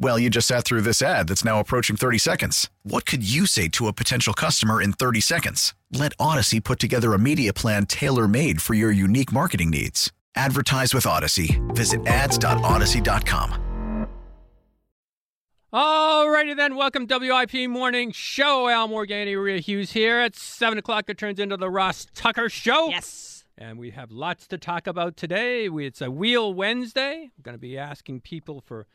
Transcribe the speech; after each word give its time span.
Well, 0.00 0.16
you 0.16 0.30
just 0.30 0.46
sat 0.46 0.64
through 0.64 0.82
this 0.82 1.02
ad 1.02 1.26
that's 1.26 1.44
now 1.44 1.58
approaching 1.58 1.96
30 1.96 2.18
seconds. 2.18 2.70
What 2.84 3.04
could 3.04 3.28
you 3.28 3.46
say 3.46 3.66
to 3.70 3.88
a 3.88 3.92
potential 3.92 4.32
customer 4.32 4.80
in 4.80 4.92
30 4.92 5.20
seconds? 5.20 5.74
Let 5.92 6.12
Odyssey 6.20 6.60
put 6.60 6.78
together 6.78 7.14
a 7.14 7.18
media 7.18 7.52
plan 7.52 7.84
tailor 7.84 8.28
made 8.28 8.62
for 8.62 8.74
your 8.74 8.92
unique 8.92 9.32
marketing 9.32 9.70
needs. 9.70 10.12
Advertise 10.36 10.94
with 10.94 11.04
Odyssey. 11.04 11.60
Visit 11.70 12.06
ads.odyssey.com. 12.06 13.64
Alrighty 15.72 16.56
then, 16.56 16.76
welcome 16.76 17.06
WIP 17.10 17.68
Morning 17.68 18.12
Show. 18.12 18.68
Al 18.68 18.88
Morganti, 18.88 19.34
Maria 19.34 19.58
Hughes 19.58 19.92
here. 19.92 20.20
At 20.20 20.36
7 20.36 20.78
o'clock, 20.78 21.10
it 21.10 21.18
turns 21.18 21.40
into 21.40 21.56
the 21.56 21.68
Ross 21.68 22.06
Tucker 22.14 22.48
Show. 22.48 22.88
Yes. 22.88 23.44
And 23.58 23.78
we 23.78 23.90
have 23.90 24.12
lots 24.12 24.46
to 24.46 24.58
talk 24.58 24.86
about 24.86 25.16
today. 25.16 25.68
We, 25.68 25.86
it's 25.86 26.00
a 26.00 26.10
Wheel 26.10 26.54
Wednesday. 26.54 27.32
I'm 27.36 27.42
going 27.42 27.56
to 27.56 27.60
be 27.60 27.76
asking 27.76 28.20
people 28.20 28.60
for 28.60 28.86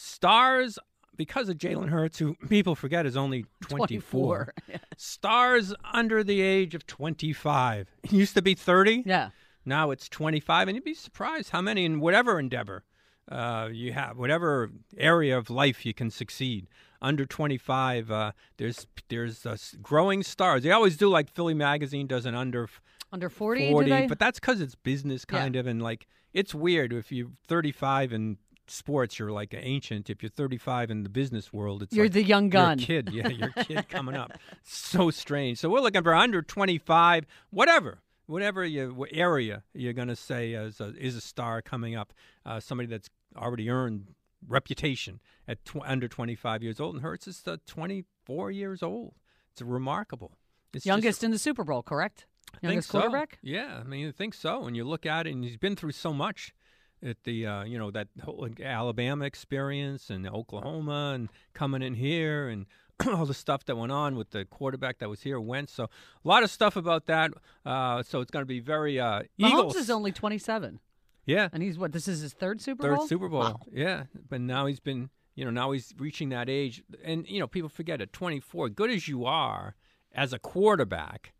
stars 0.00 0.78
because 1.16 1.48
of 1.48 1.56
Jalen 1.56 1.88
Hurts, 1.88 2.18
who 2.18 2.34
people 2.48 2.74
forget 2.74 3.06
is 3.06 3.16
only 3.16 3.46
24. 3.62 4.52
24. 4.68 4.80
Stars 4.98 5.74
under 5.92 6.22
the 6.22 6.42
age 6.42 6.74
of 6.74 6.86
25. 6.86 7.88
It 8.02 8.12
used 8.12 8.34
to 8.34 8.42
be 8.42 8.54
30. 8.54 9.04
Yeah. 9.06 9.30
Now 9.64 9.90
it's 9.90 10.08
25, 10.08 10.68
and 10.68 10.76
you'd 10.76 10.84
be 10.84 10.94
surprised 10.94 11.50
how 11.50 11.60
many 11.62 11.84
in 11.86 11.98
whatever 12.00 12.38
endeavor 12.38 12.84
uh, 13.30 13.68
you 13.72 13.92
have, 13.94 14.16
whatever 14.18 14.70
area 14.96 15.36
of 15.36 15.48
life 15.50 15.84
you 15.86 15.92
can 15.94 16.10
succeed. 16.10 16.68
Under 17.02 17.24
25, 17.26 18.10
uh, 18.10 18.32
there's 18.58 18.86
there's 19.08 19.44
uh, 19.44 19.56
growing 19.82 20.22
stars. 20.22 20.62
They 20.62 20.70
always 20.70 20.96
do 20.96 21.08
like 21.08 21.30
Philly 21.34 21.54
Magazine 21.54 22.06
does 22.06 22.26
an 22.26 22.34
under 22.34 22.68
Under 23.12 23.28
40, 23.28 23.72
40, 23.72 23.90
do 23.90 23.96
they? 23.96 24.06
but 24.06 24.18
that's 24.18 24.38
because 24.38 24.60
it's 24.60 24.74
business 24.76 25.24
Yeah. 25.30 25.38
kind 25.40 25.56
of, 25.56 25.66
and 25.66 25.82
like 25.82 26.06
it's 26.32 26.54
weird 26.54 26.92
if 26.92 27.10
you're 27.10 27.30
35 27.48 28.12
in 28.12 28.38
sports, 28.70 29.18
you're 29.18 29.32
like 29.32 29.52
an 29.54 29.60
ancient. 29.62 30.08
If 30.10 30.22
you're 30.22 30.30
35 30.30 30.90
in 30.90 31.02
the 31.02 31.08
business 31.08 31.52
world, 31.52 31.82
it's 31.82 31.92
You're 31.92 32.06
like 32.06 32.12
the 32.12 32.22
young 32.22 32.48
gun. 32.48 32.78
a 32.78 32.82
kid, 32.82 33.10
yeah, 33.12 33.28
you're 33.28 33.50
kid 33.50 33.88
coming 33.90 34.14
up. 34.16 34.32
So 34.62 35.10
strange. 35.10 35.58
So 35.58 35.68
we're 35.68 35.80
looking 35.80 36.02
for 36.02 36.14
under 36.14 36.42
25, 36.42 37.26
whatever, 37.50 37.98
whatever 38.26 38.64
you, 38.64 38.94
wh- 38.98 39.16
area 39.16 39.62
you're 39.74 39.92
going 39.92 40.08
to 40.08 40.16
say 40.16 40.52
is 40.52 40.80
a, 40.80 40.94
is 40.98 41.16
a 41.16 41.20
star 41.20 41.62
coming 41.62 41.94
up, 41.94 42.12
uh, 42.44 42.60
somebody 42.60 42.88
that's 42.88 43.08
already 43.36 43.68
earned 43.70 44.08
reputation 44.48 45.20
at 45.48 45.64
tw- 45.64 45.76
under 45.84 46.08
25 46.08 46.62
years 46.62 46.80
old. 46.80 46.94
And 46.94 47.02
Hurts 47.02 47.26
is 47.28 47.42
uh, 47.46 47.56
24 47.66 48.50
years 48.50 48.82
old. 48.82 49.14
It's 49.52 49.62
remarkable. 49.62 50.32
It's 50.72 50.84
just- 50.84 50.86
Youngest 50.86 51.24
in 51.24 51.30
the 51.30 51.38
Super 51.38 51.64
Bowl, 51.64 51.82
correct? 51.82 52.26
Youngest 52.62 52.90
so. 52.90 53.00
quarterback? 53.00 53.38
Yeah, 53.42 53.78
I 53.80 53.82
mean, 53.82 54.08
I 54.08 54.12
think 54.12 54.32
so. 54.34 54.60
When 54.60 54.74
you 54.74 54.84
look 54.84 55.04
at 55.04 55.26
it, 55.26 55.34
and 55.34 55.44
he's 55.44 55.56
been 55.56 55.76
through 55.76 55.92
so 55.92 56.12
much 56.12 56.54
at 57.02 57.22
the, 57.24 57.46
uh, 57.46 57.64
you 57.64 57.78
know, 57.78 57.90
that 57.90 58.08
whole 58.22 58.48
Alabama 58.62 59.24
experience 59.24 60.10
and 60.10 60.26
Oklahoma 60.26 61.12
and 61.14 61.28
coming 61.54 61.82
in 61.82 61.94
here 61.94 62.48
and 62.48 62.66
all 63.06 63.26
the 63.26 63.34
stuff 63.34 63.64
that 63.66 63.76
went 63.76 63.92
on 63.92 64.16
with 64.16 64.30
the 64.30 64.44
quarterback 64.44 64.98
that 64.98 65.08
was 65.08 65.22
here, 65.22 65.38
Wentz. 65.40 65.72
So 65.72 65.84
a 65.84 66.28
lot 66.28 66.42
of 66.42 66.50
stuff 66.50 66.76
about 66.76 67.06
that. 67.06 67.32
Uh, 67.64 68.02
so 68.02 68.20
it's 68.20 68.30
going 68.30 68.42
to 68.42 68.46
be 68.46 68.60
very 68.60 68.98
uh, 68.98 69.22
Mahomes 69.38 69.48
Eagles. 69.48 69.76
is 69.76 69.90
only 69.90 70.12
27. 70.12 70.80
yeah, 71.26 71.48
And 71.52 71.62
he's 71.62 71.78
what? 71.78 71.92
This 71.92 72.08
is 72.08 72.20
his 72.20 72.32
third 72.32 72.60
Super 72.60 72.82
third 72.82 72.96
Bowl? 72.96 73.06
Super 73.06 73.28
Bowl. 73.28 73.40
Wow. 73.40 73.60
Yeah, 73.72 74.04
but 74.28 74.40
now 74.40 74.66
he's 74.66 74.80
been, 74.80 75.10
you 75.34 75.44
know, 75.44 75.50
now 75.50 75.72
he's 75.72 75.92
reaching 75.98 76.30
that 76.30 76.48
age, 76.48 76.82
and 77.04 77.26
you 77.28 77.38
know, 77.40 77.46
people 77.46 77.68
forget 77.68 78.00
at 78.00 78.12
24, 78.12 78.70
good 78.70 78.90
as 78.90 79.06
you 79.08 79.24
are 79.26 79.74
as 80.12 80.32
a 80.32 80.38
quarterback, 80.38 81.34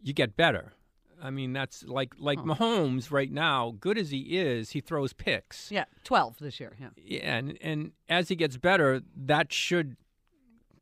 you 0.00 0.14
get 0.14 0.36
better. 0.36 0.72
I 1.22 1.30
mean, 1.30 1.52
that's 1.52 1.82
like 1.84 2.12
like 2.18 2.38
Mahomes 2.38 3.10
right 3.10 3.30
now. 3.30 3.74
Good 3.80 3.98
as 3.98 4.10
he 4.10 4.20
is, 4.38 4.70
he 4.70 4.80
throws 4.80 5.12
picks. 5.12 5.70
Yeah, 5.70 5.84
12 6.04 6.38
this 6.38 6.60
year. 6.60 6.74
Yeah. 6.80 6.88
Yeah, 6.96 7.36
and 7.36 7.58
and 7.60 7.92
as 8.08 8.28
he 8.28 8.36
gets 8.36 8.56
better, 8.56 9.00
that 9.16 9.52
should 9.52 9.96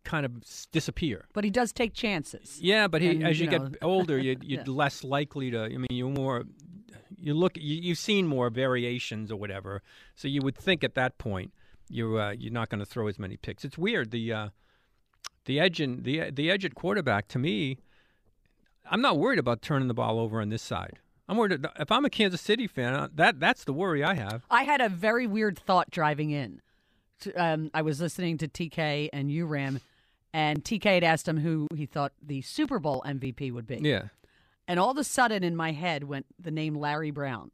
kind 0.05 0.27
of 0.27 0.43
disappear. 0.73 1.27
But 1.33 1.45
he 1.45 1.51
does 1.51 1.73
take 1.73 1.95
chances. 1.95 2.59
Yeah, 2.61 2.89
but 2.89 3.01
he, 3.01 3.09
And, 3.09 3.25
as 3.27 3.39
you, 3.41 3.45
you 3.47 3.51
get 3.59 3.77
older, 3.83 4.19
you, 4.19 4.37
you're 4.43 4.61
Yeah. 4.61 4.65
less 4.67 5.03
likely 5.05 5.51
to. 5.51 5.65
I 5.65 5.69
mean, 5.69 5.87
you're 5.91 6.11
more. 6.11 6.45
You 7.17 7.35
look. 7.35 7.57
You, 7.57 7.81
you've 7.81 7.99
seen 7.99 8.27
more 8.27 8.51
variations 8.51 9.31
or 9.33 9.37
whatever, 9.37 9.83
so 10.15 10.29
you 10.29 10.43
would 10.43 10.57
think 10.59 10.85
at 10.85 10.95
that 10.95 11.17
point 11.19 11.53
you're 11.89 12.21
uh, 12.21 12.33
you're 12.33 12.53
not 12.53 12.69
going 12.69 12.81
to 12.81 12.87
throw 12.87 13.07
as 13.09 13.19
many 13.19 13.37
picks. 13.37 13.65
It's 13.65 13.79
weird. 13.79 14.11
The 14.11 14.33
uh, 14.33 14.49
the 15.47 15.59
edge 15.61 15.81
in 15.81 16.03
the 16.03 16.31
the 16.31 16.51
edge 16.51 16.65
at 16.65 16.75
quarterback 16.75 17.29
to 17.29 17.39
me, 17.39 17.79
I'm 18.91 19.01
not 19.01 19.19
worried 19.19 19.39
about 19.39 19.63
turning 19.63 19.89
the 19.89 19.95
ball 19.95 20.19
over 20.19 20.41
on 20.41 20.49
this 20.51 20.63
side. 20.63 20.99
I'm 21.29 21.37
worried 21.39 21.65
if 21.79 21.91
I'm 21.91 22.05
a 22.05 22.11
Kansas 22.11 22.41
City 22.41 22.67
fan. 22.67 22.93
uh, 22.95 23.09
That 23.15 23.41
that's 23.41 23.65
the 23.65 23.73
worry 23.73 24.05
I 24.05 24.15
have. 24.15 24.45
I 24.51 24.65
had 24.65 24.81
a 24.81 24.89
very 24.89 25.27
weird 25.27 25.59
thought 25.59 25.91
driving 25.91 26.31
in. 26.31 26.61
Um, 27.35 27.71
I 27.73 27.81
was 27.83 28.01
listening 28.01 28.37
to 28.39 28.49
TK 28.49 29.09
and 29.13 29.31
URAM, 29.31 29.81
and 30.35 30.63
TK 30.63 30.85
had 30.85 31.05
asked 31.05 31.27
him 31.27 31.39
who 31.39 31.67
he 31.75 31.87
thought 31.87 32.13
the 32.23 32.43
Super 32.43 32.79
Bowl 32.79 33.03
MVP 33.07 33.51
would 33.53 33.67
be. 33.67 33.77
Yeah. 33.77 34.09
And 34.69 34.79
all 34.79 34.91
of 34.91 34.99
a 34.99 35.05
sudden 35.05 35.43
in 35.43 35.57
my 35.57 35.73
head 35.73 36.05
went 36.05 36.27
the 36.39 36.51
name 36.51 36.75
Larry 36.75 37.11
Brown. 37.11 37.51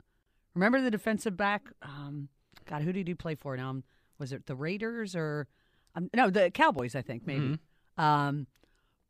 Remember 0.54 0.80
the 0.80 0.90
defensive 0.90 1.36
back? 1.36 1.68
Um, 1.82 2.28
God, 2.66 2.82
who 2.82 2.92
did 2.92 3.06
he 3.06 3.14
play 3.14 3.36
for 3.36 3.56
now? 3.56 3.70
Um, 3.70 3.84
Was 4.18 4.32
it 4.32 4.46
the 4.46 4.56
Raiders 4.56 5.14
or 5.14 5.46
um, 5.94 6.10
no, 6.14 6.30
the 6.30 6.50
Cowboys? 6.50 6.96
I 6.96 7.02
think 7.02 7.24
maybe. 7.26 7.58
Mm-hmm. 7.98 8.00
Um, 8.02 8.46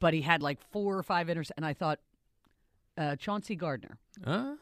but 0.01 0.13
he 0.13 0.21
had 0.23 0.43
like 0.43 0.59
four 0.71 0.99
or 0.99 1.03
five 1.03 1.29
interceptions, 1.29 1.53
and 1.57 1.65
I 1.65 1.73
thought 1.73 2.01
uh, 2.99 3.17
Chauncey 3.17 3.57
Gardner 3.57 3.99
Uh, 4.25 4.55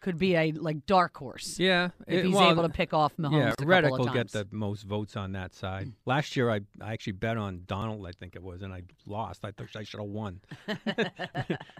could 0.00 0.18
be 0.18 0.34
a 0.34 0.52
like 0.52 0.86
dark 0.86 1.16
horse. 1.16 1.58
yeah. 1.58 1.90
if 2.06 2.20
it- 2.20 2.24
he's 2.26 2.34
well, 2.34 2.50
able 2.50 2.62
to 2.62 2.68
pick 2.70 2.92
off 2.94 3.16
Mahomes. 3.18 3.54
Yeah, 3.58 3.64
Reddick 3.66 3.92
will 3.92 4.06
get 4.06 4.30
the 4.32 4.46
most 4.50 4.82
votes 4.84 5.16
on 5.16 5.32
that 5.32 5.54
side. 5.54 5.92
Last 6.06 6.36
year, 6.36 6.50
I, 6.50 6.60
I 6.80 6.92
actually 6.92 7.12
bet 7.14 7.36
on 7.36 7.62
Donald, 7.66 8.06
I 8.06 8.12
think 8.12 8.34
it 8.36 8.42
was, 8.42 8.62
and 8.62 8.72
I 8.72 8.82
lost. 9.06 9.44
I 9.44 9.50
thought 9.50 9.68
I 9.76 9.82
should 9.82 10.00
have 10.00 10.08
won 10.08 10.40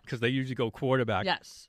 because 0.04 0.20
they 0.20 0.28
usually 0.28 0.54
go 0.54 0.70
quarterback. 0.70 1.24
Yes. 1.24 1.68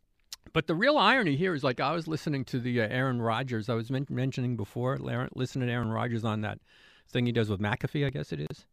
But 0.54 0.68
the 0.68 0.76
real 0.76 0.98
irony 0.98 1.36
here 1.36 1.54
is 1.54 1.64
like 1.64 1.80
I 1.80 1.92
was 1.94 2.08
listening 2.08 2.44
to 2.46 2.60
the 2.60 2.82
uh, 2.82 2.88
Aaron 2.90 3.22
Rodgers. 3.22 3.70
I 3.70 3.74
was 3.76 3.90
men- 3.90 4.08
mentioning 4.10 4.58
before, 4.58 4.98
listening 5.36 5.68
to 5.68 5.74
Aaron 5.74 5.90
Rodgers 5.90 6.26
on 6.26 6.42
that 6.42 6.60
thing 7.10 7.26
he 7.26 7.32
does 7.32 7.50
with 7.50 7.60
McAfee, 7.62 8.06
I 8.06 8.10
guess 8.10 8.32
it 8.34 8.40
is. 8.50 8.66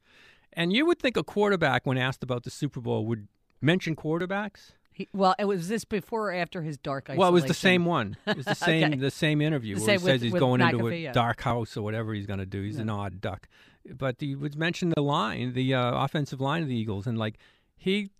And 0.52 0.72
you 0.72 0.86
would 0.86 0.98
think 0.98 1.16
a 1.16 1.22
quarterback, 1.22 1.84
when 1.86 1.98
asked 1.98 2.22
about 2.24 2.42
the 2.44 2.50
Super 2.50 2.80
Bowl, 2.80 3.04
would 3.06 3.28
mention 3.60 3.94
quarterbacks. 3.94 4.72
He, 4.98 5.08
well, 5.12 5.34
it 5.38 5.44
was 5.44 5.68
this 5.68 5.84
before 5.84 6.30
or 6.30 6.32
after 6.34 6.60
his 6.62 6.76
dark 6.76 7.04
isolation. 7.04 7.20
Well, 7.20 7.28
it 7.28 7.32
was 7.32 7.44
the 7.44 7.54
same 7.54 7.84
one. 7.84 8.16
It 8.26 8.36
was 8.36 8.46
the 8.46 8.54
same 8.70 8.84
Okay. 8.92 8.96
the 8.96 9.10
same 9.12 9.40
interview 9.40 9.76
The 9.76 9.80
where 9.82 9.92
he 9.92 9.98
same 9.98 10.06
says 10.06 10.22
he's 10.22 10.32
with 10.32 10.40
going 10.40 10.60
into 10.60 10.88
a 10.88 10.94
yeah. 10.94 11.12
dark 11.12 11.40
house 11.42 11.76
or 11.76 11.82
whatever 11.82 12.12
he's 12.14 12.26
going 12.26 12.40
to 12.40 12.46
do. 12.46 12.62
He's 12.62 12.78
an 12.80 12.90
odd 12.90 13.20
duck. 13.20 13.48
But 13.96 14.16
he 14.18 14.34
would 14.34 14.56
mention 14.56 14.90
the 14.90 15.00
line, 15.02 15.52
the 15.54 15.72
uh, 15.74 16.04
offensive 16.04 16.40
line 16.40 16.62
of 16.62 16.68
the 16.68 16.74
Eagles, 16.74 17.06
and 17.06 17.16
like 17.16 17.38
he 17.76 18.10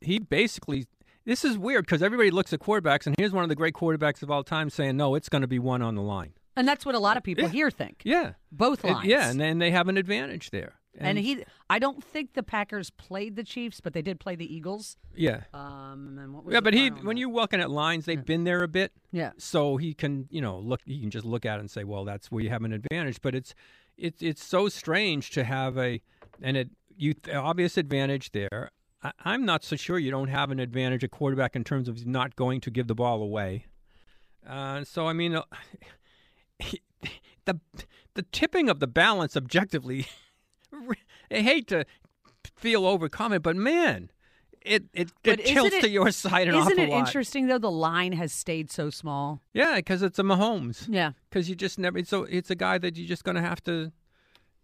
he 0.00 0.18
basically. 0.18 0.86
This 1.24 1.42
is 1.44 1.56
weird 1.56 1.86
because 1.86 2.02
everybody 2.02 2.30
looks 2.30 2.52
at 2.52 2.58
quarterbacks, 2.60 3.06
and 3.06 3.14
here's 3.16 3.32
one 3.32 3.44
of 3.44 3.48
the 3.48 3.54
great 3.54 3.72
quarterbacks 3.72 4.22
of 4.22 4.30
all 4.30 4.42
time 4.44 4.68
saying, 4.68 4.96
"No, 4.96 5.14
it's 5.14 5.28
going 5.30 5.40
to 5.42 5.48
be 5.48 5.58
one 5.60 5.80
on 5.82 5.94
the 5.94 6.02
line." 6.02 6.32
And 6.56 6.68
that's 6.68 6.84
what 6.84 6.94
a 6.94 6.98
lot 6.98 7.16
of 7.16 7.22
people 7.22 7.44
Yeah. 7.44 7.50
here 7.50 7.70
think. 7.70 8.02
Yeah, 8.04 8.32
Both 8.52 8.84
It- 8.84 8.92
lines. 8.92 9.06
yeah, 9.06 9.30
and 9.30 9.40
then 9.40 9.58
they 9.58 9.70
have 9.70 9.88
an 9.88 9.96
advantage 9.96 10.50
there. 10.50 10.74
And 10.98 11.18
he, 11.18 11.44
I 11.68 11.78
don't 11.78 12.02
think 12.04 12.34
the 12.34 12.42
Packers 12.42 12.90
played 12.90 13.34
the 13.36 13.42
Chiefs, 13.42 13.80
but 13.80 13.94
they 13.94 14.02
did 14.02 14.20
play 14.20 14.36
the 14.36 14.52
Eagles. 14.54 14.96
yeah, 15.16 15.42
Um, 15.52 16.18
and 16.20 16.32
what 16.32 16.44
was 16.44 16.52
yeah, 16.52 16.60
but 16.60 16.72
he 16.74 16.88
when 16.90 17.16
you're 17.16 17.32
looking 17.32 17.60
at 17.60 17.70
lines, 17.70 18.04
they've 18.04 18.24
been 18.24 18.44
there 18.44 18.62
a 18.62 18.68
bit. 18.68 18.92
Yeah. 19.10 19.32
so 19.36 19.76
he 19.76 19.94
can 19.94 20.26
you 20.30 20.40
know 20.40 20.58
look 20.58 20.80
he 20.84 21.00
can 21.00 21.10
just 21.10 21.24
look 21.24 21.44
at 21.46 21.56
it 21.56 21.60
and 21.60 21.70
say 21.70 21.84
well 21.84 22.04
that's 22.04 22.30
where 22.32 22.42
you 22.42 22.50
have 22.50 22.64
an 22.64 22.72
advantage 22.72 23.22
but 23.22 23.32
it's 23.34 23.54
it's 23.96 24.20
it's 24.22 24.42
so 24.44 24.68
strange 24.68 25.30
to 25.30 25.44
have 25.44 25.78
a 25.78 26.00
and 26.42 26.56
it 26.56 26.70
you 26.96 27.14
obvious 27.32 27.76
advantage 27.76 28.32
there 28.32 28.72
I, 29.04 29.12
i'm 29.24 29.44
not 29.44 29.62
so 29.62 29.76
sure 29.76 30.00
you 30.00 30.10
don't 30.10 30.28
have 30.28 30.50
an 30.50 30.58
advantage 30.58 31.04
a 31.04 31.08
quarterback 31.08 31.54
in 31.54 31.62
terms 31.62 31.88
of 31.88 32.04
not 32.06 32.34
going 32.34 32.60
to 32.62 32.72
give 32.72 32.88
the 32.88 32.94
ball 32.96 33.22
away 33.22 33.66
uh, 34.48 34.82
so 34.82 35.06
i 35.06 35.12
mean 35.12 35.36
uh, 35.36 35.42
the 37.44 37.60
the 38.14 38.22
tipping 38.32 38.68
of 38.68 38.80
the 38.80 38.86
balance 38.88 39.36
objectively. 39.36 40.06
I 41.30 41.40
hate 41.40 41.66
to 41.68 41.84
feel 42.56 42.86
overconfident, 42.86 43.42
but 43.42 43.56
man, 43.56 44.10
it 44.60 44.84
it, 44.92 45.12
But 45.22 45.40
it 45.40 45.46
tilts 45.46 45.68
isn't 45.68 45.80
to 45.82 45.88
your 45.90 46.10
side 46.10 46.48
an 46.48 46.54
Isn't 46.54 46.78
it 46.78 46.88
lot. 46.88 47.06
interesting 47.06 47.46
though? 47.46 47.58
The 47.58 47.70
line 47.70 48.12
has 48.12 48.32
stayed 48.32 48.70
so 48.70 48.90
small. 48.90 49.42
Yeah, 49.52 49.76
because 49.76 50.02
it's 50.02 50.18
a 50.18 50.22
Mahomes. 50.22 50.86
Yeah. 50.88 51.12
because 51.28 51.48
you 51.48 51.54
just 51.54 51.78
never. 51.78 52.02
So 52.04 52.24
it's 52.24 52.50
a 52.50 52.54
guy 52.54 52.78
that 52.78 52.96
you're 52.96 53.08
just 53.08 53.24
going 53.24 53.36
to 53.36 53.42
have 53.42 53.62
to. 53.64 53.92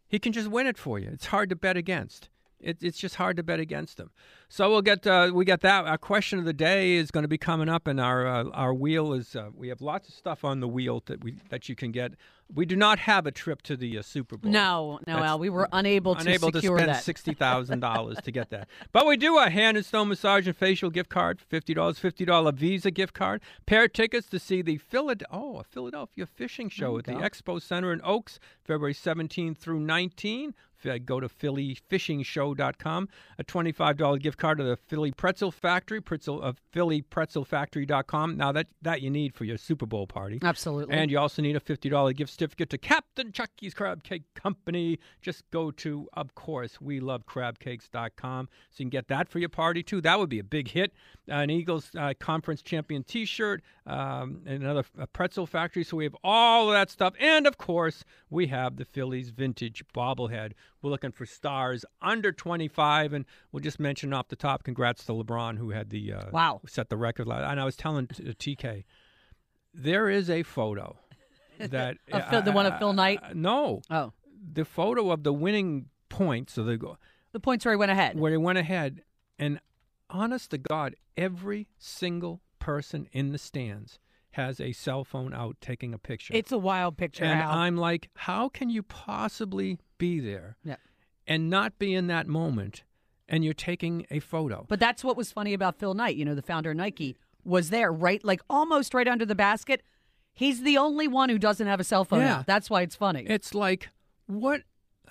He 0.08 0.18
can 0.18 0.32
just 0.32 0.48
win 0.48 0.66
it 0.66 0.76
for 0.78 0.98
you. 0.98 1.08
It's 1.12 1.26
hard 1.26 1.50
to 1.50 1.56
bet 1.56 1.76
against. 1.76 2.28
It, 2.58 2.82
it's 2.82 2.98
just 2.98 3.14
hard 3.14 3.36
to 3.38 3.42
bet 3.42 3.58
against 3.60 3.98
him. 3.98 4.10
So 4.50 4.68
we'll 4.70 4.82
get 4.82 5.06
uh, 5.06 5.30
we 5.32 5.44
got 5.46 5.60
that. 5.62 5.86
Our 5.86 5.96
question 5.98 6.38
of 6.38 6.44
the 6.44 6.52
day 6.52 6.92
is 6.92 7.10
going 7.10 7.22
to 7.22 7.28
be 7.28 7.38
coming 7.38 7.68
up, 7.70 7.86
and 7.86 7.98
our 8.00 8.26
uh, 8.26 8.44
our 8.52 8.74
wheel 8.74 9.12
is. 9.14 9.34
Uh, 9.36 9.48
we 9.54 9.68
have 9.68 9.80
lots 9.80 10.08
of 10.08 10.14
stuff 10.14 10.44
on 10.44 10.60
the 10.60 10.68
wheel 10.68 11.02
that 11.06 11.22
we 11.24 11.36
that 11.48 11.68
you 11.70 11.74
can 11.74 11.90
get. 11.92 12.12
We 12.54 12.66
do 12.66 12.76
not 12.76 12.98
have 13.00 13.26
a 13.26 13.30
trip 13.30 13.62
to 13.62 13.76
the 13.76 13.98
uh, 13.98 14.02
Super 14.02 14.36
Bowl. 14.36 14.50
No, 14.50 14.98
no, 15.06 15.18
Al, 15.18 15.38
we 15.38 15.50
were 15.50 15.68
unable 15.72 16.14
to 16.14 16.20
unable 16.22 16.52
secure 16.52 16.76
to 16.76 16.82
spend 16.82 16.94
that. 16.96 17.02
sixty 17.04 17.34
thousand 17.34 17.80
dollars 17.80 18.18
to 18.24 18.30
get 18.30 18.50
that. 18.50 18.68
But 18.92 19.06
we 19.06 19.16
do 19.16 19.38
a 19.38 19.48
hand 19.50 19.76
and 19.76 19.86
stone 19.86 20.08
massage 20.08 20.46
and 20.46 20.56
facial 20.56 20.90
gift 20.90 21.10
card, 21.10 21.40
fifty 21.40 21.74
dollars, 21.74 21.98
fifty 21.98 22.24
dollar 22.24 22.52
Visa 22.52 22.90
gift 22.90 23.14
card, 23.14 23.40
pair 23.66 23.84
of 23.84 23.92
tickets 23.92 24.28
to 24.30 24.38
see 24.38 24.62
the 24.62 24.78
Philad- 24.78 25.22
oh 25.30 25.58
a 25.58 25.64
Philadelphia 25.64 26.26
fishing 26.26 26.68
show 26.68 26.98
at 26.98 27.04
the 27.04 27.12
Expo 27.12 27.60
Center 27.62 27.92
in 27.92 28.00
Oaks, 28.02 28.38
February 28.64 28.94
seventeenth 28.94 29.58
through 29.58 29.80
nineteen. 29.80 30.54
F- 30.82 31.04
Go 31.04 31.20
to 31.20 31.28
phillyfishingshow.com. 31.28 33.08
A 33.38 33.44
twenty-five 33.44 33.96
dollar 33.98 34.16
gift 34.18 34.38
card 34.38 34.56
to 34.58 34.64
the 34.64 34.76
Philly 34.76 35.12
Pretzel 35.12 35.50
Factory, 35.52 36.00
pretzel 36.00 36.40
of 36.40 36.56
phillypretzelfactory.com. 36.74 38.36
Now 38.36 38.52
that 38.52 38.66
that 38.82 39.02
you 39.02 39.10
need 39.10 39.34
for 39.34 39.44
your 39.44 39.58
Super 39.58 39.84
Bowl 39.86 40.06
party. 40.06 40.38
Absolutely. 40.42 40.94
And 40.94 41.10
you 41.10 41.18
also 41.18 41.42
need 41.42 41.54
a 41.56 41.60
$50 41.60 42.16
gift 42.16 42.32
certificate 42.40 42.70
to 42.70 42.78
Captain 42.78 43.32
Chucky's 43.32 43.74
Crab 43.74 44.02
Cake 44.02 44.22
Company. 44.34 44.98
Just 45.20 45.44
go 45.50 45.70
to, 45.72 46.08
of 46.14 46.34
course, 46.34 46.80
we 46.80 46.98
love 46.98 47.26
crabcakes.com. 47.26 48.48
So 48.70 48.76
you 48.78 48.84
can 48.86 48.88
get 48.90 49.08
that 49.08 49.28
for 49.28 49.38
your 49.38 49.50
party, 49.50 49.82
too. 49.82 50.00
That 50.00 50.18
would 50.18 50.30
be 50.30 50.38
a 50.38 50.44
big 50.44 50.68
hit. 50.68 50.94
An 51.28 51.50
Eagles 51.50 51.90
uh, 51.98 52.14
Conference 52.18 52.62
Champion 52.62 53.04
t 53.04 53.26
shirt, 53.26 53.62
um, 53.86 54.40
another 54.46 54.84
pretzel 55.12 55.46
factory. 55.46 55.84
So 55.84 55.98
we 55.98 56.04
have 56.04 56.16
all 56.24 56.68
of 56.68 56.72
that 56.72 56.88
stuff. 56.90 57.12
And, 57.20 57.46
of 57.46 57.58
course, 57.58 58.04
we 58.30 58.46
have 58.46 58.76
the 58.76 58.86
Phillies 58.86 59.28
vintage 59.28 59.84
bobblehead. 59.94 60.52
We're 60.80 60.90
looking 60.90 61.12
for 61.12 61.26
stars 61.26 61.84
under 62.00 62.32
25. 62.32 63.12
And 63.12 63.26
we'll 63.52 63.60
just 63.60 63.78
mention 63.78 64.14
off 64.14 64.28
the 64.28 64.36
top 64.36 64.64
congrats 64.64 65.04
to 65.04 65.12
LeBron, 65.12 65.58
who 65.58 65.70
had 65.70 65.90
the 65.90 66.14
uh, 66.14 66.30
Wow. 66.32 66.62
set 66.66 66.88
the 66.88 66.96
record. 66.96 67.28
And 67.28 67.60
I 67.60 67.64
was 67.66 67.76
telling 67.76 68.06
TK, 68.06 68.84
there 69.74 70.08
is 70.08 70.30
a 70.30 70.42
photo 70.42 70.96
that 71.68 71.96
Phil- 72.30 72.42
the 72.42 72.52
one 72.52 72.66
of 72.66 72.78
Phil 72.78 72.92
Knight? 72.92 73.36
No, 73.36 73.82
oh, 73.90 74.12
the 74.52 74.64
photo 74.64 75.10
of 75.10 75.22
the 75.22 75.32
winning 75.32 75.86
points. 76.08 76.54
So 76.54 76.64
the 76.64 76.76
go. 76.76 76.96
the 77.32 77.40
points 77.40 77.64
where 77.64 77.74
he 77.74 77.78
went 77.78 77.90
ahead. 77.92 78.18
where 78.18 78.30
he 78.32 78.36
went 78.38 78.58
ahead, 78.58 79.02
and 79.38 79.60
honest 80.08 80.50
to 80.52 80.58
God, 80.58 80.96
every 81.16 81.68
single 81.78 82.40
person 82.58 83.08
in 83.12 83.32
the 83.32 83.38
stands 83.38 83.98
has 84.34 84.60
a 84.60 84.72
cell 84.72 85.02
phone 85.04 85.34
out 85.34 85.56
taking 85.60 85.92
a 85.92 85.98
picture. 85.98 86.32
It's 86.36 86.52
a 86.52 86.58
wild 86.58 86.96
picture. 86.96 87.24
and 87.24 87.40
Al. 87.40 87.50
I'm 87.52 87.76
like, 87.76 88.10
how 88.14 88.48
can 88.48 88.70
you 88.70 88.82
possibly 88.82 89.78
be 89.98 90.20
there 90.20 90.56
Yeah. 90.64 90.76
and 91.26 91.50
not 91.50 91.78
be 91.78 91.94
in 91.94 92.06
that 92.08 92.26
moment? 92.28 92.84
And 93.28 93.44
you're 93.44 93.54
taking 93.54 94.06
a 94.10 94.18
photo. 94.20 94.66
But 94.68 94.78
that's 94.80 95.02
what 95.04 95.16
was 95.16 95.30
funny 95.32 95.52
about 95.54 95.78
Phil 95.78 95.94
Knight, 95.94 96.16
you 96.16 96.24
know, 96.24 96.34
the 96.34 96.42
founder 96.42 96.70
of 96.72 96.76
Nike, 96.76 97.16
was 97.44 97.70
there 97.70 97.92
right, 97.92 98.22
like 98.24 98.40
almost 98.50 98.92
right 98.94 99.06
under 99.08 99.24
the 99.24 99.34
basket. 99.36 99.82
He's 100.40 100.62
the 100.62 100.78
only 100.78 101.06
one 101.06 101.28
who 101.28 101.38
doesn't 101.38 101.66
have 101.66 101.80
a 101.80 101.84
cell 101.84 102.06
phone. 102.06 102.20
Yeah. 102.20 102.36
out. 102.38 102.46
That's 102.46 102.70
why 102.70 102.80
it's 102.80 102.96
funny. 102.96 103.26
It's 103.28 103.54
like 103.54 103.90
what? 104.26 104.62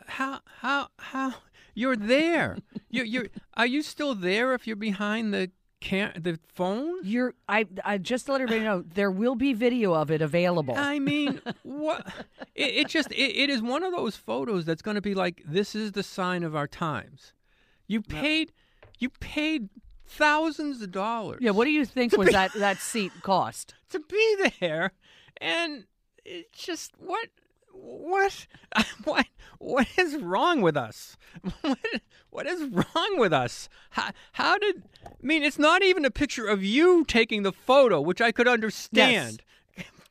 How? 0.08 0.40
How? 0.62 0.88
How? 0.98 1.36
You're 1.76 1.96
there. 1.96 2.58
you 2.90 3.04
you're. 3.04 3.28
Are 3.54 3.68
you 3.68 3.84
still 3.84 4.16
there 4.16 4.56
if 4.56 4.66
you're 4.66 4.76
behind 4.76 5.32
the 5.32 5.52
can 5.82 6.14
the 6.20 6.40
phone? 6.56 6.96
You're. 7.04 7.36
I. 7.48 7.68
I 7.86 8.00
just 8.00 8.26
to 8.26 8.32
let 8.32 8.42
everybody 8.42 8.66
know 8.66 8.82
there 8.82 9.12
will 9.12 9.36
be 9.36 9.54
video 9.54 9.94
of 9.94 10.10
it 10.10 10.24
available. 10.24 10.74
I 10.76 10.98
mean, 10.98 11.40
what? 11.62 12.08
It, 12.56 12.78
it 12.78 12.88
just 12.88 13.12
it, 13.12 13.38
it 13.38 13.52
is 13.52 13.62
one 13.62 13.84
of 13.84 13.92
those 13.92 14.16
photos 14.16 14.66
that's 14.66 14.82
going 14.82 14.96
to 14.96 15.02
be 15.02 15.14
like 15.14 15.44
this 15.46 15.76
is 15.76 15.92
the 15.92 16.02
sign 16.02 16.44
of 16.44 16.56
our 16.56 16.68
times. 16.68 17.34
You 17.86 18.02
paid, 18.02 18.52
you 18.98 19.12
paid 19.12 19.70
thousands 20.08 20.82
of 20.82 20.92
dollars. 20.92 21.38
yeah. 21.40 21.52
What 21.52 21.66
do 21.66 21.72
you 21.72 21.86
think 21.86 22.18
was 22.18 22.32
that 22.32 22.52
that 22.54 22.80
seat 22.80 23.12
cost? 23.22 23.76
to 23.90 24.00
be 24.00 24.38
there, 24.60 24.92
and 25.38 25.86
it's 26.26 26.58
just 26.58 26.94
what, 26.98 27.30
what, 27.72 28.48
what, 29.04 29.26
what 29.58 29.88
is 29.98 30.16
wrong 30.18 30.62
with 30.62 30.78
us? 30.78 31.18
What, 31.62 31.78
what 32.32 32.46
is 32.46 32.64
wrong 32.70 33.16
with 33.18 33.34
us? 33.34 33.70
How, 33.92 34.12
how 34.34 34.58
did? 34.60 34.84
I 35.04 35.10
mean, 35.22 35.42
it's 35.42 35.58
not 35.58 35.82
even 35.82 36.06
a 36.06 36.12
picture 36.12 36.46
of 36.48 36.64
you 36.64 37.04
taking 37.06 37.42
the 37.42 37.52
photo, 37.52 38.00
which 38.02 38.22
I 38.22 38.32
could 38.32 38.48
understand. 38.48 39.42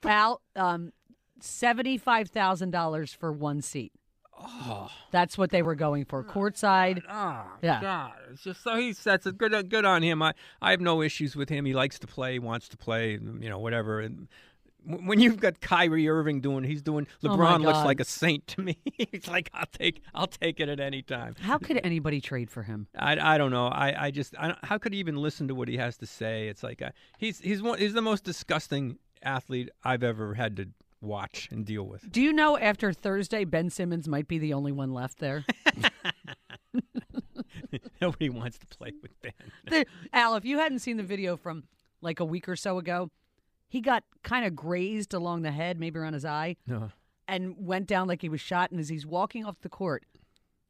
Al, 0.02 0.40
um, 0.56 0.92
seventy-five 1.40 2.28
thousand 2.30 2.70
dollars 2.72 3.12
for 3.12 3.32
one 3.32 3.62
seat. 3.62 3.92
Oh. 4.40 4.90
That's 5.10 5.36
what 5.36 5.50
they 5.50 5.62
were 5.62 5.74
going 5.74 6.04
for, 6.04 6.22
courtside. 6.22 7.02
Oh, 7.10 7.44
Yeah. 7.62 7.80
God. 7.80 8.12
It's 8.32 8.42
just 8.42 8.62
so 8.62 8.76
he 8.76 8.92
sets 8.92 9.26
it 9.26 9.36
good 9.38 9.68
good 9.68 9.84
on 9.84 10.02
him. 10.02 10.22
I, 10.22 10.34
I 10.62 10.70
have 10.70 10.80
no 10.80 11.02
issues 11.02 11.34
with 11.34 11.48
him. 11.48 11.64
He 11.64 11.74
likes 11.74 11.98
to 12.00 12.06
play, 12.06 12.38
wants 12.38 12.68
to 12.68 12.76
play, 12.76 13.12
you 13.12 13.48
know, 13.48 13.58
whatever. 13.58 14.00
And 14.00 14.28
when 14.84 15.20
you've 15.20 15.38
got 15.38 15.60
Kyrie 15.60 16.08
Irving 16.08 16.40
doing, 16.40 16.64
he's 16.64 16.82
doing. 16.82 17.06
Oh, 17.24 17.28
LeBron 17.28 17.62
looks 17.62 17.84
like 17.84 18.00
a 18.00 18.04
saint 18.04 18.46
to 18.48 18.62
me. 18.62 18.78
he's 18.92 19.28
like, 19.28 19.50
I'll 19.52 19.66
take, 19.66 20.02
I'll 20.14 20.26
take 20.26 20.60
it 20.60 20.68
at 20.68 20.80
any 20.80 21.02
time. 21.02 21.34
How 21.40 21.58
could 21.58 21.80
anybody 21.84 22.20
trade 22.20 22.50
for 22.50 22.62
him? 22.62 22.86
I, 22.96 23.34
I 23.34 23.38
don't 23.38 23.50
know. 23.50 23.66
I, 23.66 24.06
I 24.06 24.10
just, 24.10 24.34
I 24.38 24.48
don't, 24.48 24.64
how 24.64 24.78
could 24.78 24.92
he 24.92 24.98
even 24.98 25.16
listen 25.16 25.48
to 25.48 25.54
what 25.54 25.68
he 25.68 25.76
has 25.76 25.96
to 25.98 26.06
say? 26.06 26.48
It's 26.48 26.62
like 26.62 26.80
uh, 26.82 26.90
he's 27.18 27.38
he's 27.40 27.62
one, 27.62 27.78
he's 27.78 27.94
the 27.94 28.02
most 28.02 28.24
disgusting 28.24 28.98
athlete 29.22 29.70
I've 29.84 30.02
ever 30.02 30.34
had 30.34 30.56
to 30.56 30.68
watch 31.00 31.48
and 31.50 31.64
deal 31.64 31.84
with. 31.84 32.10
Do 32.10 32.20
you 32.20 32.32
know 32.32 32.58
after 32.58 32.92
Thursday, 32.92 33.44
Ben 33.44 33.70
Simmons 33.70 34.08
might 34.08 34.28
be 34.28 34.38
the 34.38 34.52
only 34.54 34.72
one 34.72 34.92
left 34.92 35.18
there? 35.18 35.44
Nobody 38.00 38.30
wants 38.30 38.58
to 38.58 38.66
play 38.66 38.92
with 39.02 39.20
Ben. 39.20 39.32
The- 39.68 39.86
Al, 40.12 40.36
if 40.36 40.44
you 40.44 40.58
hadn't 40.58 40.80
seen 40.80 40.96
the 40.96 41.02
video 41.02 41.36
from 41.36 41.64
like 42.00 42.20
a 42.20 42.24
week 42.24 42.48
or 42.48 42.56
so 42.56 42.78
ago, 42.78 43.10
he 43.68 43.80
got 43.80 44.04
kind 44.22 44.44
of 44.46 44.56
grazed 44.56 45.12
along 45.14 45.42
the 45.42 45.50
head, 45.52 45.78
maybe 45.78 45.98
around 45.98 46.14
his 46.14 46.24
eye, 46.24 46.56
No. 46.66 46.90
and 47.26 47.54
went 47.58 47.86
down 47.86 48.08
like 48.08 48.22
he 48.22 48.28
was 48.28 48.40
shot. 48.40 48.70
And 48.70 48.80
as 48.80 48.88
he's 48.88 49.04
walking 49.06 49.44
off 49.44 49.56
the 49.60 49.68
court, 49.68 50.04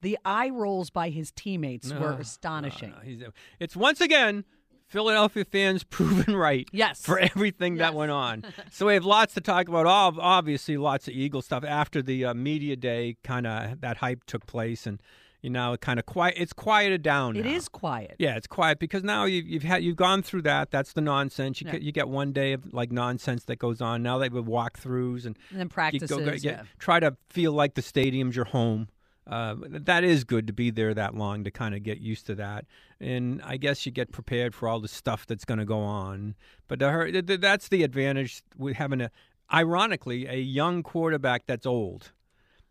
the 0.01 0.19
eye 0.25 0.49
rolls 0.51 0.91
by 0.91 1.09
his 1.11 1.31
teammates 1.33 1.93
were 1.93 2.13
astonishing. 2.13 2.91
no, 2.91 2.97
no. 2.97 3.03
He's, 3.03 3.23
it's 3.59 3.75
once 3.77 4.01
again 4.01 4.45
Philadelphia 4.87 5.45
fans 5.45 5.85
proven 5.91 6.35
right. 6.37 6.69
Yes. 6.73 7.03
For 7.03 7.19
everything 7.19 7.77
that 7.77 7.95
went 7.95 8.11
on. 8.11 8.45
so 8.71 8.87
we 8.87 8.95
have 8.95 9.05
lots 9.05 9.35
to 9.35 9.41
talk 9.41 9.69
about. 9.69 9.87
Ob- 9.87 10.19
Obviously, 10.21 10.77
lots 10.77 11.09
of 11.09 11.15
Eagle 11.15 11.43
stuff 11.43 11.65
after 11.65 12.01
the 12.03 12.25
uh, 12.27 12.35
media 12.35 12.77
day. 12.77 13.17
Kind 13.25 13.47
of 13.47 13.81
that 13.81 13.99
hype 13.99 14.25
took 14.25 14.47
place, 14.47 14.87
and 14.87 15.03
you 15.43 15.51
know, 15.51 15.73
it 15.73 15.81
kind 15.81 15.99
of 15.99 16.07
quiet. 16.07 16.35
It's 16.37 16.53
quieted 16.53 17.03
down. 17.03 17.37
It 17.37 17.45
now. 17.45 17.51
is 17.53 17.69
quiet. 17.69 18.17
Yeah, 18.19 18.37
it's 18.37 18.47
quiet 18.47 18.79
because 18.79 19.03
now 19.05 19.25
you've, 19.25 19.47
you've 19.47 19.63
had 19.63 19.83
you've 19.85 19.97
gone 19.97 20.23
through 20.23 20.43
that. 20.43 20.71
That's 20.71 20.93
the 20.95 21.01
nonsense. 21.01 21.61
You 21.61 21.67
Yeah. 21.67 21.73
get 21.75 21.83
you 21.83 21.93
get 21.93 22.09
one 22.09 22.33
day 22.33 22.53
of 22.55 22.73
like 22.73 22.91
nonsense 22.91 23.45
that 23.45 23.59
goes 23.59 23.81
on. 23.81 24.03
Now 24.03 24.19
they 24.19 24.25
have 24.27 24.33
walkthroughs 24.33 25.27
and 25.27 25.37
And 25.51 25.61
then 25.61 25.69
practices. 25.69 26.11
go, 26.11 26.19
go- 26.19 26.25
get- 26.33 26.43
yeah. 26.43 26.63
try 26.79 26.99
to 27.01 27.17
feel 27.31 27.53
like 27.53 27.75
the 27.75 27.83
stadium's 27.83 28.35
your 28.37 28.47
home. 28.47 28.89
Uh, 29.27 29.55
that 29.69 30.05
is 30.05 30.25
good 30.25 30.47
to 30.47 30.55
be 30.55 30.71
there 30.71 30.95
that 30.95 31.15
long 31.15 31.45
to 31.45 31.51
kind 31.51 31.75
of 31.75 31.83
get 31.83 31.99
used 32.01 32.25
to 32.25 32.35
that, 32.35 32.65
and 32.99 33.43
I 33.45 33.59
guess 33.59 33.85
you 33.85 33.93
get 33.93 34.11
prepared 34.11 34.55
for 34.55 34.67
all 34.71 34.81
the 34.81 34.89
stuff 34.89 35.27
that's 35.27 35.45
going 35.45 35.59
to 35.59 35.67
go 35.67 35.81
on. 35.81 36.35
But 36.67 36.79
the, 36.79 37.11
th- 37.13 37.27
th- 37.27 37.41
that's 37.41 37.69
the 37.69 37.83
advantage 37.83 38.43
with 38.57 38.77
having 38.77 39.03
a, 39.03 39.11
ironically, 39.53 40.27
a 40.27 40.37
young 40.39 40.83
quarterback 40.83 41.45
that's 41.47 41.67
old, 41.67 42.13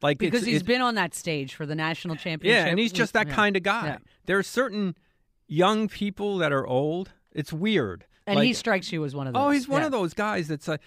like 0.01 0.17
Because 0.19 0.41
it's, 0.41 0.47
he's 0.47 0.61
it- 0.61 0.65
been 0.67 0.81
on 0.81 0.95
that 0.95 1.13
stage 1.15 1.55
for 1.55 1.65
the 1.65 1.75
national 1.75 2.15
championship. 2.15 2.65
yeah, 2.65 2.69
and 2.69 2.79
he's 2.79 2.91
just 2.91 3.13
that 3.13 3.27
Yeah. 3.27 3.33
kind 3.35 3.55
of 3.57 3.63
guy. 3.63 3.85
Yeah. 3.87 3.97
There 4.25 4.37
are 4.37 4.43
certain 4.43 4.95
young 5.47 5.87
people 5.87 6.37
that 6.39 6.51
are 6.51 6.65
old. 6.67 7.11
It's 7.31 7.53
weird, 7.53 8.05
And 8.25 8.35
Like- 8.37 8.47
he 8.47 8.53
strikes 8.53 8.91
you 8.91 9.05
as 9.05 9.15
one 9.15 9.27
of 9.27 9.33
those. 9.33 9.41
Oh, 9.41 9.49
he's 9.51 9.67
one 9.69 9.81
Yeah. 9.81 9.85
of 9.87 9.91
those 9.93 10.13
guys 10.13 10.47
that's 10.49 10.67
uh, 10.67 10.77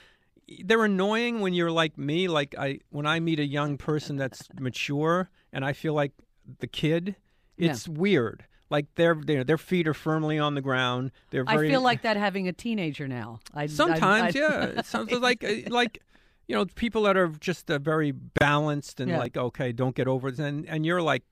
they're 0.65 0.85
annoying 0.85 1.41
when 1.41 1.55
you're 1.55 1.71
like 1.71 1.97
me. 1.97 2.29
Like 2.29 2.55
I, 2.59 2.81
when 2.91 3.07
I 3.07 3.19
meet 3.21 3.41
a 3.41 3.47
young 3.47 3.79
person 3.79 4.17
that's 4.17 4.43
mature, 4.61 5.31
and 5.53 5.65
I 5.65 5.73
feel 5.73 5.95
like 5.95 6.13
the 6.59 6.67
kid, 6.67 7.17
Yeah. 7.57 7.71
it's 7.71 7.89
weird. 7.89 8.45
Like 8.69 8.95
their 8.97 9.15
their 9.15 9.43
their 9.43 9.57
feet 9.59 9.89
are 9.89 9.95
firmly 9.95 10.39
on 10.39 10.55
the 10.55 10.61
ground. 10.61 11.13
They're 11.31 11.45
I 11.47 11.57
feel 11.59 11.81
like 11.81 12.03
that 12.03 12.17
having 12.17 12.47
a 12.47 12.53
teenager 12.53 13.09
now. 13.09 13.41
I, 13.55 13.63
I- 13.63 13.67
sometimes, 13.67 14.37
I- 14.37 14.39
yeah, 14.39 14.65
it 14.65 14.87
sounds 14.87 15.11
like 15.13 15.43
uh, 15.43 15.55
like 15.71 16.03
you 16.51 16.57
know 16.57 16.67
people 16.75 17.03
that 17.05 17.17
are 17.17 17.29
just 17.29 17.71
uh, 17.71 17.79
very 17.79 18.11
balanced 18.11 18.99
and 18.99 19.09
Yeah. 19.09 19.19
like 19.19 19.37
okay, 19.37 19.71
don't 19.71 19.95
get 19.95 20.09
over 20.09 20.29
it, 20.29 20.39
and 20.41 20.69
and 20.69 20.85
you're 20.85 21.01
like 21.01 21.23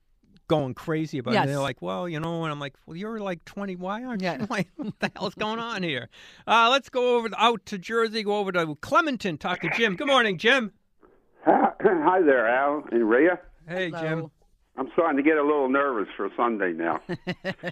going 0.47 0.73
crazy 0.73 1.17
about 1.19 1.33
it. 1.33 1.37
And 1.37 1.49
they're 1.49 1.59
like, 1.59 1.79
well, 1.81 2.07
you 2.09 2.19
know, 2.21 2.43
and 2.43 2.51
I'm 2.51 2.59
like, 2.59 2.73
well, 2.87 2.95
you're 2.97 3.19
like 3.19 3.43
20. 3.45 3.75
Why 3.75 4.03
aren't 4.05 4.21
Yeah. 4.23 4.39
you? 4.39 4.47
Like, 4.49 4.67
what 4.77 4.97
the 4.99 5.11
hell's 5.15 5.35
going 5.35 5.59
on 5.59 5.83
here? 5.83 6.07
Uh, 6.47 6.69
let's 6.71 6.89
go 6.89 7.17
over 7.17 7.29
out 7.37 7.65
to 7.67 7.77
Jersey. 7.77 8.23
Go 8.23 8.37
over 8.37 8.51
to 8.53 8.75
Clementon. 8.81 9.37
Talk 9.37 9.59
to 9.59 9.69
Jim. 9.71 9.95
Good 9.97 10.07
morning, 10.07 10.37
Jim. 10.39 10.71
Hi 11.45 12.21
there, 12.21 12.47
Al 12.47 12.85
and 12.91 13.09
Rhea. 13.09 13.39
Hey, 13.67 13.89
Hello. 13.89 14.01
Jim. 14.01 14.31
I'm 14.77 14.89
starting 14.93 15.17
to 15.17 15.23
get 15.23 15.37
a 15.37 15.43
little 15.43 15.67
nervous 15.69 16.07
for 16.15 16.29
Sunday 16.37 16.71
now. 16.71 17.01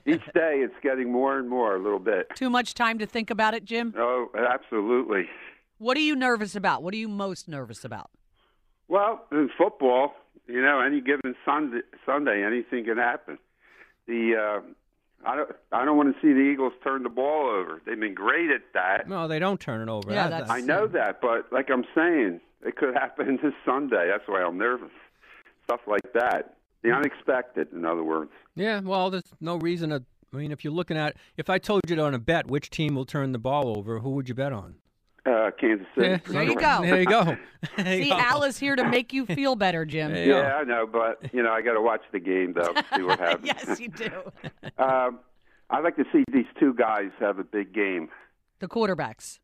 Each 0.06 0.26
day 0.36 0.60
it's 0.66 0.76
getting 0.84 1.10
more 1.12 1.40
and 1.40 1.50
more, 1.50 1.76
a 1.78 1.82
little 1.82 2.00
bit. 2.00 2.28
Too 2.36 2.50
much 2.50 2.74
time 2.74 3.00
to 3.00 3.06
think 3.06 3.30
about 3.32 3.54
it, 3.54 3.64
Jim? 3.64 3.94
Oh, 3.98 4.28
absolutely. 4.38 5.28
What 5.78 5.98
are 5.98 6.02
you 6.02 6.16
nervous 6.16 6.56
about? 6.56 6.84
What 6.84 6.94
are 6.94 6.98
you 6.98 7.08
most 7.08 7.48
nervous 7.48 7.84
about? 7.86 8.10
Well, 8.88 9.26
in 9.32 9.50
football, 9.58 10.14
you 10.48 10.62
know, 10.62 10.80
any 10.80 11.02
given 11.02 11.36
Sunday, 11.46 11.82
Sunday 12.06 12.44
anything 12.44 12.86
can 12.86 12.98
happen. 12.98 13.38
The 14.08 14.36
uh, 14.36 14.62
I 15.30 15.36
don't 15.36 15.52
I 15.72 15.86
don't 15.86 15.98
want 15.98 16.16
to 16.16 16.22
see 16.22 16.34
the 16.34 16.40
Eagles 16.40 16.74
turn 16.84 17.04
the 17.04 17.10
ball 17.10 17.50
over. 17.50 17.82
They've 17.86 18.00
been 18.00 18.14
great 18.16 18.50
at 18.50 18.62
that. 18.74 19.10
No, 19.10 19.28
they 19.28 19.40
don't 19.40 19.60
turn 19.60 19.82
it 19.82 19.92
over. 19.92 20.10
Yeah, 20.12 20.30
That- 20.30 20.48
that's- 20.48 20.50
I 20.50 20.62
know 20.62 20.88
that, 20.88 21.20
but 21.22 21.52
like 21.52 21.70
I'm 21.70 21.84
saying, 21.94 22.40
it 22.66 22.76
could 22.78 22.94
happen 22.94 23.38
this 23.44 23.54
Sunday. 23.66 24.08
That's 24.10 24.28
why 24.28 24.42
I'm 24.42 24.58
nervous. 24.58 24.92
Stuff 25.66 25.82
like 25.86 26.14
that. 26.14 26.56
The 26.84 26.92
unexpected, 26.92 27.74
in 27.74 27.84
other 27.86 28.04
words. 28.04 28.32
Yeah, 28.56 28.80
well, 28.80 29.10
there's 29.10 29.24
no 29.42 29.58
reason 29.58 29.90
to. 29.90 30.04
I 30.34 30.38
mean, 30.38 30.52
if 30.52 30.64
you're 30.64 30.74
looking 30.74 30.98
at, 30.98 31.16
if 31.38 31.50
I 31.50 31.58
told 31.58 31.82
you 31.90 31.96
to 31.96 32.04
on 32.04 32.14
a 32.14 32.20
bet 32.20 32.48
which 32.48 32.70
team 32.70 32.96
will 32.96 33.06
turn 33.06 33.32
the 33.32 33.40
ball 33.40 33.76
over, 33.78 34.00
who 34.00 34.12
would 34.12 34.30
you 34.30 34.36
bet 34.36 34.54
on? 34.54 34.76
Uh, 35.28 35.52
Kansas 35.60 35.86
City. 35.94 36.08
Yeah, 36.08 36.18
for 36.20 36.32
There 36.32 36.44
you 36.44 36.52
sure. 36.54 36.62
go. 36.62 36.82
There 36.84 37.00
you 37.00 37.06
go. 37.06 37.24
There 37.78 37.96
you 37.98 38.04
See, 38.04 38.10
go. 38.12 38.16
Al 38.18 38.44
is 38.44 38.58
here 38.58 38.76
to 38.78 38.88
make 38.88 39.12
you 39.12 39.26
feel 39.26 39.56
better, 39.56 39.84
Jim. 39.84 40.14
There 40.14 40.26
you 40.26 40.32
go. 40.34 40.40
Yeah, 40.40 40.56
I 40.56 40.64
know, 40.64 40.88
but 40.88 41.34
you 41.34 41.44
know, 41.44 41.52
I 41.52 41.62
got 41.62 41.74
to 41.74 41.82
watch 41.82 42.02
the 42.14 42.20
game 42.20 42.54
though, 42.54 42.74
see 42.96 43.04
what 43.04 43.20
happens. 43.28 43.46
yes, 43.46 43.80
you 43.80 43.90
do. 43.90 44.10
Um, 44.78 45.20
I'd 45.70 45.84
like 45.84 45.98
to 45.98 46.06
see 46.14 46.24
these 46.32 46.46
two 46.60 46.74
guys 46.74 47.10
have 47.20 47.40
a 47.40 47.44
big 47.44 47.74
game. 47.74 48.08
The 48.60 48.68
quarterbacks. 48.70 49.40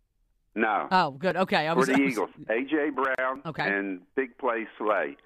No, 0.56 0.88
Oh, 0.92 1.12
good. 1.12 1.36
Okay. 1.36 1.68
I 1.68 1.74
for 1.74 1.80
was, 1.80 1.88
the 1.88 1.96
I 1.96 2.00
was- 2.00 2.12
Eagles, 2.12 2.30
AJ 2.50 2.96
Brown 2.96 3.42
Okay. 3.46 3.68
and 3.68 4.02
big 4.16 4.38
play 4.38 4.68
Slay. 4.78 5.18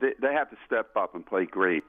They, 0.00 0.12
they 0.22 0.32
have 0.32 0.48
to 0.50 0.56
step 0.64 0.96
up 0.96 1.14
and 1.14 1.26
play 1.26 1.44
great. 1.44 1.82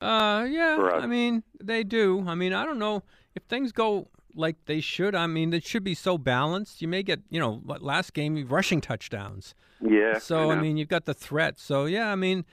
Uh, 0.00 0.46
yeah. 0.48 0.78
I 0.94 1.06
mean, 1.06 1.42
they 1.62 1.84
do. 1.84 2.24
I 2.26 2.34
mean, 2.34 2.52
I 2.52 2.64
don't 2.64 2.78
know 2.78 3.02
if 3.34 3.42
things 3.44 3.70
go 3.72 4.08
like 4.38 4.56
they 4.66 4.80
should. 4.80 5.14
I 5.14 5.26
mean, 5.26 5.52
it 5.52 5.64
should 5.64 5.84
be 5.84 5.94
so 5.94 6.16
balanced. 6.16 6.80
You 6.80 6.88
may 6.88 7.02
get, 7.02 7.20
you 7.28 7.40
know, 7.40 7.60
last 7.80 8.14
game 8.14 8.46
rushing 8.48 8.80
touchdowns. 8.80 9.54
Yeah. 9.80 10.18
So 10.18 10.50
I, 10.50 10.54
know. 10.54 10.60
mean, 10.62 10.76
you've 10.76 10.88
got 10.88 11.04
the 11.04 11.14
threat. 11.14 11.58
So 11.58 11.84
yeah, 11.86 12.10
I 12.10 12.14
mean, 12.14 12.44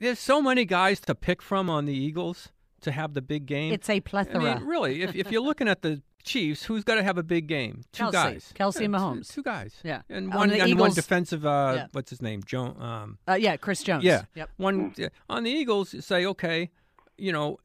there's 0.00 0.18
so 0.18 0.40
many 0.40 0.64
guys 0.64 1.00
to 1.00 1.14
pick 1.14 1.42
from 1.42 1.68
on 1.68 1.84
the 1.86 1.94
Eagles 1.94 2.48
to 2.80 2.92
have 2.92 3.14
the 3.14 3.22
big 3.22 3.46
game. 3.46 3.72
It's 3.72 3.90
a 3.90 4.00
plethora. 4.00 4.42
mean, 4.58 4.64
really, 4.66 5.02
if 5.02 5.14
if 5.14 5.30
you're 5.30 5.42
looking 5.42 5.68
at 5.68 5.82
the 5.82 6.02
Chiefs, 6.24 6.64
who's 6.64 6.82
got 6.82 6.96
to 6.96 7.04
have 7.04 7.18
a 7.18 7.22
big 7.22 7.46
game? 7.46 7.82
Two 7.92 8.02
Kelce. 8.04 8.12
guys. 8.12 8.52
Kelce 8.58 8.80
Yeah, 8.80 8.86
two- 8.88 8.92
Mahomes. 8.92 9.32
Two, 9.32 9.42
guys. 9.44 9.74
Yeah. 9.84 10.02
And 10.10 10.32
On 10.32 10.38
one 10.38 10.48
the 10.48 10.54
and 10.56 10.62
one 10.62 10.70
Eagles- 10.90 10.94
defensive. 10.96 11.46
Uh, 11.46 11.72
Yeah. 11.76 11.86
What's 11.92 12.10
his 12.10 12.20
name? 12.20 12.42
Joe. 12.44 12.74
Um, 12.80 13.18
uh, 13.28 13.34
yeah, 13.34 13.56
Chris 13.56 13.82
Jones. 13.84 14.02
yeah. 14.02 14.24
Yep. 14.34 14.50
One 14.56 14.92
on 15.30 15.44
the 15.44 15.50
Eagles. 15.50 15.94
you 15.94 16.00
Say 16.00 16.26
okay, 16.26 16.70
you 17.18 17.32
know. 17.32 17.58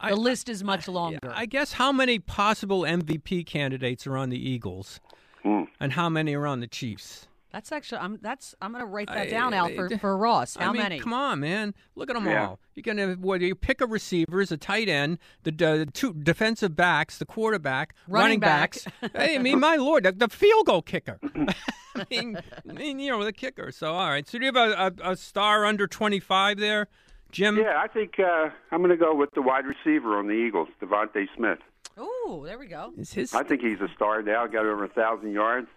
I, 0.00 0.10
The 0.10 0.16
list 0.16 0.48
is 0.48 0.62
much 0.62 0.86
longer. 0.86 1.18
I 1.34 1.46
guess 1.46 1.72
how 1.72 1.90
many 1.90 2.18
possible 2.20 2.82
MVP 2.82 3.44
candidates 3.46 4.06
are 4.06 4.16
on 4.16 4.30
the 4.30 4.38
Eagles, 4.38 5.00
Hmm. 5.42 5.64
and 5.80 5.92
how 5.94 6.08
many 6.08 6.34
are 6.36 6.46
on 6.46 6.60
the 6.60 6.68
Chiefs? 6.68 7.26
That's 7.50 7.72
actually 7.72 7.98
I'm 8.02 8.18
that's 8.20 8.54
I'm 8.60 8.72
gonna 8.72 8.84
write 8.86 9.08
that 9.08 9.16
I- 9.26 9.30
down, 9.30 9.54
Al, 9.54 9.70
for, 9.70 9.88
for 9.98 10.16
Ross. 10.16 10.54
How 10.56 10.68
I 10.68 10.72
mean, 10.72 10.82
many? 10.82 11.00
Come 11.00 11.14
on, 11.14 11.40
man. 11.40 11.74
Look 11.96 12.10
at 12.10 12.14
them 12.14 12.26
Yeah. 12.26 12.46
all. 12.48 12.60
You're 12.74 12.82
gonna 12.82 13.14
whether 13.14 13.44
you 13.44 13.54
pick 13.54 13.80
a 13.80 13.86
receivers, 13.86 14.52
a 14.52 14.56
tight 14.58 14.88
end, 14.88 15.18
the, 15.44 15.50
the 15.50 15.88
two 15.92 16.12
defensive 16.14 16.76
backs, 16.76 17.16
the 17.18 17.24
quarterback, 17.24 17.94
Running 18.06 18.38
back. 18.38 18.74
backs. 19.00 19.12
hey, 19.16 19.34
I 19.36 19.38
mean, 19.38 19.58
my 19.58 19.76
lord, 19.88 20.04
the, 20.04 20.12
the 20.12 20.28
field 20.28 20.66
goal 20.66 20.82
kicker. 20.82 21.18
I 21.96 22.04
mean, 22.10 22.38
I 22.68 22.72
mean, 22.72 22.98
you 23.00 23.10
know, 23.10 23.24
the 23.24 23.32
kicker. 23.32 23.72
So, 23.72 23.94
all 23.94 24.10
right. 24.10 24.28
So, 24.28 24.38
do 24.38 24.44
you 24.44 24.52
have 24.52 24.56
a, 24.70 24.92
a, 25.02 25.12
a 25.12 25.16
star 25.16 25.64
under 25.64 25.86
25 25.88 26.58
there, 26.58 26.86
Jim? 27.32 27.56
yeah, 27.58 27.80
I 27.82 27.88
think 27.88 28.14
uh, 28.18 28.48
I'm 28.70 28.78
going 28.78 28.90
to 28.90 28.96
go 28.96 29.14
with 29.14 29.30
the 29.34 29.42
wide 29.42 29.64
receiver 29.66 30.18
on 30.18 30.26
the 30.26 30.32
Eagles, 30.34 30.68
DeVonta 30.82 31.26
Smith. 31.36 31.58
Oh, 31.96 32.42
there 32.46 32.58
we 32.58 32.66
go. 32.66 32.92
Is 32.96 33.12
his 33.12 33.34
I 33.34 33.42
think 33.42 33.60
he's 33.60 33.80
a 33.80 33.88
star 33.94 34.22
now. 34.22 34.46
Got 34.46 34.66
over 34.66 34.84
a 34.84 34.88
thousand 34.88 35.32
yards. 35.32 35.68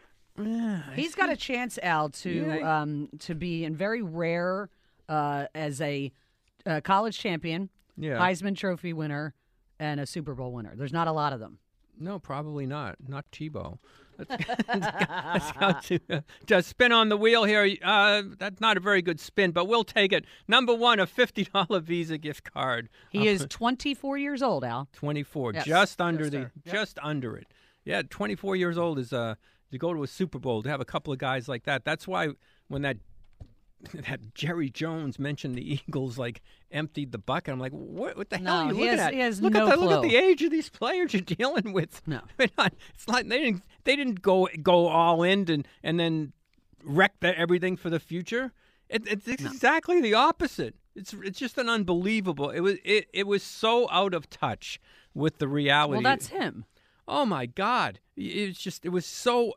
He's 0.95 1.13
got 1.15 1.29
a 1.29 1.35
chance, 1.35 1.77
Al, 1.83 2.09
to 2.09 2.61
um 2.61 3.09
to 3.19 3.35
be 3.35 3.65
in 3.65 3.75
very 3.75 4.01
rare 4.01 4.69
uh 5.09 5.45
as 5.53 5.81
a 5.81 6.11
uh, 6.65 6.79
college 6.81 7.17
champion, 7.17 7.69
Yeah. 7.97 8.17
Heisman 8.19 8.55
Trophy 8.55 8.93
winner, 8.93 9.33
and 9.79 9.99
a 9.99 10.05
Super 10.05 10.33
Bowl 10.35 10.51
winner. 10.51 10.73
There's 10.75 10.93
not 10.93 11.07
a 11.07 11.11
lot 11.11 11.33
of 11.33 11.39
them. 11.39 11.57
No, 11.99 12.17
probably 12.19 12.65
not. 12.65 12.95
Not 13.07 13.25
Tebow. 13.31 13.77
Let's, 14.67 14.87
let's 15.33 15.51
go 15.53 15.73
to, 15.97 15.99
uh, 16.17 16.21
to 16.47 16.63
spin 16.63 16.91
on 16.91 17.09
the 17.09 17.17
wheel 17.17 17.43
here. 17.43 17.77
Uh, 17.83 18.23
that's 18.37 18.59
not 18.61 18.77
a 18.77 18.79
very 18.79 19.01
good 19.01 19.19
spin, 19.19 19.51
but 19.51 19.65
we'll 19.65 19.83
take 19.83 20.11
it. 20.13 20.25
Number 20.47 20.73
one, 20.73 20.99
a 20.99 21.07
fifty 21.07 21.45
dollar 21.45 21.79
Visa 21.91 22.17
gift 22.17 22.51
card. 22.51 22.89
He 23.09 23.27
is 23.27 23.45
24 23.49 24.17
years 24.17 24.41
old, 24.41 24.63
Al. 24.63 24.87
Twenty 24.93 25.23
four, 25.23 25.53
Yes, 25.53 25.65
just 25.65 26.01
under 26.01 26.23
yes, 26.23 26.31
the. 26.31 26.37
Yep. 26.37 26.51
just 26.75 26.99
under 27.01 27.35
it. 27.37 27.47
Yeah, 27.83 28.01
twenty 28.09 28.35
four 28.35 28.55
years 28.55 28.77
old 28.77 28.99
is 28.99 29.11
uh 29.13 29.35
to 29.71 29.77
go 29.77 29.93
to 29.93 30.03
a 30.03 30.07
Super 30.07 30.39
Bowl 30.39 30.61
to 30.63 30.69
have 30.69 30.81
a 30.81 30.85
couple 30.85 31.11
of 31.13 31.19
guys 31.19 31.47
like 31.47 31.63
that. 31.63 31.83
That's 31.85 32.07
why 32.07 32.29
when 32.67 32.81
that 32.83 32.97
that 34.07 34.33
Jerry 34.35 34.69
Jones 34.69 35.17
mentioned 35.19 35.55
the 35.55 35.73
Eagles 35.87 36.17
like 36.17 36.41
emptied 36.71 37.11
the 37.11 37.17
bucket. 37.17 37.53
I'm 37.53 37.59
like, 37.59 37.71
what? 37.71 38.17
What 38.17 38.29
the 38.29 38.37
hell 38.37 38.45
No, 38.45 38.51
are 38.51 38.67
you 38.73 38.75
he 38.75 38.81
looking 38.91 39.19
has- 39.19 39.37
at? 39.39 39.43
look 39.43 39.53
no 39.53 39.67
at 39.67 39.75
the 39.75 39.81
look 39.85 40.03
at 40.03 40.09
the 40.09 40.15
age 40.15 40.41
of 40.43 40.51
these 40.51 40.69
players 40.69 41.13
you're 41.13 41.21
dealing 41.21 41.73
with. 41.73 42.01
No. 42.07 42.21
Not- 42.57 42.73
it's 42.93 43.07
like 43.07 43.27
they 43.27 43.39
didn't 43.39 43.63
they 43.83 43.95
didn't 43.95 44.21
go 44.21 44.47
go 44.61 44.87
all 44.87 45.23
in 45.23 45.49
and 45.49 45.67
and 45.83 45.99
then 45.99 46.33
wreck 46.83 47.13
the, 47.19 47.37
everything 47.37 47.77
for 47.77 47.89
the 47.89 47.99
future. 47.99 48.51
It, 48.89 49.03
it's 49.07 49.27
exactly 49.27 50.01
the 50.01 50.13
opposite. 50.15 50.75
It's 50.95 51.13
it's 51.23 51.39
just 51.39 51.57
an 51.57 51.69
unbelievable. 51.69 52.49
It 52.49 52.59
was 52.59 52.75
it, 52.83 53.07
it 53.13 53.25
was 53.25 53.41
so 53.43 53.87
out 53.89 54.13
of 54.13 54.29
touch 54.29 54.79
with 55.13 55.37
the 55.39 55.47
reality. 55.47 55.93
Well, 55.93 56.01
that's 56.01 56.27
him. 56.27 56.65
Oh 57.07 57.25
my 57.25 57.45
God! 57.45 57.99
It's 58.17 58.59
just 58.59 58.85
it 58.85 58.89
was 58.89 59.05
so. 59.05 59.53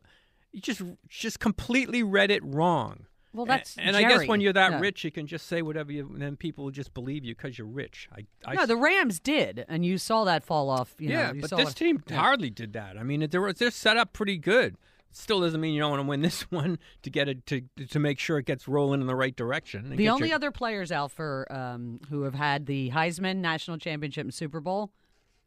You 0.53 0.61
just 0.61 0.83
just 1.09 1.41
completely 1.41 2.03
read 2.05 2.31
it 2.31 2.43
wrong. 2.45 3.07
Well, 3.35 3.47
that's 3.47 3.77
and, 3.77 3.97
I 3.97 4.03
guess 4.03 4.29
when 4.29 4.41
you're 4.41 4.53
that 4.53 4.81
rich, 4.81 5.03
you 5.03 5.11
can 5.11 5.27
just 5.27 5.49
say 5.49 5.61
whatever 5.61 5.91
you, 5.91 6.09
and 6.13 6.23
then 6.23 6.37
people 6.37 6.65
will 6.65 6.71
just 6.71 6.95
believe 6.95 7.25
you 7.25 7.35
because 7.35 7.59
you're 7.59 7.67
rich. 7.67 8.09
I, 8.15 8.27
I 8.45 8.55
No, 8.55 8.65
the 8.65 8.77
Rams 8.77 9.19
did, 9.19 9.65
and 9.69 9.85
you 9.85 9.99
saw 9.99 10.23
that 10.25 10.45
fall 10.45 10.71
off. 10.71 10.95
You 11.01 11.11
yeah, 11.11 11.27
know, 11.27 11.33
you 11.35 11.41
but 11.41 11.51
this 11.57 11.75
team 11.75 12.03
yeah. 12.09 12.17
hardly 12.17 12.49
did 12.49 12.75
that. 12.75 12.97
I 12.97 13.03
mean, 13.03 13.27
they're 13.29 13.53
they're 13.53 13.73
set 13.73 13.97
up 13.97 14.13
pretty 14.13 14.39
good. 14.39 14.77
Still 15.11 15.41
doesn't 15.41 15.61
mean 15.61 15.75
you 15.75 15.81
don't 15.81 15.91
want 15.91 16.03
to 16.03 16.09
win 16.09 16.23
this 16.23 16.43
one 16.43 16.79
to 17.03 17.11
get 17.11 17.29
it 17.29 17.45
to 17.47 17.63
to 17.89 17.99
make 17.99 18.21
sure 18.21 18.39
it 18.39 18.47
gets 18.47 18.69
rolling 18.69 19.01
in 19.01 19.09
the 19.09 19.17
right 19.17 19.35
direction. 19.35 19.97
The 19.97 20.09
only 20.09 20.29
your- 20.29 20.37
other 20.37 20.53
players 20.53 20.93
out 20.93 21.11
for 21.11 21.51
um, 21.51 22.01
who 22.11 22.23
have 22.23 22.35
had 22.35 22.67
the 22.67 22.91
Heisman 22.91 23.39
National 23.39 23.79
Championship 23.79 24.23
and 24.23 24.33
Super 24.35 24.61
Bowl: 24.61 24.93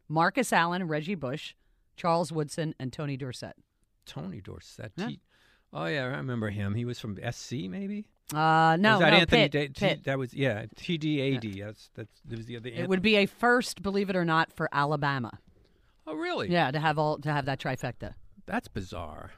Marcus 0.08 0.52
Allen, 0.52 0.86
Reggie 0.86 1.14
Bush, 1.14 1.54
Charles 1.96 2.30
Woodson, 2.30 2.74
and 2.78 2.92
Tony 2.92 3.16
Dorsett. 3.16 3.56
Tony 4.04 4.42
Dorsett. 4.42 4.92
Yeah. 4.96 5.08
He- 5.08 5.20
oh 5.72 5.86
yeah, 5.86 6.04
I 6.04 6.16
remember 6.18 6.50
him. 6.50 6.74
He 6.74 6.84
was 6.84 6.98
from 6.98 7.18
SC, 7.30 7.52
maybe. 7.68 8.06
Uh, 8.34 8.76
no, 8.78 8.92
was 8.92 9.00
that 9.00 9.10
no, 9.10 9.16
Anthony 9.16 9.48
Pitt, 9.48 9.52
Da- 9.52 9.66
T- 9.68 9.72
Pitt. 9.94 10.04
That 10.04 10.18
was 10.18 10.34
yeah, 10.34 10.66
TDAD. 10.76 11.64
That's 11.64 11.90
that's 11.94 12.20
that 12.26 12.36
was 12.36 12.46
the 12.46 12.56
other. 12.56 12.68
It 12.68 12.88
would 12.88 13.02
be 13.02 13.16
a 13.16 13.26
first, 13.26 13.82
believe 13.82 14.10
it 14.10 14.16
or 14.16 14.24
not, 14.24 14.52
for 14.52 14.68
Alabama. 14.72 15.38
Oh 16.06 16.14
really? 16.14 16.50
Yeah, 16.50 16.70
to 16.70 16.78
have 16.78 16.98
all 16.98 17.18
to 17.18 17.32
have 17.32 17.46
that 17.46 17.58
trifecta. 17.60 18.14
That's 18.46 18.68
bizarre. 18.68 19.32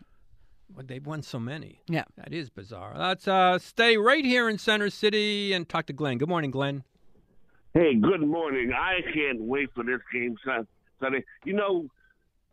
But 0.74 0.86
they've 0.86 1.04
won 1.04 1.22
so 1.22 1.40
many. 1.40 1.80
Yeah. 1.88 2.04
That 2.16 2.32
is 2.32 2.48
bizarre. 2.48 2.94
Let's 2.96 3.26
uh, 3.26 3.58
stay 3.58 3.96
right 3.96 4.24
here 4.24 4.48
in 4.48 4.56
Center 4.56 4.88
City 4.88 5.52
and 5.52 5.68
talk 5.68 5.86
to 5.86 5.92
Glenn. 5.92 6.18
Good 6.18 6.28
morning, 6.28 6.52
Glenn. 6.52 6.84
Hey, 7.74 7.96
good 7.96 8.20
morning. 8.20 8.72
I 8.72 9.00
can't 9.12 9.40
wait 9.40 9.70
for 9.74 9.82
this 9.82 10.00
game 10.12 10.36
Sun- 10.44 10.68
Sunday. 11.00 11.24
You 11.44 11.54
know, 11.54 11.88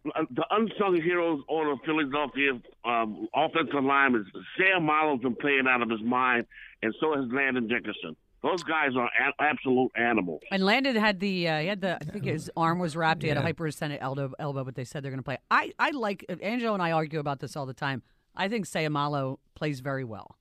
the 0.05 0.45
unsung 0.51 1.01
heroes 1.01 1.41
on 1.49 1.65
the 1.67 1.77
Philadelphia 1.85 2.51
um, 2.85 3.27
offensive 3.35 3.83
line 3.83 4.15
is 4.15 4.25
Seumalo's 4.59 5.21
been 5.21 5.35
playing 5.35 5.65
out 5.67 5.81
of 5.81 5.89
his 5.89 6.01
mind, 6.01 6.45
and 6.81 6.93
so 6.99 7.15
has 7.15 7.25
Landon 7.31 7.67
Dickerson. 7.67 8.15
Those 8.43 8.63
guys 8.63 8.91
are 8.95 9.07
a- 9.09 9.41
absolute 9.43 9.91
animals. 9.95 10.41
And 10.51 10.63
Landon 10.63 10.95
had 10.95 11.19
the 11.19 11.47
uh, 11.49 11.59
he 11.59 11.67
had 11.67 11.81
the 11.81 11.95
I 11.95 12.05
think 12.05 12.23
his 12.25 12.49
arm 12.55 12.79
was 12.79 12.95
wrapped. 12.95 13.23
He 13.23 13.29
had 13.29 13.37
a 13.37 13.41
Yeah. 13.41 13.51
hyperextended 13.51 13.97
elbow, 13.99 14.31
elbow, 14.39 14.63
but 14.63 14.75
they 14.75 14.85
said 14.85 15.03
they're 15.03 15.11
going 15.11 15.19
to 15.19 15.23
play. 15.23 15.39
I 15.51 15.73
I 15.79 15.89
like 15.91 16.23
Angelo 16.41 16.73
and 16.73 16.81
I 16.83 16.91
argue 16.91 17.19
about 17.19 17.39
this 17.39 17.55
all 17.57 17.65
the 17.65 17.73
time. 17.73 18.03
I 18.35 18.47
think 18.47 18.65
Seumalo 18.67 19.39
plays 19.55 19.79
very 19.79 20.03
well. 20.03 20.37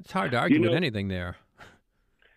It's 0.00 0.12
hard 0.12 0.32
to 0.32 0.38
argue 0.38 0.56
You 0.56 0.62
with 0.68 0.74
anything 0.74 1.08
there. 1.08 1.36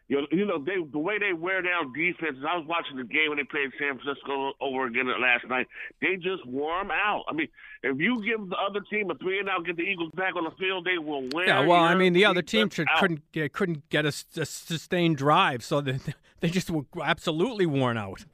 You 0.07 0.21
know, 0.21 0.27
you 0.31 0.45
know 0.45 0.57
they, 0.57 0.75
the 0.89 0.99
way 0.99 1.19
they 1.19 1.33
wear 1.33 1.61
down 1.61 1.91
defenses. 1.91 2.43
I 2.47 2.57
was 2.57 2.65
watching 2.65 2.95
the 2.95 3.03
game 3.03 3.29
when 3.29 3.37
they 3.37 3.43
played 3.43 3.71
San 3.77 3.99
Francisco 3.99 4.53
over 4.61 4.85
again 4.85 5.07
last 5.21 5.45
night. 5.49 5.67
They 6.01 6.15
just 6.15 6.45
wore 6.45 6.79
'em 6.79 6.91
out. 6.91 7.25
I 7.27 7.33
mean, 7.33 7.47
if 7.83 7.99
you 7.99 8.23
give 8.23 8.49
the 8.49 8.55
other 8.55 8.79
team 8.89 9.11
a 9.11 9.15
three 9.15 9.39
and 9.39 9.49
out, 9.49 9.65
get 9.65 9.75
the 9.75 9.83
Eagles 9.83 10.11
back 10.15 10.35
on 10.35 10.45
the 10.45 10.51
field, 10.51 10.85
they 10.85 10.97
will 10.97 11.23
win. 11.33 11.47
Yeah, 11.47 11.65
well, 11.65 11.83
I 11.83 11.95
mean, 11.95 12.13
the 12.13 12.25
other 12.25 12.41
team 12.41 12.69
should, 12.69 12.87
couldn't 12.99 13.31
get, 13.33 13.51
couldn't 13.51 13.89
get 13.89 14.05
a 14.05 14.11
sustained 14.11 15.17
drive, 15.17 15.63
so 15.63 15.81
they, 15.81 15.99
they 16.39 16.49
just 16.49 16.69
were 16.69 16.85
absolutely 17.03 17.65
worn 17.65 17.97
out. 17.97 18.25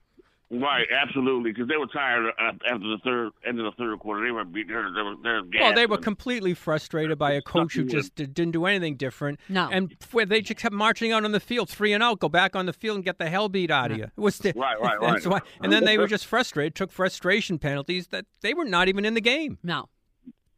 Right, 0.52 0.86
absolutely, 0.92 1.52
because 1.52 1.68
they 1.68 1.78
were 1.78 1.88
tired 1.88 2.28
uh, 2.40 2.52
after 2.72 2.88
the 2.88 3.00
third 3.04 3.32
end 3.48 3.60
of 3.60 3.66
the 3.66 3.72
third 3.72 3.98
quarter. 4.00 4.24
They 4.24 4.30
were 4.32 4.46
beating 4.46 4.76
her. 4.76 4.84
They 4.94 5.02
were, 5.02 5.16
they 5.24 5.30
were 5.30 5.42
Well, 5.60 5.74
they 5.74 5.88
were 5.88 5.98
completely 5.98 6.54
frustrated 6.54 7.18
by 7.18 7.32
a 7.32 7.42
coach 7.42 7.74
who 7.74 7.86
just 7.86 8.14
d- 8.14 8.28
didn't 8.28 8.52
do 8.52 8.66
anything 8.68 8.96
different. 8.96 9.40
No. 9.50 9.68
and 9.72 9.96
they 10.28 10.42
just 10.42 10.60
kept 10.60 10.76
marching 10.76 11.12
out 11.12 11.26
on 11.26 11.32
the 11.32 11.40
field, 11.40 11.70
three 11.70 11.92
and 11.92 12.04
out, 12.04 12.20
go 12.20 12.30
back 12.30 12.56
on 12.56 12.68
the 12.68 12.74
field 12.74 12.96
and 12.98 13.04
get 13.06 13.18
the 13.18 13.30
hell 13.30 13.50
beat 13.50 13.72
out 13.72 13.92
of 13.92 13.98
you. 13.98 14.04
It 14.16 14.22
was 14.22 14.38
the, 14.38 14.54
Right, 14.56 14.80
right, 14.80 14.98
that's 15.02 15.26
right. 15.26 15.42
why- 15.42 15.50
and 15.62 15.74
then 15.74 15.86
they 15.86 15.98
were 15.98 16.08
just 16.08 16.28
frustrated, 16.28 16.76
took 16.76 16.92
frustration 16.92 17.58
penalties 17.58 18.08
that 18.08 18.26
they 18.42 18.54
were 18.54 18.66
not 18.66 18.88
even 18.88 19.06
in 19.06 19.16
the 19.16 19.22
game. 19.22 19.58
No, 19.64 19.90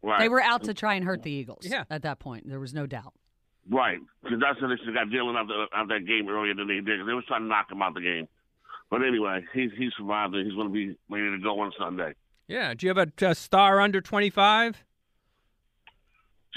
right. 0.02 0.20
they 0.20 0.28
were 0.28 0.42
out 0.42 0.64
to 0.66 0.74
try 0.74 0.96
and 0.96 1.06
hurt 1.06 1.24
the 1.24 1.32
Eagles. 1.32 1.66
Yeah. 1.66 1.86
at 1.90 2.02
that 2.02 2.20
point, 2.20 2.50
there 2.50 2.60
was 2.60 2.74
no 2.74 2.86
doubt. 2.86 3.14
right 3.70 4.00
because 4.24 4.40
that's 4.42 4.60
when 4.60 4.72
they 4.72 4.76
should 4.78 4.88
have 4.94 4.96
got 4.96 5.08
Dylan 5.08 5.38
out, 5.38 5.48
the, 5.48 5.68
out 5.74 5.88
that 5.88 6.06
game 6.06 6.28
earlier 6.28 6.54
than 6.54 6.68
they 6.68 6.82
did. 6.82 7.00
they 7.08 7.14
were 7.14 7.22
trying 7.26 7.44
to 7.44 7.48
knock 7.48 7.72
him 7.72 7.82
out 7.82 7.94
the 7.94 8.02
game. 8.02 8.28
But 8.90 9.02
anyway, 9.04 9.44
he's 9.54 9.72
he 9.78 9.90
survived 9.98 10.36
and 10.36 10.46
he's 10.46 10.56
going 10.56 10.68
to 10.68 10.74
be 10.74 10.96
ready 11.10 11.38
to 11.38 11.42
go 11.42 11.60
on 11.60 11.72
Sunday. 11.78 12.14
Yeah. 12.48 12.74
Do 12.74 12.86
you 12.86 12.94
have 12.94 13.10
a, 13.22 13.26
a 13.26 13.36
star 13.36 13.82
under 13.82 14.02
twenty 14.02 14.30
five? 14.30 14.84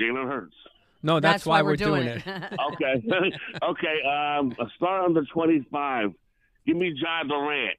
Jalen 0.01 0.29
Hurts. 0.29 0.55
No, 1.03 1.21
that's, 1.21 1.47
why, 1.47 1.63
we're, 1.63 1.77
doing, 1.77 2.09
it. 2.09 2.23
Okay, 2.27 3.03
okay. 3.63 4.03
Um, 4.05 4.53
a 4.59 4.69
star 4.77 5.05
under 5.05 5.25
twenty-five. 5.33 6.11
Give 6.67 6.77
me 6.77 6.93
John 7.01 7.29
Durant. 7.29 7.79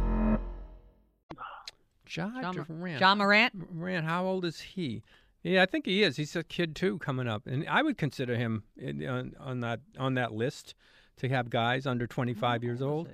John, 2.11 2.41
John, 2.41 2.55
Durant. 2.67 2.99
Ja 2.99 3.15
Morant. 3.15 3.73
Morant, 3.73 4.05
how 4.05 4.25
old 4.25 4.43
is 4.45 4.59
he? 4.59 5.01
Yeah, 5.43 5.63
I 5.63 5.65
think 5.65 5.85
he 5.85 6.03
is. 6.03 6.17
He's 6.17 6.35
a 6.35 6.43
kid 6.43 6.75
too, 6.75 6.99
coming 6.99 7.27
up, 7.27 7.47
and 7.47 7.67
I 7.67 7.81
would 7.81 7.97
consider 7.97 8.35
him 8.35 8.63
eh, 8.79 8.89
in, 8.89 9.07
on, 9.07 9.33
on 9.39 9.59
that 9.61 9.79
on 9.97 10.13
that 10.15 10.33
list 10.33 10.75
to 11.17 11.29
have 11.29 11.49
guys 11.49 11.85
under 11.87 12.05
25 12.05 12.63
years 12.63 12.81
old. 12.81 13.07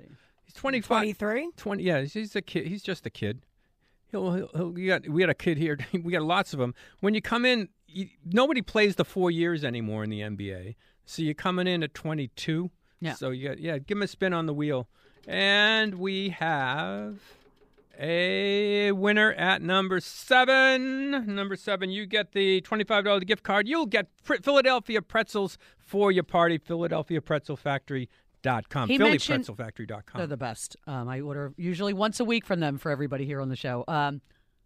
He's 0.44 0.54
25. 0.54 0.88
23? 1.16 1.50
20. 1.56 1.82
Yeah, 1.82 1.98
he's- 1.98 2.12
he's 2.12 2.36
a 2.36 2.42
kid. 2.42 2.66
He's 2.66 2.82
just 2.82 3.06
a 3.06 3.10
kid. 3.10 3.42
He'll, 4.10 4.32
he'll, 4.32 4.50
he'll, 4.54 4.70
we 4.70 4.86
got 4.86 5.08
we 5.08 5.20
got 5.20 5.30
a 5.30 5.34
kid 5.34 5.58
here. 5.58 5.78
We 5.92 6.12
got 6.12 6.22
lots 6.22 6.52
of 6.52 6.58
them. 6.58 6.74
When 7.00 7.14
you 7.14 7.22
come 7.22 7.44
in, 7.44 7.68
you, 7.86 8.08
nobody 8.24 8.62
plays 8.62 8.96
the 8.96 9.04
four 9.04 9.30
years 9.30 9.62
anymore 9.64 10.02
in 10.04 10.10
the 10.10 10.20
NBA. 10.20 10.74
So 11.06 11.22
you're 11.22 11.34
coming 11.34 11.66
in 11.66 11.82
at 11.82 11.94
22. 11.94 12.70
Yeah. 13.00 13.14
So 13.14 13.30
you 13.30 13.48
got 13.48 13.58
yeah, 13.58 13.78
give 13.78 13.96
him 13.98 14.02
a 14.02 14.08
spin 14.08 14.32
on 14.32 14.46
the 14.46 14.54
wheel, 14.54 14.88
and 15.26 15.94
we 15.94 16.30
have 16.30 17.18
a 17.98 18.92
winner 18.92 19.32
at 19.32 19.62
number 19.62 20.00
seven. 20.00 21.34
Number 21.34 21.56
seven, 21.56 21.90
you 21.90 22.06
get 22.06 22.32
the 22.32 22.60
twenty-five 22.62 23.04
dollar 23.04 23.20
gift 23.20 23.42
card. 23.42 23.68
You'll 23.68 23.86
get 23.86 24.08
Philadelphia 24.22 25.02
pretzels 25.02 25.58
for 25.78 26.10
your 26.12 26.24
party. 26.24 26.58
PhiladelphiaPretzelFactory.com. 26.58 28.88
He 28.88 28.98
mentioned- 28.98 29.44
PhillyPretzelFactory.com. 29.44 30.18
They're 30.18 30.26
the 30.26 30.36
best. 30.36 30.76
Um, 30.86 31.08
I 31.08 31.20
order 31.20 31.52
usually 31.56 31.92
once 31.92 32.20
a 32.20 32.24
week 32.24 32.46
from 32.46 32.60
them 32.60 32.78
for 32.78 32.90
everybody 32.90 33.24
here 33.24 33.40
on 33.40 33.48
the 33.48 33.56
show. 33.56 33.84
Um, 33.88 34.20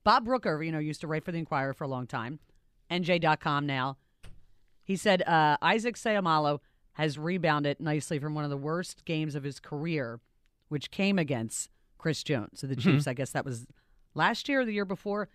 Bob 0.04 0.26
Brookover, 0.26 0.64
you 0.64 0.72
know, 0.72 0.78
used 0.78 1.00
to 1.02 1.06
write 1.06 1.24
for 1.24 1.32
the 1.32 1.38
Inquirer 1.38 1.74
for 1.74 1.84
a 1.84 1.88
long 1.88 2.06
time, 2.06 2.40
NJ.com 2.90 3.66
now. 3.66 3.96
He 4.84 4.96
said 4.96 5.22
uh, 5.22 5.56
Isaac 5.62 5.96
Seumalo 5.96 6.58
has 6.94 7.18
rebounded 7.18 7.80
nicely 7.80 8.18
from 8.18 8.34
one 8.34 8.44
of 8.44 8.50
the 8.50 8.56
worst 8.56 9.04
games 9.04 9.34
of 9.34 9.44
his 9.44 9.60
career, 9.60 10.20
which 10.68 10.90
came 10.90 11.18
against 11.18 11.70
Chris 12.02 12.22
Jones. 12.24 12.62
of 12.64 12.68
the 12.68 12.76
Chiefs, 12.76 13.06
I 13.06 13.14
guess 13.14 13.30
that 13.30 13.44
was 13.44 13.64
last 14.14 14.48
year 14.48 14.60
or 14.60 14.64
the 14.64 14.72
year 14.74 14.84
before. 14.84 15.28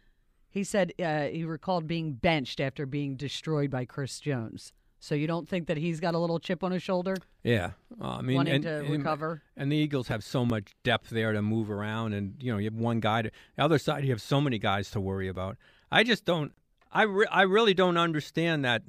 He 0.49 0.63
said 0.63 0.91
uh, 1.01 1.23
he 1.27 1.45
recalled 1.45 1.87
being 1.87 2.13
benched 2.13 2.59
after 2.59 2.85
being 2.85 3.15
destroyed 3.15 3.71
by 3.71 3.85
Chris 3.85 4.19
Jones. 4.19 4.73
So 4.99 5.15
you 5.15 5.27
don't 5.27 5.47
think 5.47 5.67
that 5.67 5.77
he's 5.77 5.99
got 5.99 6.15
a 6.15 6.17
little 6.17 6.39
chip 6.39 6.63
on 6.63 6.71
his 6.71 6.81
shoulder? 6.83 7.15
Yeah, 7.43 7.71
uh, 8.01 8.17
I 8.17 8.21
mean, 8.21 8.35
Wanting 8.35 8.55
and, 8.55 8.63
to 8.63 8.79
and- 8.79 8.89
recover. 8.89 9.43
And 9.55 9.71
the 9.71 9.77
Eagles 9.77 10.07
have 10.09 10.23
so 10.23 10.43
much 10.45 10.75
depth 10.83 11.09
there 11.09 11.31
to 11.33 11.41
move 11.41 11.69
around, 11.71 12.13
and 12.13 12.35
you 12.41 12.51
know, 12.51 12.57
you 12.57 12.65
have 12.65 12.73
one 12.73 12.99
guy. 12.99 13.21
To, 13.21 13.31
the 13.55 13.63
other 13.63 13.77
side, 13.77 14.03
you 14.03 14.09
have 14.09 14.21
so 14.21 14.41
many 14.41 14.57
guys 14.59 14.91
to 14.91 14.99
worry 14.99 15.27
about. 15.27 15.57
I 15.91 16.03
just 16.03 16.25
don't. 16.25 16.51
I 16.91 17.03
re- 17.03 17.27
I 17.31 17.43
really 17.43 17.73
don't 17.73 17.97
understand 17.97 18.65
that 18.65 18.81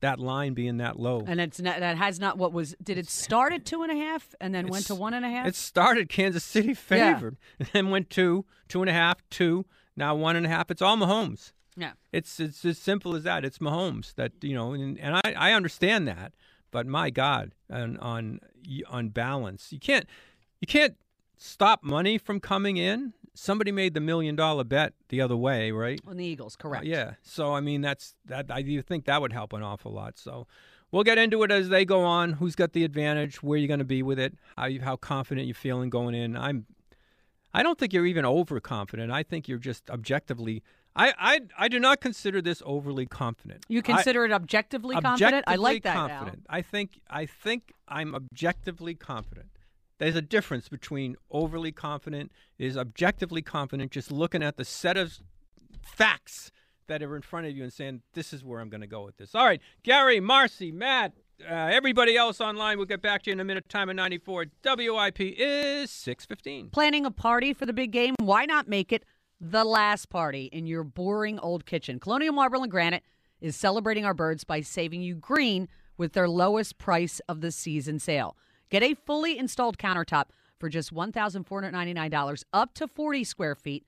that 0.00 0.18
line 0.18 0.54
being 0.54 0.78
that 0.78 0.98
low. 0.98 1.24
And 1.26 1.40
it's 1.40 1.60
not, 1.60 1.80
that 1.80 1.96
has 1.98 2.18
not 2.18 2.38
what 2.38 2.52
was. 2.52 2.74
Did 2.82 2.98
it 2.98 3.08
start 3.08 3.52
at 3.52 3.64
two 3.64 3.82
and 3.82 3.92
a 3.92 3.96
half 3.96 4.34
and 4.40 4.54
then 4.54 4.66
went 4.68 4.86
to 4.86 4.94
one 4.94 5.14
and 5.14 5.24
a 5.24 5.28
half? 5.28 5.46
It 5.46 5.54
started 5.54 6.08
Kansas 6.08 6.44
City 6.44 6.68
Yeah. 6.68 6.74
favored, 7.14 7.36
and 7.58 7.68
then 7.72 7.90
went 7.90 8.10
two, 8.10 8.44
two 8.68 8.80
and 8.82 8.88
a 8.88 8.92
half, 8.94 9.18
two. 9.30 9.66
Now 9.96 10.14
one 10.14 10.36
and 10.36 10.46
a 10.46 10.48
half. 10.48 10.70
It's 10.70 10.80
all 10.82 10.96
Mahomes. 10.96 11.52
yeah. 11.76 11.92
It's 12.12 12.40
it's 12.40 12.64
as 12.64 12.78
simple 12.78 13.14
as 13.14 13.24
that. 13.24 13.44
It's 13.44 13.58
Mahomes 13.58 14.14
that 14.14 14.32
you 14.42 14.54
know, 14.54 14.72
and, 14.72 14.98
and 14.98 15.16
I, 15.16 15.34
I 15.36 15.52
understand 15.52 16.08
that, 16.08 16.32
but 16.70 16.86
my 16.86 17.10
God, 17.10 17.52
on 17.70 17.96
on 17.98 18.40
on 18.88 19.08
balance, 19.10 19.72
you 19.72 19.78
can't 19.78 20.06
you 20.60 20.66
can't 20.66 20.96
stop 21.36 21.82
money 21.82 22.16
from 22.18 22.40
coming 22.40 22.76
in. 22.78 23.12
Somebody 23.34 23.72
made 23.72 23.94
the 23.94 24.00
million 24.00 24.36
dollar 24.36 24.64
bet 24.64 24.92
the 25.08 25.20
other 25.20 25.36
way, 25.36 25.70
right? 25.70 26.00
On 26.06 26.16
the 26.16 26.24
Eagles, 26.24 26.56
correct. 26.56 26.84
Uh, 26.84 26.88
yeah. 26.88 27.14
So 27.22 27.54
I 27.54 27.60
mean, 27.60 27.80
that's 27.80 28.14
that. 28.26 28.50
I 28.50 28.62
do 28.62 28.82
think 28.82 29.04
that 29.04 29.20
would 29.20 29.32
help 29.32 29.52
an 29.52 29.62
awful 29.62 29.92
lot. 29.92 30.18
So 30.18 30.46
we'll 30.90 31.04
get 31.04 31.18
into 31.18 31.42
it 31.42 31.50
as 31.50 31.68
they 31.68 31.84
go 31.84 32.02
on. 32.02 32.34
Who's 32.34 32.56
got 32.56 32.72
the 32.72 32.84
advantage? 32.84 33.42
Where 33.42 33.56
you're 33.58 33.68
going 33.68 33.78
to 33.78 33.84
be 33.84 34.02
with 34.02 34.18
it? 34.18 34.34
How 34.56 34.66
you, 34.66 34.80
how 34.80 34.96
confident 34.96 35.46
you're 35.46 35.54
feeling 35.54 35.90
going 35.90 36.14
in? 36.14 36.36
I'm. 36.36 36.66
I 37.52 37.62
don't 37.64 37.78
think 37.78 37.92
you're 37.92 38.06
even 38.06 38.24
overconfident. 38.24 39.10
I 39.10 39.22
think 39.22 39.48
you're 39.48 39.58
just 39.58 39.90
objectively. 39.90 40.62
I, 40.94 41.14
I, 41.18 41.40
I 41.56 41.68
do 41.68 41.78
not 41.78 42.00
consider 42.00 42.42
this 42.42 42.62
overly 42.66 43.06
confident. 43.06 43.64
You 43.68 43.78
I- 43.78 43.82
consider 43.82 44.24
it 44.24 44.32
objectively 44.32 44.96
confident? 44.96 45.44
I 45.46 45.56
like 45.56 45.84
that. 45.84 45.94
Confident. 45.94 46.46
I 46.48 46.62
think 46.62 47.00
I 47.08 47.26
think 47.26 47.72
I'm 47.88 48.14
objectively 48.14 48.94
confident. 48.94 49.48
There's 50.00 50.16
a 50.16 50.22
difference 50.22 50.70
between 50.70 51.14
overly 51.30 51.72
confident 51.72 52.32
is 52.58 52.74
objectively 52.74 53.42
confident, 53.42 53.92
just 53.92 54.10
looking 54.10 54.42
at 54.42 54.56
the 54.56 54.64
set 54.64 54.96
of 54.96 55.18
facts 55.82 56.50
that 56.86 57.02
are 57.02 57.14
in 57.14 57.22
front 57.22 57.46
of 57.46 57.54
you 57.54 57.62
and 57.62 57.72
saying 57.72 58.00
this 58.14 58.32
is 58.32 58.42
where 58.42 58.60
I'm 58.60 58.70
going 58.70 58.80
to 58.80 58.86
go 58.86 59.04
with 59.04 59.18
this. 59.18 59.34
All 59.34 59.44
right, 59.44 59.60
Gary, 59.82 60.18
Marcy, 60.18 60.72
Matt, 60.72 61.12
uh, 61.42 61.52
everybody 61.52 62.16
else 62.16 62.40
online. 62.40 62.78
We'll 62.78 62.86
get 62.86 63.02
back 63.02 63.24
to 63.24 63.30
you 63.30 63.34
in 63.34 63.40
a 63.40 63.44
minute. 63.44 63.68
Time 63.68 63.90
of 63.90 63.96
94. 63.96 64.46
WIP 64.64 65.20
is 65.20 65.90
6:15. 65.90 66.70
Planning 66.70 67.04
a 67.04 67.10
party 67.10 67.52
for 67.52 67.66
the 67.66 67.74
big 67.74 67.90
game? 67.90 68.14
Why 68.20 68.46
not 68.46 68.68
make 68.68 68.92
it 68.92 69.04
the 69.38 69.64
last 69.64 70.08
party 70.08 70.46
in 70.46 70.66
your 70.66 70.82
boring 70.82 71.38
old 71.40 71.66
kitchen? 71.66 72.00
Colonial 72.00 72.32
Marble 72.32 72.62
and 72.62 72.70
Granite 72.70 73.04
is 73.42 73.54
celebrating 73.54 74.06
our 74.06 74.14
birds 74.14 74.44
by 74.44 74.62
saving 74.62 75.02
you 75.02 75.14
green 75.14 75.68
with 75.98 76.14
their 76.14 76.28
lowest 76.28 76.78
price 76.78 77.20
of 77.28 77.42
the 77.42 77.52
season 77.52 77.98
sale. 77.98 78.34
Get 78.70 78.82
a 78.84 78.94
fully 78.94 79.36
installed 79.36 79.78
countertop 79.78 80.26
for 80.58 80.68
just 80.68 80.94
$1,499 80.94 82.44
up 82.52 82.72
to 82.74 82.86
40 82.86 83.24
square 83.24 83.56
feet, 83.56 83.84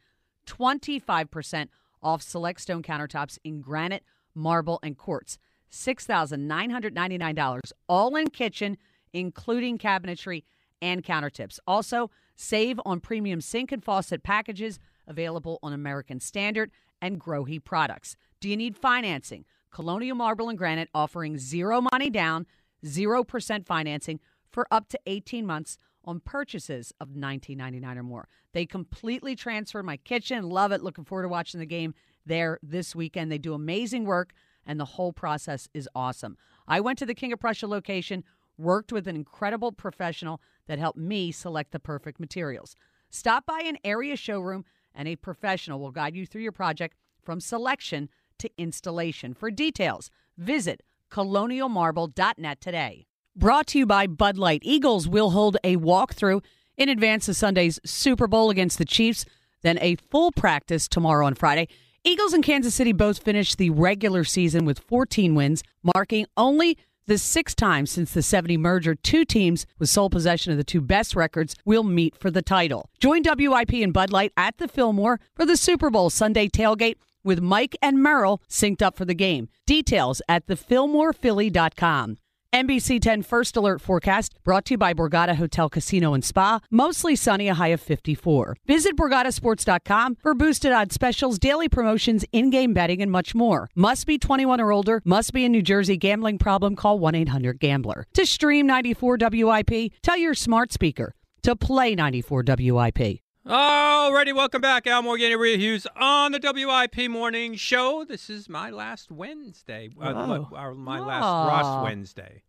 25% 0.46 1.68
off 2.02 2.20
select 2.20 2.60
stone 2.60 2.82
countertops 2.82 3.38
in 3.44 3.60
granite, 3.60 4.02
marble, 4.34 4.80
and 4.82 4.98
quartz. 4.98 5.38
$6,999 5.70 7.72
all 7.88 8.16
in 8.16 8.28
kitchen, 8.28 8.76
including 9.12 9.78
cabinetry 9.78 10.42
and 10.82 11.04
countertips. 11.04 11.58
Also, 11.66 12.10
save 12.34 12.80
on 12.84 13.00
premium 13.00 13.40
sink 13.40 13.72
and 13.72 13.84
faucet 13.84 14.22
packages 14.22 14.78
available 15.06 15.58
on 15.62 15.72
American 15.72 16.20
Standard 16.20 16.70
and 17.00 17.20
Grohe 17.20 17.62
products. 17.62 18.16
Do 18.40 18.48
you 18.48 18.56
need 18.56 18.76
financing? 18.76 19.44
Colonial 19.70 20.16
Marble 20.16 20.48
and 20.48 20.58
Granite 20.58 20.88
offering 20.94 21.38
zero 21.38 21.80
money 21.80 22.10
down, 22.10 22.46
0% 22.84 23.64
financing 23.64 24.20
for 24.52 24.66
up 24.70 24.88
to 24.90 25.00
18 25.06 25.46
months 25.46 25.78
on 26.04 26.20
purchases 26.20 26.92
of 27.00 27.10
$19.99 27.10 27.96
or 27.96 28.02
more. 28.02 28.28
They 28.52 28.66
completely 28.66 29.34
transferred 29.34 29.84
my 29.84 29.96
kitchen. 29.96 30.48
Love 30.48 30.72
it. 30.72 30.82
Looking 30.82 31.04
forward 31.04 31.22
to 31.22 31.28
watching 31.28 31.60
the 31.60 31.66
game 31.66 31.94
there 32.26 32.58
this 32.62 32.94
weekend. 32.94 33.30
They 33.30 33.38
do 33.38 33.54
amazing 33.54 34.04
work, 34.04 34.32
and 34.66 34.78
the 34.78 34.84
whole 34.84 35.12
process 35.12 35.68
is 35.74 35.88
awesome. 35.94 36.36
I 36.66 36.80
went 36.80 36.98
to 36.98 37.06
the 37.06 37.14
King 37.14 37.32
of 37.32 37.40
Prussia 37.40 37.66
location, 37.66 38.24
worked 38.58 38.92
with 38.92 39.08
an 39.08 39.16
incredible 39.16 39.72
professional 39.72 40.40
that 40.66 40.78
helped 40.78 40.98
me 40.98 41.32
select 41.32 41.72
the 41.72 41.80
perfect 41.80 42.20
materials. 42.20 42.76
Stop 43.10 43.46
by 43.46 43.62
an 43.64 43.78
area 43.84 44.16
showroom, 44.16 44.64
and 44.94 45.08
a 45.08 45.16
professional 45.16 45.80
will 45.80 45.90
guide 45.90 46.16
you 46.16 46.26
through 46.26 46.42
your 46.42 46.52
project 46.52 46.96
from 47.22 47.40
selection 47.40 48.08
to 48.38 48.50
installation. 48.58 49.34
For 49.34 49.50
details, 49.50 50.10
visit 50.36 50.82
colonialmarble.net 51.10 52.60
today. 52.60 53.06
Brought 53.34 53.68
to 53.68 53.78
you 53.78 53.86
by 53.86 54.06
Bud 54.06 54.36
Light. 54.36 54.60
Eagles 54.62 55.08
will 55.08 55.30
hold 55.30 55.56
a 55.64 55.78
walkthrough 55.78 56.44
in 56.76 56.90
advance 56.90 57.30
of 57.30 57.36
Sunday's 57.36 57.80
Super 57.82 58.26
Bowl 58.26 58.50
against 58.50 58.76
the 58.76 58.84
Chiefs, 58.84 59.24
then 59.62 59.78
a 59.80 59.96
full 59.96 60.32
practice 60.32 60.86
tomorrow 60.86 61.24
on 61.24 61.34
Friday. 61.34 61.68
Eagles 62.04 62.34
and 62.34 62.44
Kansas 62.44 62.74
City 62.74 62.92
both 62.92 63.22
finished 63.22 63.56
the 63.56 63.70
regular 63.70 64.22
season 64.22 64.66
with 64.66 64.80
14 64.80 65.34
wins, 65.34 65.62
marking 65.82 66.26
only 66.36 66.76
the 67.06 67.16
sixth 67.16 67.56
time 67.56 67.86
since 67.86 68.12
the 68.12 68.20
70 68.20 68.58
merger 68.58 68.94
two 68.94 69.24
teams 69.24 69.64
with 69.78 69.88
sole 69.88 70.10
possession 70.10 70.52
of 70.52 70.58
the 70.58 70.64
two 70.64 70.82
best 70.82 71.16
records 71.16 71.56
will 71.64 71.84
meet 71.84 72.14
for 72.14 72.30
the 72.30 72.42
title. 72.42 72.90
Join 73.00 73.22
WIP 73.24 73.72
and 73.72 73.94
Bud 73.94 74.12
Light 74.12 74.32
at 74.36 74.58
the 74.58 74.68
Fillmore 74.68 75.20
for 75.34 75.46
the 75.46 75.56
Super 75.56 75.88
Bowl 75.88 76.10
Sunday 76.10 76.48
tailgate 76.48 76.96
with 77.24 77.40
Mike 77.40 77.76
and 77.80 78.02
Merrill 78.02 78.42
synced 78.50 78.82
up 78.82 78.94
for 78.94 79.06
the 79.06 79.14
game. 79.14 79.48
Details 79.66 80.20
at 80.28 80.46
thefillmorephilly.com. 80.46 82.18
NBC 82.52 83.00
10 83.00 83.22
First 83.22 83.56
Alert 83.56 83.80
Forecast 83.80 84.34
brought 84.44 84.66
to 84.66 84.74
you 84.74 84.78
by 84.78 84.92
Borgata 84.92 85.36
Hotel 85.36 85.70
Casino 85.70 86.12
and 86.12 86.22
Spa. 86.22 86.60
Mostly 86.70 87.16
sunny, 87.16 87.48
a 87.48 87.54
high 87.54 87.68
of 87.68 87.80
54. 87.80 88.56
Visit 88.66 88.94
BorgataSports.com 88.94 90.16
for 90.16 90.34
boosted 90.34 90.70
odds 90.70 90.94
specials, 90.94 91.38
daily 91.38 91.70
promotions, 91.70 92.26
in 92.30 92.50
game 92.50 92.74
betting, 92.74 93.00
and 93.00 93.10
much 93.10 93.34
more. 93.34 93.70
Must 93.74 94.06
be 94.06 94.18
21 94.18 94.60
or 94.60 94.70
older, 94.70 95.00
must 95.06 95.32
be 95.32 95.46
in 95.46 95.52
New 95.52 95.62
Jersey. 95.62 95.96
Gambling 95.96 96.36
problem, 96.36 96.76
call 96.76 96.98
1 96.98 97.14
800 97.14 97.58
Gambler. 97.58 98.06
To 98.12 98.26
stream 98.26 98.66
94 98.66 99.16
WIP, 99.18 99.92
tell 100.02 100.18
your 100.18 100.34
smart 100.34 100.72
speaker 100.72 101.14
to 101.44 101.56
play 101.56 101.94
94 101.94 102.44
WIP. 102.46 103.20
Alrighty, 103.46 104.32
welcome 104.34 104.60
back. 104.60 104.86
Al 104.86 105.02
Morgan 105.02 105.32
and 105.32 105.40
Rhea 105.40 105.56
Hughes 105.56 105.84
on 105.96 106.30
the 106.30 106.38
WIP 106.40 107.10
Morning 107.10 107.56
Show. 107.56 108.04
This 108.04 108.30
is 108.30 108.48
my 108.48 108.70
last 108.70 109.10
Wednesday. 109.10 109.90
Uh, 110.00 110.12
Oh. 110.14 110.26
my, 110.26 110.56
our- 110.58 110.74
my 110.74 110.98
Oh. 111.00 111.02
last 111.02 111.22
Ross 111.50 111.82
Wednesday 111.84 112.44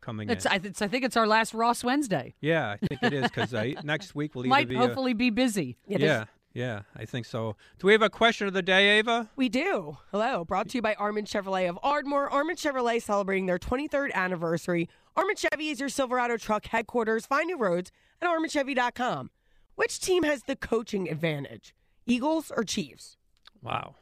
coming 0.00 0.28
It's, 0.28 0.44
in. 0.44 0.50
I, 0.52 0.60
it's, 0.64 0.82
I 0.82 0.88
think 0.88 1.04
it's 1.04 1.16
our 1.16 1.28
last 1.28 1.54
Ross 1.54 1.84
Wednesday. 1.84 2.34
yeah, 2.40 2.70
I 2.70 2.76
think 2.86 3.02
it 3.04 3.12
is 3.12 3.22
because 3.30 3.52
next 3.84 4.16
week 4.16 4.34
will 4.34 4.42
either 4.42 4.48
Might 4.48 4.68
be 4.68 4.74
a- 4.74 4.78
hopefully 4.78 5.12
be 5.14 5.30
busy. 5.30 5.76
yeah, 5.86 6.24
yeah, 6.52 6.82
I 6.96 7.04
think 7.04 7.24
so. 7.26 7.54
Do 7.78 7.86
we 7.86 7.92
have 7.92 8.02
a 8.02 8.10
question 8.10 8.48
of 8.48 8.52
the 8.52 8.62
day, 8.62 8.98
Ava? 8.98 9.30
We 9.36 9.48
do. 9.48 9.98
Hello, 10.10 10.44
brought 10.44 10.68
to 10.70 10.78
you 10.78 10.82
by 10.82 10.94
Armin 10.94 11.26
Chevrolet 11.26 11.68
of 11.68 11.78
Ardmore. 11.84 12.28
Armin 12.30 12.56
Chevrolet 12.56 13.00
celebrating 13.00 13.46
their 13.46 13.58
23rd 13.60 14.12
anniversary. 14.12 14.88
Armin 15.16 15.36
Chevy 15.36 15.68
is 15.68 15.78
your 15.78 15.88
Silverado 15.88 16.36
truck 16.36 16.66
headquarters. 16.66 17.26
Find 17.26 17.46
new 17.46 17.58
roads 17.58 17.92
at 18.20 18.28
arminchevy.com. 18.28 19.30
Which 19.76 20.00
team 20.00 20.24
has 20.24 20.42
the 20.42 20.56
coaching 20.56 21.08
advantage, 21.08 21.74
Eagles 22.06 22.50
or 22.54 22.64
Chiefs? 22.64 23.16
Wow. 23.62 23.94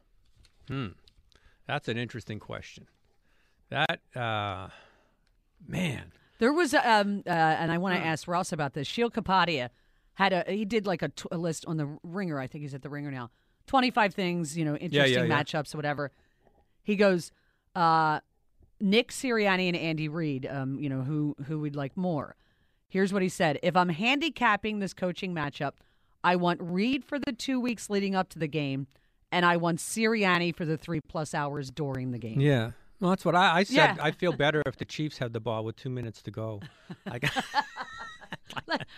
Hmm. 0.69 0.89
That's 1.67 1.89
an 1.89 1.99
interesting 1.99 2.39
question. 2.39 2.87
That 3.71 4.01
uh 4.17 4.69
man. 5.67 6.13
There 6.39 6.53
was, 6.53 6.75
um, 6.75 7.23
uh, 7.27 7.31
and 7.31 7.71
I 7.71 7.79
want 7.79 7.97
to 7.97 8.05
ask 8.05 8.27
Ross 8.27 8.53
about 8.53 8.75
this. 8.75 8.89
Sheil 8.89 9.11
Kapadia 9.11 9.71
had 10.15 10.33
a, 10.33 10.45
he 10.49 10.65
did 10.65 10.87
like 10.87 11.03
a, 11.03 11.09
t- 11.09 11.29
a 11.31 11.39
list 11.39 11.65
on 11.67 11.77
the 11.77 11.99
Ringer. 12.03 12.39
I 12.39 12.47
think 12.47 12.63
he's 12.63 12.75
at 12.75 12.83
the 12.83 12.89
Ringer 12.89 13.11
now. 13.11 13.31
25 13.67 14.15
things, 14.15 14.57
you 14.59 14.65
know, 14.65 14.77
interesting 14.77 15.29
yeah. 15.29 15.43
matchups, 15.43 15.75
whatever. 15.75 16.11
He 16.83 16.97
goes, 16.97 17.31
uh, 17.75 18.21
Nick 18.81 19.11
Sirianni 19.11 19.69
and 19.69 19.77
Andy 19.77 20.09
Reid, 20.09 20.47
um, 20.51 20.79
you 20.79 20.89
know, 20.89 21.03
who, 21.03 21.37
who 21.47 21.61
we'd 21.61 21.77
like 21.77 21.97
more. 21.97 22.37
Here's 22.95 23.13
what 23.13 23.23
he 23.23 23.29
said 23.29 23.59
If 23.65 23.75
I'm 23.75 23.89
handicapping 23.89 24.79
this 24.79 24.95
coaching 24.95 25.35
matchup, 25.35 25.73
I 26.23 26.37
want 26.37 26.61
Reid 26.63 27.05
for 27.05 27.19
the 27.19 27.33
two 27.33 27.59
weeks 27.59 27.91
leading 27.91 28.15
up 28.15 28.29
to 28.31 28.39
the 28.39 28.47
game, 28.47 28.87
and 29.33 29.45
I 29.45 29.57
want 29.57 29.81
Sirianni 29.81 30.55
for 30.55 30.65
the 30.65 30.77
three 30.79 31.01
plus 31.09 31.35
hours 31.35 31.73
during 31.73 32.13
the 32.13 32.19
game. 32.19 32.41
Yeah. 32.41 32.71
Well, 33.01 33.11
that's 33.11 33.25
what 33.25 33.35
I, 33.35 33.57
I 33.59 33.63
said. 33.65 33.75
Yeah. 33.75 33.97
I 33.99 34.13
feel 34.13 34.33
better 34.37 34.63
if 34.65 34.77
the 34.77 34.85
Chiefs 34.85 35.19
had 35.19 35.33
the 35.33 35.41
ball 35.41 35.65
with 35.65 35.75
two 35.75 35.91
minutes 35.91 36.23
to 36.23 36.31
go. 36.31 36.61
I 37.05 37.19
got, 37.19 37.45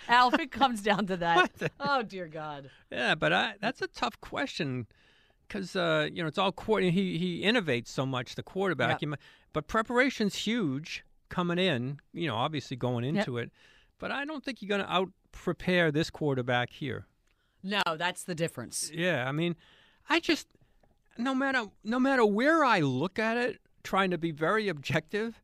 Al, 0.09 0.29
if 0.35 0.41
it 0.41 0.53
comes 0.53 0.83
down 0.83 1.07
to 1.07 1.17
that, 1.17 1.51
oh 1.81 2.03
dear 2.03 2.27
God. 2.27 2.69
yeah, 2.93 3.15
but 3.15 3.33
I, 3.33 3.55
that's 3.63 3.81
a 3.81 3.89
tough 3.89 4.21
question 4.21 4.87
because 5.49 5.75
uh, 5.75 6.07
you 6.13 6.23
know 6.23 6.29
it's 6.29 6.37
all. 6.37 6.53
He 6.81 6.91
he 7.17 7.41
innovates 7.43 7.89
so 7.89 8.05
much, 8.05 8.35
the 8.35 8.43
quarterback. 8.43 9.01
Yep. 9.01 9.19
But 9.55 9.69
preparation's 9.69 10.35
huge 10.35 11.03
coming 11.31 11.59
in. 11.59 11.99
You 12.13 12.29
know, 12.29 12.35
obviously 12.37 12.77
going 12.77 13.07
Yep. 13.07 13.15
into 13.15 13.39
it. 13.39 13.51
But 13.99 14.11
I 14.11 14.25
don't 14.25 14.45
think 14.45 14.61
you're 14.61 14.69
going 14.69 14.83
to 14.83 14.93
out 14.93 15.11
prepare 15.33 15.91
this 15.91 16.11
quarterback 16.11 16.71
here. 16.71 17.07
No, 17.63 17.83
that's 17.97 18.25
the 18.25 18.35
difference. 18.35 18.91
Yeah, 18.93 19.29
I 19.29 19.33
mean, 19.33 19.57
I 20.09 20.21
just 20.21 20.47
no 21.19 21.35
matter 21.35 21.67
no 21.83 21.99
matter 21.99 22.25
where 22.25 22.65
I 22.65 22.81
look 22.81 23.19
at 23.19 23.37
it, 23.37 23.61
trying 23.83 24.11
to 24.11 24.19
be 24.19 24.31
very 24.31 24.69
objective, 24.69 25.41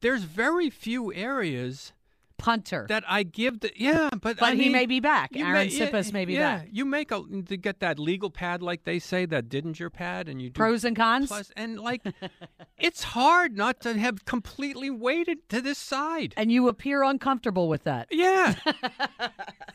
there's 0.00 0.24
very 0.24 0.70
few 0.70 1.12
areas 1.12 1.92
Punter. 2.36 2.86
that 2.88 3.04
I 3.08 3.22
give 3.22 3.60
the 3.60 3.70
yeah, 3.76 4.10
but 4.10 4.38
But 4.38 4.42
I 4.42 4.50
he 4.54 4.62
mean, 4.62 4.72
may 4.72 4.86
be 4.86 5.00
back. 5.00 5.30
Aaron 5.34 5.68
yeah, 5.70 6.02
may 6.12 6.24
be 6.24 6.34
yeah, 6.34 6.58
back. 6.58 6.68
You 6.70 6.84
make 6.84 7.10
a 7.10 7.22
to 7.46 7.56
get 7.56 7.80
that 7.80 7.98
legal 7.98 8.30
pad 8.30 8.62
like 8.62 8.84
they 8.84 8.98
say, 8.98 9.24
that 9.26 9.48
Didinger 9.48 9.92
pad, 9.92 10.28
and 10.28 10.42
you 10.42 10.50
do 10.50 10.54
Pros 10.54 10.84
and 10.84 10.96
cons? 10.96 11.28
plus 11.28 11.52
and 11.56 11.78
like 11.80 12.02
it's 12.78 13.02
hard 13.02 13.56
not 13.56 13.80
to 13.80 13.96
have 13.96 14.24
completely 14.24 14.90
weighted 14.90 15.48
to 15.50 15.60
this 15.60 15.78
side. 15.78 16.34
And 16.36 16.50
you 16.52 16.68
appear 16.68 17.02
uncomfortable 17.02 17.68
with 17.68 17.84
that. 17.84 18.08
Yeah. 18.10 18.54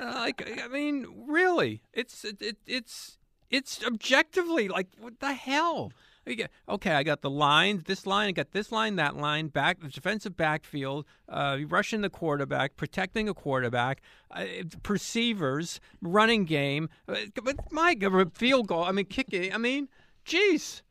Uh, 0.01 0.13
like 0.15 0.49
I 0.63 0.69
mean, 0.69 1.05
really, 1.27 1.81
it's 1.91 2.23
it, 2.23 2.41
it, 2.41 2.57
it's 2.65 3.17
it's 3.49 3.83
objectively 3.83 4.69
like 4.69 4.87
what 4.97 5.19
the 5.19 5.33
hell? 5.33 5.91
You 6.29 6.35
get- 6.35 6.51
Okay, 6.67 6.91
I 6.91 7.01
got 7.01 7.21
the 7.21 7.29
lines, 7.29 7.83
this 7.85 8.05
line, 8.05 8.29
I 8.29 8.31
got 8.33 8.51
this 8.51 8.71
line, 8.71 8.97
that 8.97 9.15
line, 9.17 9.47
back 9.47 9.79
the 9.79 9.87
defensive 9.89 10.37
backfield, 10.37 11.05
uh, 11.27 11.57
rushing 11.67 12.01
the 12.01 12.09
quarterback, 12.09 12.75
protecting 12.75 13.27
a 13.27 13.33
quarterback, 13.33 14.01
uh, 14.29 14.45
perceivers, 14.83 15.79
running 16.01 16.45
game, 16.45 16.87
uh, 17.07 17.15
but 17.43 17.55
my 17.71 17.95
field 18.35 18.67
goal. 18.67 18.83
I 18.83 18.91
mean, 18.91 19.05
kicking. 19.05 19.51
I 19.53 19.57
mean, 19.57 19.89
jeez. 20.25 20.83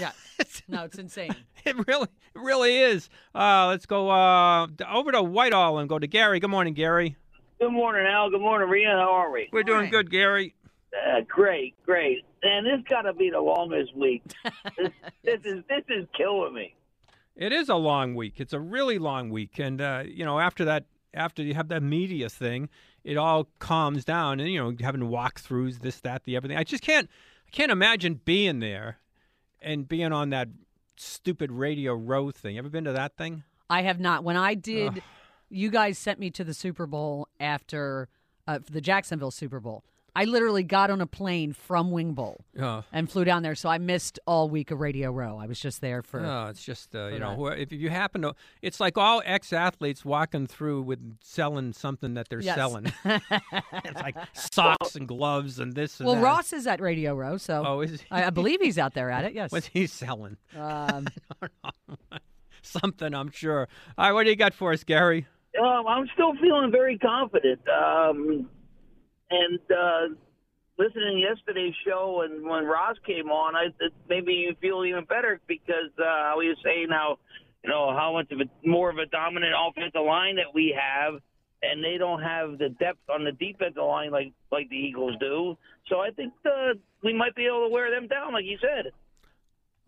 Yeah. 0.00 0.12
No, 0.68 0.84
it's 0.84 0.98
insane. 0.98 1.34
It 1.64 1.74
really, 1.88 2.04
it 2.04 2.40
really 2.40 2.78
is. 2.78 3.08
Uh, 3.34 3.66
let's 3.66 3.86
go 3.86 4.08
uh, 4.08 4.68
over 4.88 5.10
to 5.10 5.20
Whitehall 5.20 5.78
and 5.78 5.88
go 5.88 5.98
to 5.98 6.06
Gary. 6.06 6.38
Good 6.38 6.48
morning, 6.50 6.74
Gary. 6.74 7.16
Good 7.58 7.72
morning, 7.72 8.06
Al. 8.06 8.30
Good 8.30 8.40
morning, 8.40 8.68
Rhea. 8.68 8.86
How 8.88 9.10
are 9.10 9.32
we? 9.32 9.48
We're 9.52 9.64
doing 9.64 9.90
good, 9.90 10.10
Gary. 10.12 10.54
Uh, 10.94 11.22
great, 11.26 11.74
great. 11.84 12.24
And 12.42 12.66
this 12.66 12.80
got 12.88 13.02
to 13.02 13.12
be 13.12 13.30
the 13.30 13.40
longest 13.40 13.96
week. 13.96 14.22
this, 14.76 14.90
this 15.24 15.40
is 15.44 15.64
this 15.68 15.84
is 15.88 16.06
killing 16.16 16.54
me. 16.54 16.74
It 17.36 17.52
is 17.52 17.68
a 17.68 17.76
long 17.76 18.14
week. 18.14 18.34
It's 18.38 18.52
a 18.52 18.60
really 18.60 18.98
long 18.98 19.30
week, 19.30 19.58
and 19.58 19.80
uh, 19.80 20.02
you 20.06 20.24
know, 20.24 20.40
after 20.40 20.64
that, 20.66 20.86
after 21.14 21.42
you 21.42 21.54
have 21.54 21.68
that 21.68 21.82
media 21.82 22.28
thing, 22.28 22.68
it 23.04 23.16
all 23.16 23.48
calms 23.58 24.04
down, 24.04 24.40
and 24.40 24.50
you 24.50 24.58
know, 24.58 24.74
having 24.80 25.02
walkthroughs, 25.02 25.80
this, 25.80 26.00
that, 26.00 26.24
the 26.24 26.36
everything. 26.36 26.56
I 26.56 26.64
just 26.64 26.82
can't, 26.82 27.08
I 27.46 27.50
can't 27.50 27.72
imagine 27.72 28.20
being 28.24 28.60
there 28.60 28.98
and 29.60 29.88
being 29.88 30.12
on 30.12 30.30
that 30.30 30.48
stupid 30.96 31.50
Radio 31.50 31.94
Row 31.94 32.30
thing. 32.30 32.58
Ever 32.58 32.68
been 32.68 32.84
to 32.84 32.92
that 32.92 33.16
thing? 33.16 33.44
I 33.70 33.82
have 33.82 34.00
not. 34.00 34.24
When 34.24 34.36
I 34.36 34.54
did, 34.54 35.02
you 35.48 35.70
guys 35.70 35.98
sent 35.98 36.18
me 36.18 36.30
to 36.30 36.44
the 36.44 36.54
Super 36.54 36.86
Bowl 36.86 37.28
after 37.38 38.08
uh, 38.46 38.58
the 38.70 38.80
Jacksonville 38.80 39.30
Super 39.30 39.60
Bowl. 39.60 39.84
I 40.20 40.24
literally 40.24 40.64
got 40.64 40.90
on 40.90 41.00
a 41.00 41.06
plane 41.06 41.52
from 41.52 41.92
Wing 41.92 42.12
Bowl 42.14 42.44
Oh. 42.60 42.82
and 42.92 43.08
flew 43.08 43.24
down 43.24 43.44
there, 43.44 43.54
so 43.54 43.68
I 43.68 43.78
missed 43.78 44.18
all 44.26 44.48
week 44.50 44.72
of 44.72 44.80
Radio 44.80 45.12
Row. 45.12 45.38
I 45.38 45.46
was 45.46 45.60
just 45.60 45.80
there 45.80 46.02
for. 46.02 46.18
Oh, 46.26 46.48
it's 46.48 46.64
just 46.64 46.94
uh, 46.96 47.06
you 47.06 47.20
know, 47.20 47.48
that. 47.50 47.58
if 47.60 47.70
you 47.72 47.88
happen 47.90 48.22
to, 48.22 48.34
it's 48.60 48.80
like 48.80 48.98
all 48.98 49.22
ex-athletes 49.24 50.04
walking 50.04 50.48
through 50.48 50.82
with 50.82 50.98
selling 51.22 51.72
something 51.72 52.14
that 52.14 52.28
they're 52.28 52.40
Yes. 52.40 52.56
selling. 52.56 52.92
it's 53.04 54.02
like 54.02 54.16
socks 54.32 54.96
and 54.96 55.06
gloves 55.06 55.60
and 55.60 55.74
this 55.74 56.00
and 56.00 56.06
well, 56.08 56.16
that. 56.16 56.22
Ross 56.22 56.52
is 56.52 56.66
at 56.66 56.80
Radio 56.80 57.14
Row, 57.14 57.36
so 57.36 57.62
Oh, 57.64 57.80
is 57.82 58.00
he? 58.00 58.06
I, 58.10 58.24
I 58.26 58.30
believe 58.30 58.60
he's 58.60 58.76
out 58.78 58.94
there 58.94 59.10
at 59.10 59.24
it. 59.24 59.34
Yes. 59.34 59.52
What's 59.52 59.68
he 59.68 59.86
selling? 59.86 60.36
Um, 60.56 61.06
Something, 62.62 63.14
I'm 63.14 63.30
sure. 63.30 63.68
All 63.96 64.06
right, 64.06 64.12
what 64.12 64.24
do 64.24 64.30
you 64.30 64.36
got 64.36 64.52
for 64.52 64.72
us, 64.72 64.82
Gary? 64.84 65.26
Um, 65.60 65.86
I'm 65.86 66.08
still 66.12 66.34
feeling 66.40 66.70
very 66.70 66.98
confident. 66.98 67.60
Um, 67.68 68.48
and 69.30 69.58
uh, 69.70 70.14
listening 70.78 71.16
to 71.16 71.20
yesterday's 71.20 71.74
show 71.86 72.22
and 72.24 72.44
when 72.44 72.64
Ross 72.64 72.96
came 73.06 73.28
on, 73.28 73.54
I 73.56 73.66
it 73.80 73.92
made 74.08 74.24
me 74.24 74.56
feel 74.60 74.84
even 74.84 75.04
better 75.04 75.40
because 75.46 75.90
uh, 75.98 76.38
he 76.40 76.48
was 76.48 76.58
saying 76.64 76.88
how 76.90 77.18
you 77.62 77.70
know 77.70 77.92
how 77.96 78.12
much 78.12 78.30
of 78.32 78.40
a 78.40 78.68
more 78.68 78.90
of 78.90 78.98
a 78.98 79.06
dominant 79.06 79.52
offensive 79.58 80.00
line 80.06 80.36
that 80.36 80.54
we 80.54 80.76
have, 80.78 81.20
and 81.62 81.82
they 81.82 81.98
don't 81.98 82.22
have 82.22 82.58
the 82.58 82.68
depth 82.68 83.08
on 83.10 83.24
the 83.24 83.32
defensive 83.32 83.82
line 83.82 84.10
like 84.10 84.32
like 84.50 84.68
the 84.70 84.76
Eagles 84.76 85.16
do. 85.20 85.56
So 85.88 86.00
I 86.00 86.10
think 86.10 86.32
uh, 86.46 86.74
we 87.02 87.12
might 87.12 87.34
be 87.34 87.46
able 87.46 87.66
to 87.66 87.72
wear 87.72 87.90
them 87.90 88.08
down, 88.08 88.32
like 88.32 88.44
you 88.44 88.58
said. 88.60 88.92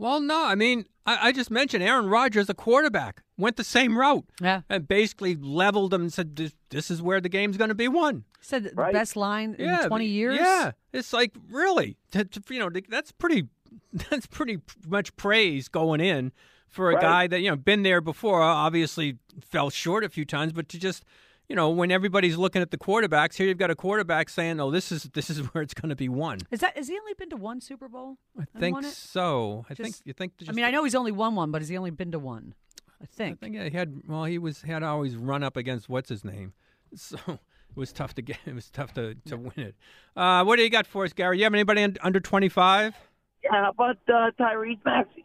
Well, 0.00 0.18
no, 0.20 0.46
I 0.46 0.54
mean, 0.54 0.86
I, 1.04 1.28
I 1.28 1.32
just 1.32 1.50
mentioned 1.50 1.82
Aaron 1.84 2.06
Rodgers, 2.08 2.46
the 2.46 2.54
quarterback, 2.54 3.22
went 3.36 3.56
the 3.56 3.64
same 3.64 3.98
route. 3.98 4.24
Yeah. 4.40 4.62
And 4.70 4.88
basically 4.88 5.36
leveled 5.36 5.90
them 5.90 6.00
and 6.00 6.12
said, 6.12 6.36
this, 6.36 6.52
this 6.70 6.90
is 6.90 7.02
where 7.02 7.20
the 7.20 7.28
game's 7.28 7.58
going 7.58 7.68
to 7.68 7.74
be 7.74 7.86
won. 7.86 8.24
Said 8.40 8.64
the 8.64 8.70
Right. 8.74 8.94
best 8.94 9.14
line 9.14 9.56
Yeah, 9.58 9.82
in 9.82 9.88
20 9.88 10.06
years. 10.06 10.36
Yeah, 10.40 10.72
it's 10.94 11.12
like 11.12 11.32
really, 11.50 11.98
to, 12.12 12.24
to- 12.24 12.42
you 12.48 12.58
know, 12.58 12.70
that's 12.88 13.12
pretty, 13.12 13.48
that's 13.92 14.26
pretty 14.26 14.60
much 14.88 15.14
praise 15.16 15.68
going 15.68 16.00
in 16.00 16.32
for 16.66 16.90
a 16.90 16.94
Right. 16.94 17.02
guy 17.02 17.26
that 17.26 17.40
you 17.40 17.50
know 17.50 17.56
been 17.56 17.82
there 17.82 18.00
before. 18.00 18.40
Obviously, 18.40 19.18
fell 19.42 19.68
short 19.68 20.02
a 20.02 20.08
few 20.08 20.24
times, 20.24 20.54
but 20.54 20.68
to 20.70 20.78
just, 20.78 21.04
you 21.50 21.56
know, 21.56 21.68
when 21.68 21.90
everybody's 21.90 22.36
looking 22.36 22.62
at 22.62 22.70
the 22.70 22.78
quarterbacks, 22.78 23.34
here 23.34 23.48
you've 23.48 23.58
got 23.58 23.72
a 23.72 23.74
quarterback 23.74 24.28
saying, 24.28 24.60
"Oh, 24.60 24.70
this 24.70 24.92
is 24.92 25.02
this 25.14 25.28
is 25.28 25.38
where 25.52 25.62
it's 25.62 25.74
going 25.74 25.90
to 25.90 25.96
be 25.96 26.08
won." 26.08 26.38
Is 26.52 26.60
that 26.60 26.76
has 26.76 26.86
he 26.86 26.96
only 26.96 27.14
been 27.14 27.28
to 27.30 27.36
one 27.36 27.60
Super 27.60 27.88
Bowl? 27.88 28.18
I 28.40 28.44
think 28.56 28.84
so. 28.84 29.66
I 29.68 29.74
think 29.74 29.96
you 30.04 30.12
think. 30.12 30.36
Just 30.36 30.48
I 30.48 30.54
mean, 30.54 30.64
I 30.64 30.70
know 30.70 30.84
he's 30.84 30.94
only 30.94 31.10
won 31.10 31.34
one, 31.34 31.50
but 31.50 31.60
has 31.60 31.68
he 31.68 31.76
only 31.76 31.90
been 31.90 32.12
to 32.12 32.20
one? 32.20 32.54
I 33.02 33.06
think. 33.06 33.38
I 33.38 33.46
think. 33.46 33.56
think 33.56 33.72
he 33.72 33.76
had. 33.76 34.02
Well, 34.06 34.24
he 34.24 34.38
was 34.38 34.62
had 34.62 34.84
always 34.84 35.16
run 35.16 35.42
up 35.42 35.56
against 35.56 35.88
what's 35.88 36.08
his 36.08 36.24
name, 36.24 36.52
so 36.94 37.18
it 37.26 37.40
was 37.74 37.92
tough 37.92 38.14
to 38.14 38.22
get. 38.22 38.38
It 38.46 38.54
was 38.54 38.70
tough 38.70 38.94
to 38.94 39.16
to 39.26 39.36
win 39.36 39.52
it. 39.56 39.74
Uh, 40.14 40.44
what 40.44 40.54
do 40.54 40.62
you 40.62 40.70
got 40.70 40.86
for 40.86 41.04
us, 41.04 41.12
Gary? 41.12 41.38
You 41.38 41.44
have 41.44 41.54
anybody 41.54 41.96
under 42.00 42.20
twenty 42.20 42.48
five? 42.48 42.94
Yeah, 43.42 43.50
how 43.64 43.70
about 43.70 43.98
uh, 44.06 44.30
Tyrese 44.38 44.78
Maxey? 44.84 45.24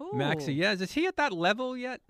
Ooh. 0.00 0.10
Maxey, 0.12 0.54
yes. 0.54 0.80
Is 0.80 0.92
he 0.92 1.08
at 1.08 1.16
that 1.16 1.32
level 1.32 1.76
yet? 1.76 2.00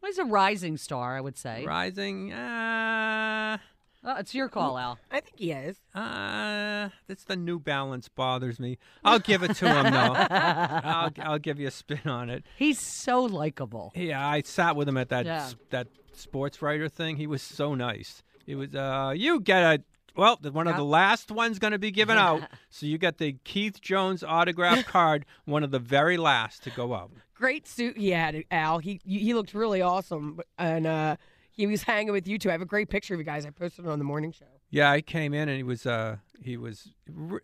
Well, 0.00 0.10
he's 0.10 0.18
a 0.18 0.24
rising 0.24 0.76
star, 0.76 1.16
I 1.16 1.20
would 1.20 1.36
say. 1.36 1.64
Rising? 1.64 2.32
Uh, 2.32 3.58
Oh, 4.04 4.14
it's 4.16 4.32
your 4.32 4.48
call, 4.48 4.78
Al. 4.78 4.96
I 5.10 5.18
think 5.20 5.38
he 5.40 5.50
is. 5.50 5.76
uh, 5.92 6.88
it's 7.08 7.24
the 7.24 7.34
New 7.34 7.58
Balance 7.58 8.08
bothers 8.08 8.60
me. 8.60 8.78
I'll 9.04 9.18
give 9.18 9.42
it 9.42 9.54
to 9.56 9.68
him 9.68 9.92
though. 9.92 10.14
I'll 10.30 11.10
I'll 11.18 11.38
give 11.40 11.58
you 11.58 11.66
a 11.66 11.70
spin 11.72 12.00
on 12.06 12.30
it. 12.30 12.44
He's 12.56 12.78
so 12.78 13.24
likable. 13.24 13.92
Yeah, 13.96 14.24
I 14.26 14.42
sat 14.42 14.76
with 14.76 14.88
him 14.88 14.96
at 14.96 15.08
that 15.08 15.26
Yeah. 15.26 15.46
s- 15.46 15.56
that 15.70 15.88
sports 16.12 16.62
writer 16.62 16.88
thing. 16.88 17.16
He 17.16 17.26
was 17.26 17.42
so 17.42 17.74
nice. 17.74 18.22
It 18.46 18.54
was 18.54 18.72
uh, 18.72 19.14
you 19.16 19.40
get 19.40 19.62
a 19.62 19.82
well, 20.18 20.38
the- 20.40 20.52
one 20.52 20.66
of 20.68 20.76
the 20.76 20.84
last 20.84 21.30
ones 21.30 21.58
going 21.58 21.72
to 21.72 21.78
be 21.78 21.90
given 21.90 22.18
out. 22.28 22.42
so 22.68 22.84
you 22.84 22.98
got 22.98 23.16
the 23.18 23.36
Keith 23.44 23.80
Jones 23.80 24.22
autograph 24.22 24.84
card, 24.96 25.24
one 25.46 25.62
of 25.64 25.70
the 25.70 25.78
very 25.78 26.16
last 26.18 26.62
to 26.64 26.70
go 26.70 26.92
out. 26.94 27.10
Great 27.34 27.66
suit 27.68 27.96
he 27.96 28.10
had, 28.10 28.44
Al. 28.50 28.80
He 28.80 29.00
he 29.06 29.32
looked 29.32 29.54
really 29.54 29.80
awesome, 29.80 30.40
and 30.58 30.86
uh, 30.86 31.16
he 31.52 31.66
was 31.66 31.82
hanging 31.84 32.12
with 32.12 32.26
you 32.28 32.38
two. 32.38 32.48
I 32.50 32.52
have 32.52 32.62
a 32.62 32.66
great 32.66 32.88
picture 32.90 33.14
of 33.14 33.20
you 33.20 33.24
guys. 33.24 33.46
I 33.46 33.50
posted 33.50 33.86
it 33.86 33.88
on 33.90 33.98
the 33.98 34.04
morning 34.04 34.32
show. 34.32 34.44
Yeah, 34.70 34.90
I 34.90 35.00
came 35.00 35.32
in 35.32 35.48
and 35.48 35.56
he 35.56 35.62
was 35.62 35.86
uh 35.86 36.16
he 36.42 36.56
was 36.58 36.90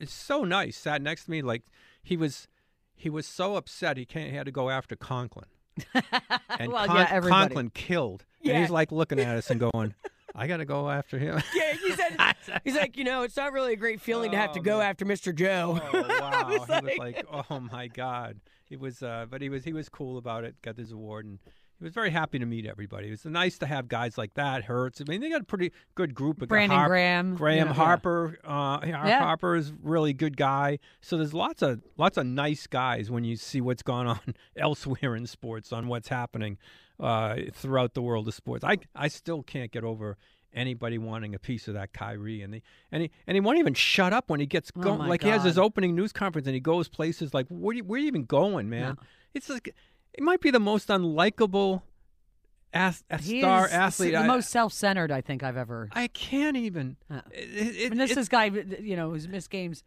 so 0.05 0.45
nice. 0.45 0.77
Sat 0.77 1.01
next 1.01 1.25
to 1.25 1.31
me 1.31 1.41
like 1.41 1.63
he 2.03 2.17
was 2.19 2.49
he 2.97 3.09
was 3.09 3.27
so 3.27 3.57
upset 3.57 3.97
he 3.97 4.05
can't 4.05 4.31
he 4.31 4.37
had 4.37 4.45
to 4.47 4.53
go 4.53 4.69
after 4.69 4.95
Conklin. 4.97 5.47
And 6.59 6.73
Well, 6.73 6.87
Con- 6.87 6.97
yeah. 6.97 7.21
Conklin 7.21 7.71
killed. 7.71 8.25
And 8.43 8.53
Yeah. 8.53 8.61
he's 8.61 8.71
like 8.71 8.93
looking 8.93 9.19
at 9.21 9.37
us 9.37 9.51
and 9.51 9.59
going, 9.59 9.95
I 10.35 10.47
got 10.47 10.57
to 10.59 10.65
go 10.65 10.91
after 10.91 11.19
him. 11.19 11.41
Yeah, 11.55 11.73
he 11.75 11.93
said 11.97 12.35
he's 12.65 12.75
like, 12.77 12.97
you 12.97 13.05
know, 13.05 13.23
it's 13.23 13.37
not 13.37 13.53
really 13.53 13.73
a 13.75 13.77
great 13.77 14.01
feeling 14.01 14.31
to 14.33 14.37
have 14.37 14.53
to 14.53 14.61
Oh, 14.61 14.63
go 14.63 14.79
man. 14.79 14.89
after 14.91 15.05
Mr. 15.05 15.35
Joe. 15.35 15.81
Oh 15.93 16.03
wow! 16.21 16.31
I 16.33 16.43
was 16.45 16.55
he 16.55 16.59
was 16.59 16.99
like- 16.99 16.99
like, 16.99 17.27
"Oh 17.51 17.61
my 17.61 17.89
god!" 17.89 18.41
It 18.71 18.81
was, 18.81 19.03
uh, 19.03 19.27
but 19.31 19.41
he 19.43 19.49
was 19.49 19.65
he 19.65 19.73
was 19.73 19.89
cool 19.89 20.19
about 20.19 20.45
it. 20.45 20.57
Got 20.63 20.77
his 20.77 20.91
award, 20.91 21.27
and 21.27 21.39
he 21.79 21.85
was 21.85 21.93
very 21.93 22.11
happy 22.11 22.39
to 22.39 22.47
meet 22.47 22.67
everybody. 22.67 23.09
It 23.09 23.11
was 23.11 23.25
nice 23.27 23.59
to 23.59 23.67
have 23.67 23.89
guys 23.89 24.17
like 24.19 24.35
that. 24.35 24.65
Hurts. 24.65 25.01
I 25.01 25.05
mean, 25.09 25.21
they 25.21 25.31
got 25.31 25.43
a 25.43 25.45
pretty 25.45 25.71
good 25.95 26.15
group. 26.15 26.43
of 26.43 26.49
Brandon 26.49 26.77
Harp- 26.79 26.89
Graham, 26.89 27.37
Graham 27.37 27.59
you 27.59 27.65
know, 27.67 27.71
yeah. 27.71 27.75
Harper. 27.75 28.39
Uh, 28.45 28.81
Yeah. 28.85 29.19
Harper 29.21 29.55
is 29.55 29.73
really 29.83 30.13
good 30.15 30.37
guy. 30.37 30.79
So 31.01 31.17
there's 31.17 31.35
lots 31.35 31.63
of 31.63 31.81
lots 31.97 32.17
of 32.17 32.27
nice 32.27 32.67
guys 32.67 33.11
when 33.11 33.23
you 33.25 33.37
see 33.37 33.61
what's 33.61 33.83
going 33.83 34.07
on 34.09 34.21
elsewhere 34.57 35.15
in 35.15 35.27
sports, 35.27 35.73
on 35.73 35.87
what's 35.87 36.09
happening 36.09 36.59
uh, 37.01 37.37
throughout 37.53 37.95
the 37.95 38.03
world 38.03 38.29
of 38.29 38.35
sports. 38.35 38.65
I 38.65 38.79
I 38.95 39.09
still 39.09 39.43
can't 39.43 39.71
get 39.73 39.85
over 39.85 40.17
anybody 40.53 40.99
wanting 40.99 41.35
a 41.35 41.39
piece 41.39 41.67
of 41.67 41.75
that 41.75 41.93
Kyrie 41.93 42.41
and 42.41 42.55
he 42.55 42.63
and 42.93 43.03
he 43.03 43.11
and 43.27 43.35
he 43.35 43.41
won't 43.41 43.59
even 43.59 43.75
shut 43.75 44.13
up 44.13 44.31
when 44.31 44.39
he 44.39 44.47
gets 44.47 44.71
Oh, 44.77 44.81
going. 44.83 45.09
like 45.09 45.23
he 45.25 45.29
has 45.29 45.43
his 45.43 45.59
opening 45.59 45.97
news 45.97 46.13
conference 46.13 46.47
and 46.47 46.55
he 46.55 46.61
goes 46.61 46.89
places 46.89 47.35
like 47.35 47.47
where 47.49 47.73
do 47.73 47.79
you, 47.79 47.85
where 47.85 47.97
are 47.99 48.01
you 48.01 48.07
even 48.07 48.25
going, 48.25 48.69
man? 48.71 48.97
It's 49.35 49.49
like 49.49 49.75
it 50.13 50.23
might 50.23 50.41
be 50.41 50.53
the 50.53 50.61
most 50.61 50.89
unlikable 50.89 51.83
ath- 52.73 53.03
a 53.11 53.21
He 53.21 53.41
star 53.41 53.67
athlete. 53.69 54.13
the 54.13 54.19
I- 54.19 54.27
most 54.27 54.51
self-centered 54.51 55.11
I 55.11 55.21
think 55.21 55.43
I've 55.43 55.57
ever. 55.57 55.89
I 55.93 56.07
can't 56.09 56.57
even. 56.57 56.97
Uh, 57.11 57.23
It- 57.33 57.77
it- 57.77 57.91
and 57.93 58.01
this 58.01 58.13
it- 58.13 58.19
is 58.19 58.29
guy, 58.29 58.45
you 58.47 58.95
know, 58.97 59.11
who's 59.11 59.27
missed 59.29 59.51
games 59.51 59.83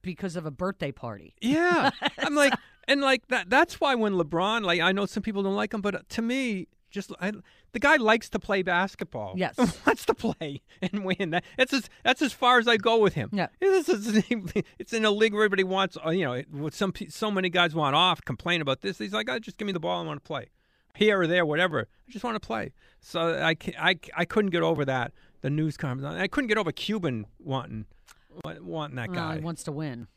because 0.00 0.36
of 0.36 0.46
a 0.46 0.50
birthday 0.50 0.92
party. 0.92 1.34
Yeah, 1.42 1.90
I'm 2.18 2.34
like, 2.34 2.54
and 2.88 3.00
like 3.00 3.28
that. 3.28 3.48
That's 3.50 3.80
why 3.80 3.94
when 3.94 4.14
LeBron, 4.14 4.64
like, 4.64 4.80
I 4.80 4.90
know 4.92 5.06
some 5.06 5.22
people 5.22 5.42
don't 5.44 5.54
like 5.54 5.72
him, 5.72 5.80
but 5.80 5.94
uh, 5.94 5.98
to 6.08 6.22
me, 6.22 6.66
just 6.90 7.12
I, 7.20 7.32
the 7.72 7.78
guy 7.78 7.96
likes 7.96 8.28
to 8.30 8.38
play 8.38 8.62
basketball. 8.62 9.34
Yes. 9.36 9.56
wants 9.86 10.04
to 10.06 10.14
play 10.14 10.62
and 10.82 11.04
win. 11.04 11.30
That, 11.30 11.44
that's 11.56 11.72
as 11.74 11.88
that's 12.02 12.22
as 12.22 12.32
far 12.32 12.58
as 12.58 12.66
I 12.66 12.78
go 12.78 12.98
with 12.98 13.14
him. 13.14 13.28
Yeah. 13.32 13.48
Is- 13.60 13.88
it's 14.78 14.92
in 14.92 15.04
a 15.04 15.10
league 15.10 15.34
where 15.34 15.42
everybody 15.44 15.64
wants. 15.64 15.96
uh, 16.04 16.10
You 16.10 16.24
know, 16.24 16.42
what 16.50 16.72
some 16.74 16.92
so 17.10 17.30
many 17.30 17.50
guys 17.50 17.74
want 17.74 17.94
off, 17.94 18.22
complain 18.24 18.60
about 18.62 18.80
this. 18.80 18.98
He's 18.98 19.12
like, 19.12 19.28
oh, 19.30 19.38
just 19.38 19.58
give 19.58 19.66
me 19.66 19.72
the 19.72 19.80
ball. 19.80 20.02
I 20.02 20.06
want 20.06 20.22
to 20.22 20.26
play 20.26 20.46
here 20.96 21.20
or 21.20 21.26
there, 21.26 21.44
whatever. 21.46 21.88
I 22.08 22.10
just 22.10 22.24
want 22.24 22.40
to 22.40 22.44
play. 22.44 22.72
So 23.00 23.20
I, 23.38 23.54
I, 23.78 23.98
I 24.16 24.24
couldn't 24.24 24.50
get 24.50 24.62
over 24.62 24.84
that. 24.86 25.12
The 25.42 25.50
news 25.50 25.76
conference. 25.76 26.16
I 26.16 26.26
couldn't 26.26 26.48
get 26.48 26.58
over 26.58 26.72
Cuban 26.72 27.26
wanting 27.38 27.84
wanting 28.60 28.96
that 28.96 29.10
Well, 29.10 29.16
guy. 29.16 29.34
he 29.36 29.40
wants 29.40 29.62
to 29.64 29.72
win, 29.72 30.08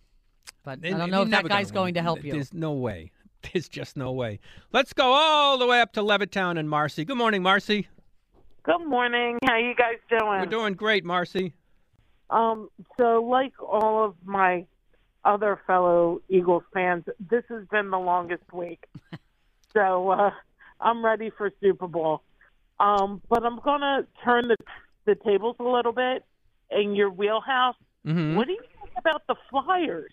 but 0.63 0.79
I 0.83 0.91
don't 0.91 1.09
know 1.11 1.23
if 1.23 1.29
that 1.29 1.47
guy's 1.47 1.71
going 1.71 1.95
to 1.95 2.01
help 2.01 2.23
you. 2.23 2.33
There's 2.33 2.53
no 2.53 2.73
way. 2.73 3.11
There's 3.53 3.67
just 3.67 3.97
no 3.97 4.11
way. 4.11 4.39
Let's 4.71 4.93
go 4.93 5.11
all 5.13 5.57
the 5.57 5.65
way 5.65 5.81
up 5.81 5.93
to 5.93 6.01
Levittown 6.01 6.59
and 6.59 6.69
Marcy. 6.69 7.05
Good 7.05 7.17
morning, 7.17 7.41
Marcy. 7.41 7.87
Good 8.63 8.85
morning. 8.85 9.39
How 9.45 9.57
you 9.57 9.73
guys 9.73 9.95
doing? 10.09 10.39
We're 10.39 10.45
doing 10.45 10.75
great, 10.75 11.03
Marcy. 11.03 11.53
Um, 12.29 12.69
so 12.99 13.23
like 13.23 13.53
all 13.61 14.05
of 14.05 14.15
my 14.23 14.65
other 15.25 15.59
fellow 15.65 16.21
Eagles 16.29 16.63
fans, 16.73 17.05
this 17.29 17.43
has 17.49 17.65
been 17.71 17.89
the 17.89 17.97
longest 17.99 18.43
week. 18.53 18.85
so 19.73 20.11
uh, 20.11 20.31
I'm 20.79 21.03
ready 21.03 21.31
for 21.35 21.51
Super 21.61 21.87
Bowl. 21.87 22.21
Um, 22.79 23.21
but 23.29 23.43
I'm 23.43 23.59
gonna 23.59 24.05
turn 24.23 24.47
the 24.47 24.55
the 25.05 25.15
tables 25.15 25.55
a 25.59 25.63
little 25.63 25.91
bit 25.91 26.23
in 26.71 26.95
your 26.95 27.09
wheelhouse. 27.11 27.75
Mhm. 28.05 28.35
What 28.35 28.47
do 28.47 28.53
you 28.53 28.61
think 28.79 28.91
about 28.97 29.23
the 29.27 29.35
Flyers? 29.49 30.11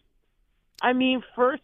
I 0.82 0.92
mean, 0.92 1.22
first 1.34 1.62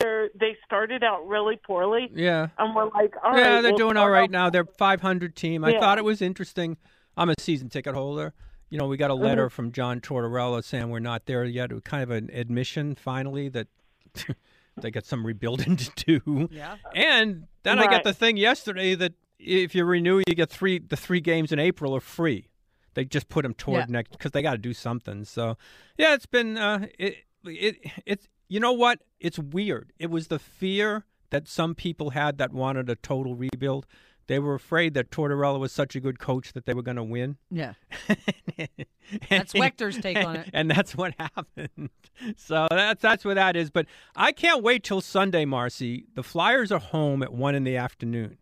they 0.00 0.28
they 0.38 0.56
started 0.64 1.04
out 1.04 1.26
really 1.28 1.56
poorly, 1.66 2.10
Yeah. 2.14 2.48
and 2.58 2.74
we're 2.74 2.88
like, 2.90 3.14
all 3.22 3.36
yeah, 3.36 3.56
right, 3.56 3.60
they're 3.60 3.72
we'll 3.72 3.78
doing 3.78 3.96
all 3.96 4.08
right 4.08 4.20
start 4.30 4.32
right 4.32 4.46
off- 4.46 4.46
now. 4.46 4.50
They're 4.50 4.64
500 4.64 5.36
team. 5.36 5.64
I 5.64 5.78
thought 5.78 5.98
it 5.98 6.04
was 6.04 6.22
interesting. 6.22 6.76
I'm 7.16 7.28
a 7.28 7.34
season 7.38 7.68
ticket 7.68 7.94
holder. 7.94 8.32
You 8.70 8.78
know, 8.78 8.86
we 8.86 8.96
got 8.96 9.10
a 9.10 9.14
letter 9.14 9.48
from 9.50 9.70
John 9.72 10.00
Tortorella 10.00 10.64
saying 10.64 10.88
we're 10.88 10.98
not 10.98 11.26
there 11.26 11.44
yet. 11.44 11.70
It 11.70 11.74
was 11.74 11.82
kind 11.84 12.02
of 12.02 12.10
an 12.10 12.28
admission 12.32 12.94
finally 12.96 13.48
that 13.50 13.68
they 14.80 14.90
got 14.90 15.04
some 15.04 15.24
rebuilding 15.24 15.76
to 15.96 16.20
do. 16.22 16.48
Yeah. 16.50 16.76
And 16.94 17.46
then 17.62 17.78
I 17.78 17.86
got 17.86 18.02
the 18.04 18.12
thing 18.14 18.36
yesterday 18.36 18.94
that 18.96 19.12
if 19.38 19.74
you 19.74 19.84
renew, 19.84 20.22
you 20.26 20.34
get 20.34 20.48
three. 20.50 20.78
The 20.78 20.96
three 20.96 21.20
games 21.20 21.52
in 21.52 21.58
April 21.58 21.94
are 21.94 22.00
free. 22.00 22.48
They 22.94 23.04
just 23.04 23.28
put 23.28 23.42
them 23.42 23.54
toward 23.54 23.80
Yeah. 23.80 23.86
next 23.92 24.12
because 24.12 24.30
they 24.32 24.40
got 24.42 24.52
to 24.52 24.58
do 24.58 24.72
something. 24.72 25.24
So, 25.24 25.56
yeah, 25.98 26.14
it's 26.14 26.26
been 26.26 26.56
uh, 26.56 26.86
it 26.98 27.16
it 27.44 27.76
it's 28.06 28.28
you 28.48 28.60
know 28.60 28.72
what? 28.72 29.00
It's 29.20 29.38
weird. 29.38 29.92
It 29.98 30.10
was 30.10 30.28
the 30.28 30.38
fear 30.38 31.04
that 31.30 31.48
some 31.48 31.74
people 31.74 32.10
had 32.10 32.38
that 32.38 32.52
wanted 32.52 32.88
a 32.88 32.96
total 32.96 33.34
rebuild. 33.34 33.86
They 34.26 34.38
were 34.38 34.54
afraid 34.54 34.94
that 34.94 35.10
Tortorella 35.10 35.58
was 35.58 35.72
such 35.72 35.94
a 35.94 36.00
good 36.00 36.18
coach 36.18 36.52
that 36.54 36.64
they 36.64 36.72
were 36.72 36.82
going 36.82 36.96
to 36.96 37.04
win. 37.04 37.36
Yeah. 37.50 37.74
That's 39.28 39.52
Wechter's 39.52 39.98
take 39.98 40.16
on 40.16 40.36
it. 40.36 40.50
And 40.52 40.70
that's 40.70 40.96
what 40.96 41.14
happened. 41.18 41.90
So 42.36 42.66
that's 42.70 43.02
that's 43.02 43.24
what 43.24 43.34
that 43.34 43.54
is. 43.54 43.70
But 43.70 43.86
I 44.16 44.32
can't 44.32 44.62
wait 44.62 44.82
till 44.82 45.02
Sunday, 45.02 45.44
Marcy. 45.44 46.06
The 46.14 46.22
Flyers 46.22 46.72
are 46.72 46.80
home 46.80 47.22
at 47.22 47.32
one 47.32 47.54
in 47.54 47.64
the 47.64 47.76
afternoon. 47.76 48.38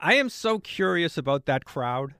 I 0.00 0.14
am 0.14 0.28
so 0.28 0.58
curious 0.58 1.16
about 1.16 1.46
that 1.46 1.64
crowd, 1.64 2.14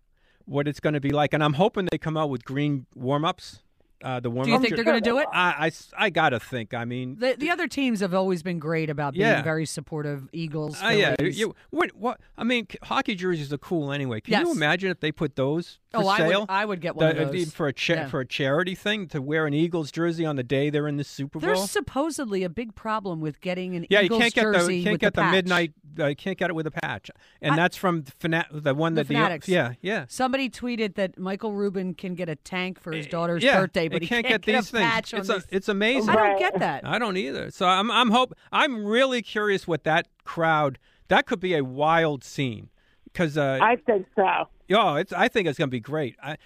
what 0.44 0.68
it's 0.68 0.79
going 0.81 0.94
to 0.94 1.00
be 1.00 1.11
like, 1.11 1.35
and 1.35 1.42
I'm 1.42 1.55
hoping 1.55 1.88
they 1.90 1.98
come 1.98 2.16
out 2.16 2.31
with 2.31 2.44
green 2.44 2.87
warm 2.94 3.24
ups. 3.24 3.61
Uh, 4.02 4.20
the 4.20 4.28
warm 4.30 4.44
Do 4.46 4.50
you 4.52 4.59
think 4.59 4.74
they're 4.74 4.85
going 4.85 5.02
to 5.02 5.11
do 5.11 5.18
it? 5.18 5.26
I, 5.33 5.70
I, 5.98 6.04
I 6.07 6.11
gotta 6.11 6.38
think. 6.38 6.74
I 6.74 6.85
mean, 6.85 7.16
The 7.18 7.37
the 7.38 7.50
other 7.50 7.66
teams 7.68 8.00
have 8.00 8.12
always 8.14 8.42
been 8.42 8.59
great 8.59 8.90
about 8.90 9.14
being 9.14 9.24
Yeah. 9.26 9.42
very 9.42 9.64
supportive. 9.66 10.28
Eagles, 10.33 10.83
Uh, 10.83 10.88
yeah, 10.88 11.14
Phillies. 11.18 11.38
you, 11.38 11.54
what, 11.70 11.94
what? 11.96 12.20
I 12.37 12.44
mean, 12.44 12.66
hockey 12.83 13.14
jerseys 13.14 13.52
are 13.52 13.59
cool 13.59 13.92
anyway. 13.92 14.20
Can 14.20 14.44
you 14.44 14.52
imagine 14.52 14.90
if 14.90 15.00
they 15.00 15.11
put 15.12 15.37
those 15.37 15.78
Oh, 15.96 16.07
I 16.09 16.20
would- 16.22 16.28
sale? 16.30 16.46
I 16.48 16.64
would 16.64 16.80
get 16.80 16.96
one 16.96 17.07
of 17.09 17.16
The- 17.16 17.22
uh, 17.24 17.30
those. 17.33 17.52
for 17.52 17.66
a 17.68 17.72
cha- 17.72 17.94
Yeah. 17.94 18.09
for 18.09 18.20
a 18.20 18.26
charity 18.26 18.74
thing 18.74 19.07
to 19.09 19.20
wear 19.22 19.46
an 19.46 19.54
Eagles 19.54 19.90
jersey 19.92 20.24
on 20.26 20.37
the 20.37 20.42
day 20.42 20.70
they're 20.70 20.88
in 20.88 20.96
the 20.96 21.04
Super 21.04 21.38
Bowl. 21.38 21.46
There's 21.46 21.70
supposedly 21.70 22.42
a 22.44 22.48
big 22.48 22.74
problem 22.74 23.20
with 23.20 23.40
getting 23.40 23.76
an 23.76 23.87
yeah, 23.90 24.02
Eagles 24.02 24.18
you 24.18 24.22
can't 24.22 24.35
get 24.35 24.42
jersey 24.42 24.66
the 24.66 24.76
you 24.78 24.85
can't 24.85 25.00
get 25.00 25.14
the, 25.14 25.22
patch. 25.22 25.33
midnight 25.33 25.72
uh, 25.98 26.07
you 26.07 26.16
can't 26.16 26.37
get 26.37 26.50
it 26.50 26.54
with 26.54 26.66
a 26.66 26.72
patch, 26.72 27.09
and 27.40 27.57
that's 27.57 27.76
from 27.76 28.02
the, 28.02 28.11
fana- 28.12 28.46
the 28.50 28.74
one 28.74 28.94
The 28.94 29.02
that 29.02 29.09
the 29.09 29.14
Fanatics. 29.14 29.48
yeah 29.48 29.74
yeah. 29.80 30.07
Somebody 30.09 30.50
tweeted 30.50 30.94
that 30.96 31.18
Michael 31.18 31.52
Rubin 31.54 31.94
can 31.94 32.14
get 32.14 32.28
a 32.28 32.35
tank 32.37 32.80
for 32.80 32.90
his 32.92 33.07
daughter's 33.07 33.44
Eh, 33.44 33.46
yeah, 33.46 33.61
birthday, 33.61 33.88
but 33.88 34.02
he 34.02 34.09
can't, 34.09 34.26
can't, 34.26 34.42
get 34.44 34.54
these 34.57 34.68
a 34.70 34.72
things. 34.72 34.85
patch 34.90 35.14
on 35.14 35.20
It's, 35.20 35.28
a, 35.28 35.33
this- 35.35 35.46
it's 35.50 35.68
amazing. 35.68 36.11
I 36.11 36.14
don't 36.16 36.38
get 36.38 36.59
that. 36.59 36.85
I 36.85 36.98
don't 36.98 37.16
either. 37.16 37.50
So 37.52 37.66
I'm 37.66 37.90
I'm 37.92 38.11
hope 38.11 38.35
I'm 38.50 38.85
really 38.85 39.22
curious 39.22 39.68
what 39.68 39.85
that 39.85 40.09
crowd. 40.24 40.78
That 41.09 41.26
could 41.26 41.38
be 41.40 41.54
a 41.54 41.62
wild 41.62 42.24
scene 42.24 42.70
because 43.14 43.38
uh, 43.38 43.59
I 43.62 43.77
think 43.77 44.07
so. 44.16 44.48
Oh, 44.72 44.96
it's. 44.96 45.12
I 45.12 45.29
think 45.29 45.48
it's 45.48 45.59
going 45.59 45.68
to 45.68 45.74
be 45.74 45.81
great. 45.81 46.16
I, 46.22 46.37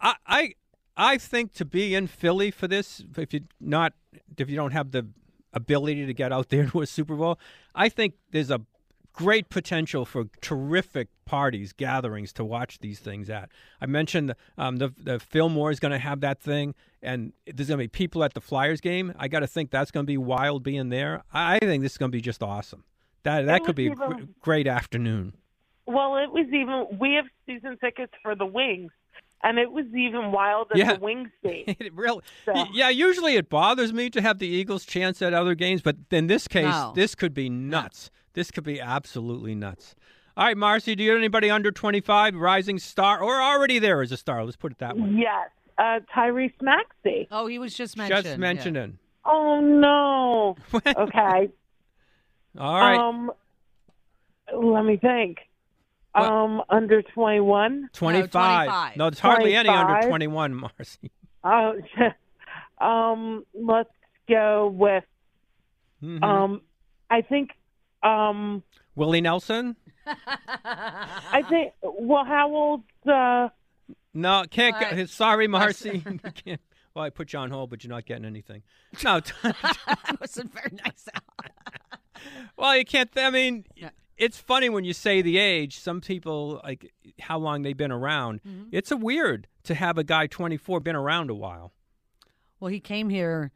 I, 0.00 0.14
I, 0.26 0.54
I 0.96 1.18
think 1.18 1.52
to 1.54 1.64
be 1.64 1.94
in 1.94 2.06
Philly 2.06 2.50
for 2.50 2.68
this, 2.68 3.04
if 3.18 3.34
you 3.34 3.40
not, 3.60 3.92
if 4.38 4.48
you 4.48 4.56
don't 4.56 4.72
have 4.72 4.92
the 4.92 5.06
ability 5.52 6.06
to 6.06 6.14
get 6.14 6.32
out 6.32 6.48
there 6.48 6.66
to 6.70 6.80
a 6.80 6.86
Super 6.86 7.16
Bowl, 7.16 7.38
I 7.74 7.88
think 7.88 8.14
there's 8.30 8.50
a 8.50 8.60
great 9.12 9.50
potential 9.50 10.06
for 10.06 10.24
terrific 10.40 11.08
parties, 11.26 11.72
gatherings 11.72 12.32
to 12.34 12.44
watch 12.44 12.78
these 12.78 12.98
things 12.98 13.28
at. 13.28 13.50
I 13.80 13.86
mentioned 13.86 14.34
um, 14.56 14.76
the 14.76 14.92
the 14.96 15.18
Fillmore 15.18 15.72
is 15.72 15.80
going 15.80 15.92
to 15.92 15.98
have 15.98 16.20
that 16.20 16.40
thing, 16.40 16.74
and 17.02 17.32
there's 17.46 17.68
going 17.68 17.78
to 17.78 17.84
be 17.84 17.88
people 17.88 18.22
at 18.22 18.34
the 18.34 18.40
Flyers 18.40 18.80
game. 18.80 19.12
I 19.18 19.26
got 19.26 19.40
to 19.40 19.48
think 19.48 19.70
that's 19.70 19.90
going 19.90 20.06
to 20.06 20.10
be 20.10 20.18
wild 20.18 20.62
being 20.62 20.88
there. 20.88 21.24
I 21.32 21.58
think 21.58 21.82
this 21.82 21.92
is 21.92 21.98
going 21.98 22.12
to 22.12 22.16
be 22.16 22.22
just 22.22 22.44
awesome. 22.44 22.84
That 23.24 23.46
that 23.46 23.62
It 23.62 23.64
could 23.64 23.76
be 23.76 23.88
a 23.88 23.94
gr- 23.94 24.24
great 24.40 24.66
afternoon. 24.66 25.34
Well, 25.86 26.16
it 26.16 26.30
was 26.30 26.46
even. 26.48 26.98
We 26.98 27.14
have 27.14 27.24
season 27.46 27.76
tickets 27.82 28.12
for 28.22 28.34
the 28.34 28.46
Wings, 28.46 28.92
and 29.42 29.58
it 29.58 29.70
was 29.72 29.86
even 29.94 30.30
wild 30.32 30.68
at 30.70 30.76
Yeah. 30.78 30.94
the 30.94 31.00
Wings 31.00 31.30
game. 31.42 31.64
it 31.80 31.92
really, 31.94 32.22
So- 32.44 32.66
yeah. 32.72 32.88
Usually 32.88 33.34
it 33.36 33.48
bothers 33.48 33.92
me 33.92 34.08
to 34.10 34.20
have 34.20 34.38
the 34.38 34.46
Eagles 34.46 34.84
chance 34.84 35.20
at 35.22 35.34
other 35.34 35.54
games, 35.54 35.82
but 35.82 35.96
in 36.10 36.26
this 36.28 36.46
case, 36.48 36.66
No. 36.66 36.92
this 36.94 37.14
could 37.14 37.34
be 37.34 37.48
nuts. 37.48 38.10
This 38.34 38.50
could 38.50 38.64
be 38.64 38.80
absolutely 38.80 39.54
nuts. 39.54 39.94
All 40.36 40.44
right, 40.46 40.56
Marcy, 40.56 40.94
do 40.94 41.02
you 41.02 41.10
have 41.10 41.18
anybody 41.18 41.50
under 41.50 41.70
twenty-five, 41.70 42.34
rising 42.34 42.78
star, 42.78 43.20
or 43.22 43.42
already 43.42 43.78
there 43.78 44.00
as 44.00 44.12
a 44.12 44.16
star? 44.16 44.42
Let's 44.44 44.56
put 44.56 44.72
it 44.72 44.78
that 44.78 44.96
way. 44.96 45.08
Yes, 45.10 45.50
uh, 45.76 46.00
Tyrese 46.14 46.54
Maxey. 46.62 47.28
Oh, 47.30 47.46
he 47.48 47.58
was 47.58 47.76
just 47.76 47.98
mentioned. 47.98 48.24
Just 48.24 48.38
mentioning. 48.38 48.98
Oh 49.26 49.60
no. 49.60 50.56
okay. 50.96 51.50
All 52.58 52.80
right, 52.80 52.98
Um, 52.98 53.30
let 54.56 54.84
me 54.86 54.96
think. 54.96 55.38
Um, 56.14 56.62
under 56.68 57.00
twenty-one. 57.02 57.88
twenty-five. 57.92 58.66
25. 58.68 58.96
No, 58.96 59.06
it's 59.06 59.18
hardly 59.20 59.54
any 59.54 59.68
under 59.70 60.06
twenty-one, 60.08 60.54
Marcy. 60.54 61.10
Oh, 61.44 61.74
um, 62.84 63.44
let's 63.52 63.90
go 64.28 64.68
with. 64.68 65.02
Mhm. 66.02 66.22
Um, 66.22 66.60
I 67.10 67.22
think. 67.22 67.50
Um, 68.02 68.62
Willie 68.94 69.20
Nelson. 69.20 69.74
I 70.06 71.42
think. 71.48 71.72
Well, 71.82 72.24
how 72.24 72.48
old? 72.54 72.82
Uh, 73.06 73.48
No, 74.14 74.44
can't. 74.50 74.74
All 74.76 74.80
Go, 74.82 74.96
right. 74.96 75.08
sorry, 75.08 75.48
Marcy. 75.48 76.04
Can't. 76.44 76.60
Well, 76.94 77.04
I 77.04 77.10
put 77.10 77.32
you 77.32 77.38
on 77.40 77.50
hold, 77.50 77.70
but 77.70 77.82
you're 77.82 77.88
not 77.92 78.04
getting 78.04 78.24
anything. 78.24 78.62
No, 79.02 79.18
that 79.20 80.16
wasn't 80.20 80.52
very 80.52 80.70
nice. 80.84 81.08
Well, 82.56 82.76
you 82.76 82.84
can't. 82.84 83.10
I 83.16 83.30
mean, 83.30 83.64
Yeah. 83.74 83.90
It's 84.16 84.38
funny 84.38 84.68
when 84.68 84.84
you 84.84 84.92
say 84.92 85.22
the 85.22 85.38
age. 85.38 85.78
Some 85.78 86.00
people 86.00 86.60
like 86.64 86.92
how 87.20 87.38
long 87.38 87.62
they've 87.62 87.76
been 87.76 87.92
around. 87.92 88.42
Mm-hmm. 88.42 88.68
It's 88.72 88.90
a 88.90 88.96
weird 88.96 89.48
to 89.64 89.74
have 89.74 89.98
a 89.98 90.04
guy 90.04 90.26
24 90.26 90.80
been 90.80 90.96
around 90.96 91.30
a 91.30 91.34
while. 91.34 91.72
Well, 92.60 92.70
he 92.70 92.80
came 92.80 93.08
here. 93.08 93.50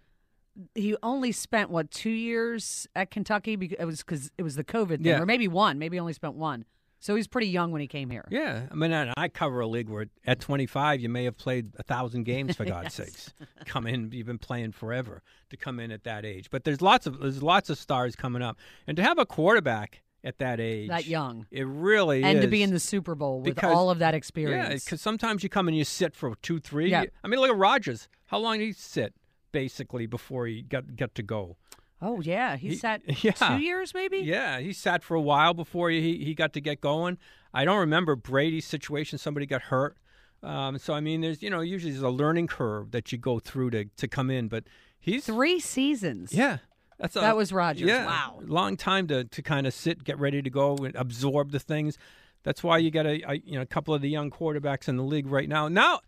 He 0.75 0.97
only 1.03 1.33
spent 1.33 1.71
what 1.71 1.91
two 1.91 2.11
years 2.11 2.87
at 2.97 3.11
Kentucky 3.11 3.57
because 3.57 3.77
it 3.79 3.85
was 3.85 3.99
because 3.99 4.31
it 4.39 4.43
was 4.43 4.57
the 4.57 4.65
COVID 4.65 4.97
thing, 4.99 5.07
Yeah. 5.07 5.21
or 5.21 5.27
maybe 5.27 5.49
one. 5.49 5.79
Maybe 5.79 6.01
only 6.01 6.15
spent 6.15 6.35
one. 6.35 6.65
So 6.99 7.15
he's 7.15 7.29
pretty 7.29 7.49
young 7.49 7.73
when 7.73 7.83
he 7.83 7.87
came 7.87 8.09
here. 8.09 8.25
Yeah, 8.31 8.67
I 8.71 8.75
mean, 8.75 8.93
I 8.93 9.13
I 9.19 9.29
cover 9.29 9.61
a 9.61 9.67
league 9.67 9.91
where 9.91 10.07
at 10.27 10.41
25 10.41 10.99
you 11.01 11.11
may 11.11 11.25
have 11.25 11.37
played 11.37 11.73
a 11.79 11.83
thousand 11.83 12.25
games 12.25 12.57
for 12.57 12.65
God's 12.75 12.85
Yes. 12.85 12.95
sakes. 12.95 13.35
Come 13.67 13.87
in, 13.87 14.11
you've 14.13 14.27
been 14.27 14.39
playing 14.39 14.73
forever 14.73 15.23
to 15.51 15.57
come 15.59 15.79
in 15.79 15.91
at 15.93 16.05
that 16.05 16.25
age. 16.25 16.49
But 16.51 16.65
there's 16.65 16.81
lots 16.81 17.07
of 17.07 17.21
there's 17.21 17.43
lots 17.43 17.69
of 17.69 17.77
stars 17.79 18.17
coming 18.17 18.41
up, 18.41 18.57
and 18.87 18.97
to 18.97 19.03
have 19.03 19.19
a 19.19 19.27
quarterback 19.27 20.03
at 20.27 20.39
that 20.39 20.61
age, 20.61 20.89
That 20.89 21.07
young. 21.07 21.47
it 21.51 21.67
really 21.67 22.23
and 22.25 22.39
is. 22.39 22.45
to 22.45 22.49
be 22.51 22.63
in 22.63 22.71
the 22.73 22.81
Super 22.81 23.15
Bowl 23.15 23.41
with 23.41 23.55
Because- 23.55 23.75
all 23.75 23.89
of 23.91 24.01
that 24.01 24.13
experience. 24.15 24.69
Yeah, 24.69 24.75
because 24.85 25.01
sometimes 25.01 25.43
you 25.43 25.49
come 25.49 25.69
and 25.69 25.77
you 25.77 25.85
sit 25.85 26.15
for 26.15 26.35
two, 26.43 26.59
three. 26.61 26.91
Yeah. 26.91 27.05
I 27.23 27.29
mean, 27.29 27.41
look 27.41 27.51
at 27.51 27.57
Rodgers. 27.57 28.09
How 28.27 28.39
long 28.39 28.59
did 28.59 28.65
he 28.67 28.73
sit 28.73 29.15
basically 29.53 30.07
before 30.07 30.47
he 30.47 30.63
got 30.63 30.97
got 30.97 31.15
to 31.15 31.23
go? 31.23 31.57
oh 32.03 32.21
yeah, 32.21 32.57
he, 32.57 32.69
He- 32.71 32.75
sat 32.77 33.01
yeah. 33.25 33.33
two 33.33 33.59
years 33.59 33.95
maybe. 33.95 34.19
Yeah, 34.19 34.61
he 34.61 34.73
sat 34.73 35.03
for 35.03 35.15
a 35.15 35.21
while 35.21 35.55
before 35.55 35.89
he 35.91 36.19
he 36.25 36.35
got 36.35 36.53
to 36.55 36.61
get 36.61 36.81
going. 36.81 37.19
I 37.55 37.65
don't 37.65 37.79
remember 37.79 38.17
Brady's 38.17 38.67
situation. 38.67 39.17
Somebody 39.19 39.47
got 39.47 39.63
hurt. 39.63 39.97
Um, 40.43 40.77
so 40.79 40.93
I 40.93 41.01
mean, 41.01 41.23
there's 41.23 41.43
you 41.43 41.49
know 41.51 41.61
usually 41.61 41.93
there's 41.93 42.03
a 42.03 42.11
learning 42.11 42.49
curve 42.49 42.91
that 42.91 43.13
you 43.13 43.19
go 43.19 43.39
through 43.39 43.71
to 43.71 43.85
to 43.97 44.09
come 44.09 44.31
in, 44.31 44.49
but 44.49 44.65
he's 44.99 45.25
Three 45.25 45.59
seasons. 45.61 46.33
yeah. 46.33 46.59
That's 46.99 47.17
a, 47.17 47.21
That 47.21 47.37
was 47.37 47.53
Rodgers. 47.53 47.89
Yeah, 47.89 48.07
Wow. 48.07 48.41
long 48.47 48.77
time 48.77 49.07
to, 49.09 49.25
to 49.25 49.43
kind 49.43 49.67
of 49.67 49.75
sit, 49.75 50.03
get 50.05 50.19
ready 50.19 50.41
to 50.43 50.51
go, 50.51 50.77
and 50.77 50.95
absorb 50.95 51.53
the 51.53 51.59
things. 51.59 51.99
That's 52.43 52.63
why 52.63 52.79
you 52.79 52.91
got 52.91 53.07
a, 53.07 53.23
a 53.31 53.35
you 53.45 53.55
know 53.57 53.63
a 53.63 53.67
couple 53.67 53.93
of 53.93 54.03
the 54.03 54.09
young 54.09 54.31
quarterbacks 54.31 54.89
in 54.89 54.97
the 54.97 55.03
league 55.03 55.27
right 55.27 55.49
now. 55.49 55.69
Now, 55.69 56.01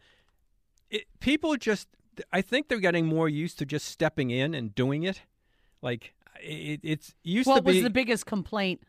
it, 0.90 1.04
people 1.20 1.56
just 1.56 1.88
I 2.32 2.42
think 2.42 2.68
they're 2.68 2.78
getting 2.78 3.06
more 3.06 3.28
used 3.28 3.58
to 3.58 3.66
just 3.66 3.86
stepping 3.86 4.30
in 4.30 4.54
and 4.54 4.74
doing 4.74 5.02
it. 5.02 5.22
Like 5.82 6.14
it, 6.40 6.80
it's 6.82 7.14
used 7.24 7.48
What 7.48 7.56
to 7.56 7.62
be 7.62 7.74
was 7.74 7.82
the 7.82 7.90
biggest 7.90 8.24
complaint 8.26 8.82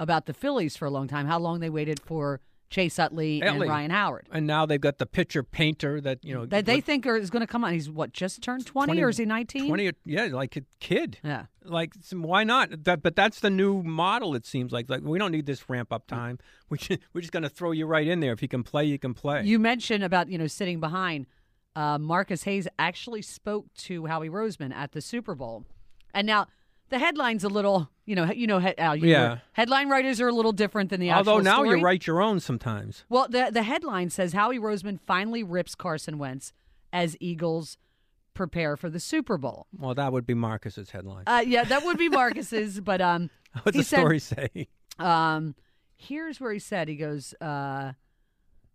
about 0.00 0.26
the 0.26 0.34
Phillies 0.34 0.76
for 0.76 0.84
a 0.84 0.90
long 0.90 1.08
time? 1.08 1.26
How 1.26 1.38
long 1.38 1.60
they 1.60 1.70
waited 1.70 2.00
for 2.00 2.40
Chase 2.68 2.98
Utley, 2.98 3.40
and 3.42 3.60
Ryan 3.60 3.90
Howard? 3.90 4.26
and 4.32 4.46
now 4.46 4.66
they've 4.66 4.80
got 4.80 4.98
the 4.98 5.06
pitcher 5.06 5.42
Painter 5.42 6.00
that 6.00 6.24
you 6.24 6.34
know 6.34 6.46
That 6.46 6.66
they 6.66 6.76
what- 6.76 6.84
think 6.84 7.06
are, 7.06 7.16
is 7.16 7.30
going 7.30 7.40
to 7.42 7.46
come 7.46 7.64
on. 7.64 7.72
He's 7.72 7.88
what 7.88 8.12
just 8.12 8.42
turned 8.42 8.66
twenty, 8.66 9.00
or 9.02 9.08
is 9.08 9.18
he 9.18 9.24
nineteen? 9.24 9.68
20 9.68 9.92
yeah, 10.04 10.24
like 10.32 10.56
a 10.56 10.62
kid. 10.80 11.18
Yeah. 11.22 11.46
Like, 11.64 11.94
why 12.12 12.44
not? 12.44 12.84
That, 12.84 13.02
but 13.02 13.16
that's 13.16 13.40
the 13.40 13.50
new 13.50 13.82
model. 13.82 14.34
It 14.34 14.46
seems 14.46 14.72
like. 14.72 14.88
Like 14.90 15.02
we 15.02 15.18
don't 15.18 15.32
need 15.32 15.46
this 15.46 15.68
ramp 15.68 15.92
up 15.92 16.06
time. 16.06 16.38
We 16.68 16.78
ju- 16.78 16.98
we're 17.12 17.20
just 17.20 17.32
going 17.32 17.44
to 17.44 17.48
throw 17.48 17.70
you 17.70 17.86
right 17.86 18.06
in 18.06 18.18
there. 18.18 18.32
If 18.32 18.42
you 18.42 18.48
can 18.48 18.64
play, 18.64 18.84
you 18.84 18.98
can 18.98 19.14
play. 19.14 19.44
You 19.44 19.60
mentioned 19.60 20.02
about 20.02 20.28
you 20.28 20.36
know 20.38 20.48
sitting 20.48 20.80
behind. 20.80 21.26
Uh, 21.76 21.98
Marcus 21.98 22.42
Hayes 22.44 22.66
actually 22.78 23.22
spoke 23.22 23.66
to 23.74 24.06
Howie 24.06 24.30
Roseman 24.30 24.74
at 24.74 24.90
the 24.92 25.00
Super 25.00 25.34
Bowl, 25.36 25.64
and 26.14 26.26
now 26.26 26.46
the 26.88 26.98
headline's 26.98 27.44
a 27.44 27.48
little 27.48 27.90
you 28.04 28.14
know 28.14 28.30
you 28.32 28.46
know 28.46 28.58
Al, 28.78 28.96
you 28.96 29.08
Yeah. 29.08 29.28
were- 29.30 29.42
headline 29.52 29.88
writers 29.88 30.20
are 30.20 30.28
a 30.28 30.32
little 30.32 30.52
different 30.52 30.90
than 30.90 31.00
the 31.00 31.10
Although 31.10 31.38
actual 31.38 31.44
now 31.44 31.56
story. 31.64 31.78
you 31.78 31.84
write 31.84 32.06
your 32.06 32.20
own 32.22 32.40
sometimes. 32.40 33.04
Well, 33.08 33.26
the 33.28 33.50
the 33.52 33.62
headline 33.62 34.10
says 34.10 34.32
Howie 34.32 34.58
Roseman 34.58 34.98
finally 35.00 35.42
rips 35.42 35.74
Carson 35.74 36.18
Wentz 36.18 36.52
as 36.92 37.16
Eagles 37.20 37.76
prepare 38.34 38.76
for 38.76 38.90
the 38.90 39.00
Super 39.00 39.38
Bowl. 39.38 39.66
Well, 39.76 39.94
that 39.94 40.12
would 40.12 40.26
be 40.26 40.34
Marcus's 40.34 40.90
headline. 40.90 41.24
Uh, 41.26 41.42
yeah, 41.46 41.64
that 41.64 41.84
would 41.84 41.96
be 41.98 42.08
Marcus's, 42.10 42.80
but 42.82 43.00
um, 43.00 43.30
What's 43.62 43.76
the 43.78 43.82
said- 43.84 43.98
story 43.98 44.18
say? 44.18 44.68
Um, 44.98 45.54
here's 45.96 46.38
where 46.40 46.52
he 46.52 46.58
said 46.58 46.88
he 46.88 46.96
goes. 46.96 47.34
Uh, 47.40 47.92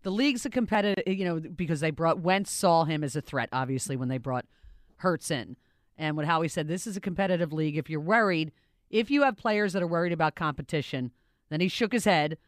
the 0.03 0.09
league's 0.11 0.45
a 0.47 0.49
competitive, 0.49 1.03
you 1.07 1.25
know, 1.25 1.39
because 1.39 1.79
they 1.79 1.91
brought 1.91 2.19
Wentz 2.19 2.49
saw 2.51 2.85
him 2.85 3.03
as 3.03 3.15
a 3.15 3.21
threat, 3.21 3.49
obviously, 3.53 3.95
when 3.95 4.07
they 4.09 4.17
brought 4.17 4.45
Hurts 4.97 5.29
in. 5.31 5.57
And 6.01 6.17
what 6.17 6.25
Howie 6.25 6.47
said, 6.47 6.67
this 6.67 6.87
is 6.87 6.97
a 6.97 6.99
competitive 6.99 7.53
league. 7.53 7.77
If 7.77 7.87
you're 7.87 7.99
worried, 7.99 8.51
if 8.89 9.11
you 9.11 9.21
have 9.21 9.37
players 9.37 9.73
that 9.73 9.83
are 9.83 9.87
worried 9.87 10.11
about 10.11 10.33
competition, 10.33 11.11
then 11.51 11.61
he 11.61 11.67
shook 11.67 11.93
his 11.93 12.05
head. 12.05 12.39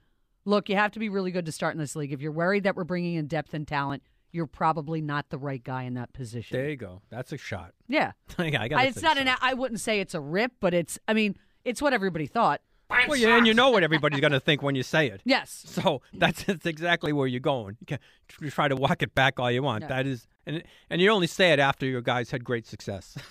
Look, 0.44 0.70
you 0.70 0.76
have 0.76 0.92
to 0.94 1.00
be 1.00 1.08
really 1.08 1.30
good 1.30 1.46
to 1.46 1.52
start 1.52 1.76
in 1.76 1.80
this 1.80 1.96
league. 1.96 2.12
If 2.12 2.20
you're 2.20 2.32
worried 2.32 2.63
that 2.63 2.76
we're 2.76 2.84
bringing 2.84 3.13
in 3.13 3.28
depth 3.28 3.54
and 3.54 3.68
talent, 3.68 4.02
you're 4.32 4.48
probably 4.48 5.02
not 5.02 5.30
the 5.30 5.38
right 5.38 5.63
guy 5.63 5.84
in 5.84 5.94
that 5.94 6.13
position. 6.13 6.58
There 6.58 6.68
you 6.68 6.76
go. 6.76 7.04
That's 7.12 7.32
a 7.32 7.38
shot. 7.38 7.74
Yeah. 7.88 8.13
I 8.39 8.50
gotta 8.50 8.88
it's 8.88 9.04
not 9.04 9.20
an. 9.20 9.30
I 9.39 9.54
wouldn't 9.54 9.80
say 9.80 10.00
it's 10.00 10.16
a 10.16 10.20
rip, 10.20 10.54
but 10.60 10.74
it's. 10.74 10.98
I 11.08 11.13
mean, 11.13 11.38
it's 11.63 11.80
what 11.80 11.94
everybody 11.94 12.26
thought. 12.26 12.62
Well, 12.89 13.15
yeah, 13.15 13.38
and 13.38 13.48
you 13.48 13.54
know 13.54 13.69
what 13.72 13.84
everybody's 13.89 14.19
going 14.19 14.34
to 14.34 14.39
think 14.39 14.62
when 14.62 14.76
you 14.76 14.84
say 14.84 15.08
it. 15.08 15.22
Yes. 15.26 15.63
So 15.67 16.02
that's, 16.13 16.43
that's 16.43 16.65
exactly 16.65 17.12
where 17.13 17.28
you're 17.28 17.39
going. 17.39 17.78
You 17.80 17.86
can 17.86 18.00
tr- 18.28 18.48
try 18.50 18.67
to 18.67 18.76
walk 18.76 19.02
it 19.02 19.15
back 19.15 19.39
all 19.39 19.52
you 19.52 19.63
want. 19.63 19.82
Yeah. 19.82 19.88
That 19.88 20.08
is, 20.08 20.28
and 20.46 20.63
and 20.89 21.02
you 21.02 21.10
only 21.10 21.28
say 21.28 21.52
it 21.54 21.60
after 21.60 21.86
your 21.86 22.02
guys 22.02 22.32
had 22.32 22.43
great 22.43 22.67
success. 22.67 23.17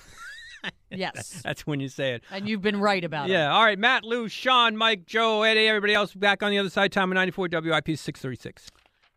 Yes. 0.91 1.41
That's 1.43 1.67
when 1.67 1.81
you 1.81 1.89
say 1.89 2.13
it. 2.13 2.23
And 2.31 2.49
you've 2.49 2.63
been 2.63 2.79
right 2.79 3.03
about 3.03 3.29
it. 3.29 3.33
Yeah. 3.33 3.53
All 3.53 3.65
right. 3.65 3.79
Matt, 3.79 4.05
Lou, 4.05 4.29
Sean, 4.29 4.77
Mike, 4.77 5.07
Joe, 5.07 5.43
Eddie, 5.43 5.67
everybody 5.67 5.95
else 5.95 6.15
back 6.15 6.43
on 6.43 6.51
the 6.51 6.59
other 6.59 6.71
side. 6.71 6.93
Time 6.93 7.11
of 7.11 7.17
94 7.17 7.49
WIP 7.51 7.87
636. 7.99 8.69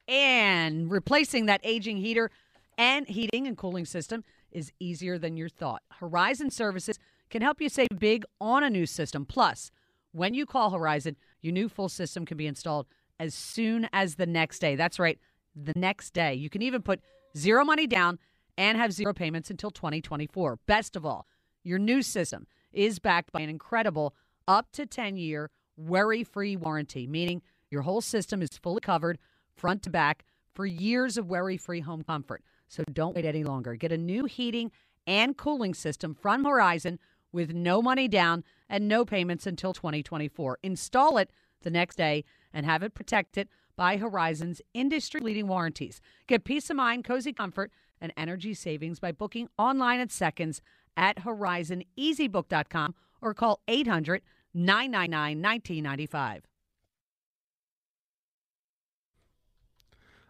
And 0.07 0.89
replacing 0.89 1.45
that 1.47 1.61
aging 1.63 1.97
heater 1.97 2.31
and 2.77 3.07
heating 3.07 3.47
and 3.47 3.57
cooling 3.57 3.85
system 3.85 4.23
is 4.51 4.71
easier 4.79 5.17
than 5.17 5.37
you 5.37 5.49
thought. 5.49 5.83
Horizon 5.99 6.49
Services 6.49 6.97
can 7.29 7.41
help 7.41 7.59
you 7.59 7.69
save 7.69 7.89
big 7.99 8.23
on 8.39 8.63
a 8.63 8.69
new 8.69 8.85
system. 8.85 9.25
Plus, 9.25 9.71
when 10.15 10.33
you 10.33 10.45
call 10.45 10.69
Horizon, 10.69 11.17
your 11.41 11.51
new 11.51 11.67
full 11.67 11.89
system 11.89 12.25
can 12.25 12.37
be 12.37 12.47
installed 12.47 12.87
as 13.19 13.33
soon 13.33 13.89
as 13.91 14.15
the 14.15 14.25
next 14.25 14.59
day. 14.59 14.77
That's 14.77 14.97
right, 14.97 15.19
the 15.55 15.73
next 15.75 16.13
day. 16.13 16.33
You 16.33 16.49
can 16.49 16.61
even 16.61 16.81
put 16.81 17.01
zero 17.37 17.65
money 17.65 17.85
down 17.85 18.19
and 18.57 18.77
have 18.77 18.93
zero 18.93 19.13
payments 19.13 19.49
until 19.49 19.71
2024. 19.71 20.59
Best 20.67 20.95
of 20.95 21.05
all, 21.05 21.27
your 21.65 21.79
new 21.79 22.01
system 22.01 22.47
is 22.71 22.97
backed 22.99 23.33
by 23.33 23.41
an 23.41 23.49
incredible 23.49 24.15
up 24.47 24.71
to 24.71 24.85
10 24.85 25.17
year, 25.17 25.51
worry 25.75 26.23
free 26.23 26.55
warranty, 26.55 27.07
meaning 27.07 27.41
your 27.69 27.81
whole 27.81 28.01
system 28.01 28.41
is 28.41 28.57
fully 28.63 28.79
covered 28.79 29.19
front 29.53 29.83
to 29.83 29.89
back 29.89 30.23
for 30.53 30.65
years 30.65 31.17
of 31.17 31.27
worry 31.27 31.57
free 31.57 31.81
home 31.81 32.03
comfort. 32.03 32.41
So 32.69 32.83
don't 32.93 33.15
wait 33.15 33.25
any 33.25 33.43
longer. 33.43 33.75
Get 33.75 33.91
a 33.91 33.97
new 33.97 34.23
heating 34.25 34.71
and 35.05 35.35
cooling 35.35 35.73
system 35.73 36.15
from 36.15 36.45
Horizon 36.45 36.99
with 37.35 37.53
no 37.53 37.81
money 37.81 38.07
down 38.07 38.43
and 38.67 38.87
no 38.87 39.05
payments 39.05 39.45
until 39.45 39.73
2024. 39.73 40.57
Install 40.63 41.17
it 41.19 41.29
the 41.61 41.69
next 41.69 41.97
day 41.97 42.23
and 42.53 42.65
have 42.65 42.81
it 42.81 42.95
protected 42.95 43.47
by 43.75 43.97
Horizon's 43.97 44.61
industry 44.73 45.19
leading 45.19 45.47
warranties. 45.47 46.01
Get 46.27 46.45
peace 46.45 46.69
of 46.69 46.77
mind, 46.77 47.03
cozy 47.03 47.33
comfort, 47.33 47.71
and 48.01 48.13
energy 48.17 48.53
savings 48.53 48.99
by 48.99 49.11
booking 49.11 49.49
online 49.57 49.99
in 49.99 50.09
seconds 50.09 50.61
at 50.97 51.17
horizoneasybook.com 51.17 52.95
or 53.21 53.33
call 53.33 53.59
800 53.67 54.21
999 54.53 55.41
1995. 55.41 56.43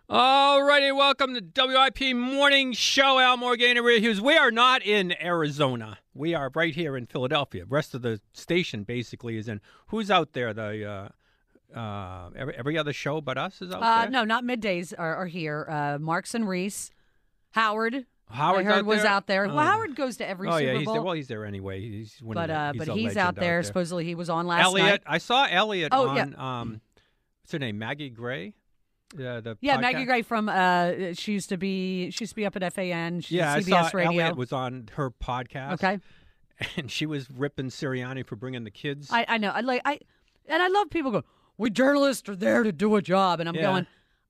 All 0.07 0.61
righty, 0.61 0.91
welcome 0.91 1.33
to 1.33 1.41
WIP 1.67 2.15
Morning 2.15 2.73
Show. 2.73 3.17
Al 3.17 3.37
Morganti 3.37 3.77
and 3.77 3.85
Rhea 3.85 3.99
Hughes. 3.99 4.21
We 4.21 4.37
are 4.37 4.51
not 4.51 4.83
in 4.85 5.15
Arizona. 5.19 5.97
We 6.13 6.35
are 6.35 6.51
right 6.53 6.75
here 6.75 6.95
in 6.95 7.07
Philadelphia. 7.07 7.61
The 7.65 7.69
rest 7.73 7.95
of 7.95 8.03
the 8.03 8.21
station 8.33 8.83
basically 8.83 9.35
is 9.37 9.47
in. 9.47 9.61
Who's 9.87 10.11
out 10.11 10.33
there? 10.33 10.53
The 10.53 11.09
uh, 11.75 11.77
uh, 11.79 12.29
every, 12.35 12.55
every 12.55 12.77
other 12.77 12.93
show 12.93 13.19
but 13.19 13.39
us 13.39 13.59
is 13.63 13.71
out 13.71 13.81
Uh, 13.81 14.01
there. 14.03 14.11
no, 14.11 14.23
not 14.25 14.43
middays 14.43 14.93
are, 14.95 15.15
are 15.15 15.25
here. 15.25 15.65
Uh, 15.67 15.97
Marks 15.99 16.35
and 16.35 16.47
Reese, 16.47 16.91
Howard. 17.51 18.05
Howard 18.29 18.67
out 18.67 18.85
was 18.85 19.01
there? 19.01 19.07
out 19.11 19.25
there. 19.25 19.45
Oh. 19.47 19.55
Well, 19.55 19.65
Howard 19.65 19.95
goes 19.95 20.17
to 20.17 20.27
every 20.29 20.47
oh 20.49 20.51
Super 20.57 20.63
yeah, 20.71 20.77
he's 20.77 20.85
Bowl. 20.85 20.93
there. 20.93 21.03
Well, 21.03 21.13
he's 21.15 21.27
there 21.27 21.45
anyway. 21.45 21.81
He's 21.81 22.15
one 22.21 22.35
but 22.35 22.47
the, 22.47 22.53
uh, 22.53 22.73
he's 22.73 22.85
but 22.85 22.95
he's 22.95 23.17
out 23.17 23.35
there. 23.35 23.43
there. 23.43 23.63
Supposedly 23.63 24.05
he 24.05 24.13
was 24.13 24.29
on 24.29 24.45
last 24.45 24.59
night. 24.59 24.65
Elliot, 24.65 24.85
night. 24.87 25.01
I 25.07 25.17
saw 25.17 25.47
Elliot 25.49 25.89
Oh, 25.95 26.13
yeah. 26.13 26.25
on 26.37 26.39
um, 26.39 26.81
what's 27.41 27.53
her 27.53 27.59
name? 27.59 27.79
Maggie 27.79 28.11
Gray. 28.11 28.53
Uh, 29.15 29.41
the 29.41 29.57
Yeah, 29.61 29.77
podcast? 29.77 29.81
Maggie 29.81 30.05
Gray 30.05 30.21
from 30.21 30.49
uh, 30.49 31.13
she 31.13 31.33
used 31.33 31.49
to 31.49 31.57
be 31.57 32.11
she 32.11 32.23
used 32.23 32.31
to 32.31 32.35
be 32.35 32.45
up 32.45 32.55
at 32.55 32.73
FAN. 32.73 33.21
She's 33.21 33.31
Yeah, 33.31 33.51
at 33.53 33.57
I 33.57 33.61
CBS 33.61 33.89
saw 33.91 33.97
Radio. 33.97 34.11
Elliot 34.21 34.37
was 34.37 34.51
on 34.53 34.89
her 34.95 35.11
podcast. 35.11 35.73
Okay. 35.73 35.99
and 36.77 36.89
she 36.91 37.05
was 37.05 37.29
ripping 37.29 37.67
Sirianni 37.67 38.25
for 38.25 38.35
bringing 38.35 38.63
the 38.63 38.71
kids. 38.71 39.09
I, 39.11 39.25
I 39.27 39.37
know. 39.37 39.49
I 39.49 39.61
like 39.61 39.81
I 39.85 39.99
and 40.47 40.61
I 40.61 40.67
love 40.67 40.89
people 40.89 41.11
go. 41.11 41.23
We 41.57 41.69
journalists 41.69 42.27
are 42.29 42.35
there 42.35 42.63
to 42.63 42.71
do 42.71 42.95
a 42.95 43.01
job, 43.01 43.39
and 43.39 43.47
I'm 43.49 43.55
Yeah. 43.55 43.61
going. 43.63 43.87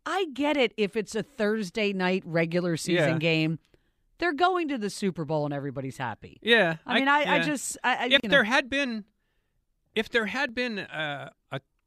I 0.08 0.28
get 0.34 0.56
it 0.56 0.72
if 0.78 0.96
it's 0.96 1.16
a 1.16 1.24
Thursday 1.24 1.92
night 1.92 2.22
regular 2.26 2.78
season 2.78 3.14
Yeah. 3.14 3.18
game. 3.18 3.60
They're 4.20 4.34
going 4.34 4.68
to 4.70 4.78
the 4.78 4.90
Super 4.92 5.26
Bowl 5.26 5.46
and 5.46 5.54
everybody's 5.54 5.98
happy. 5.98 6.38
Yeah, 6.42 6.78
I 6.86 6.94
mean, 7.00 7.08
I, 7.10 7.18
I 7.18 7.24
yeah. 7.38 7.40
just, 7.44 7.78
I, 7.84 7.96
I, 7.96 8.06
if 8.06 8.12
you 8.12 8.20
know. 8.24 8.30
there 8.30 8.44
had 8.46 8.70
been, 8.70 9.04
if 9.94 10.10
there 10.10 10.28
had 10.28 10.56
been 10.56 10.80
uh, 10.80 11.32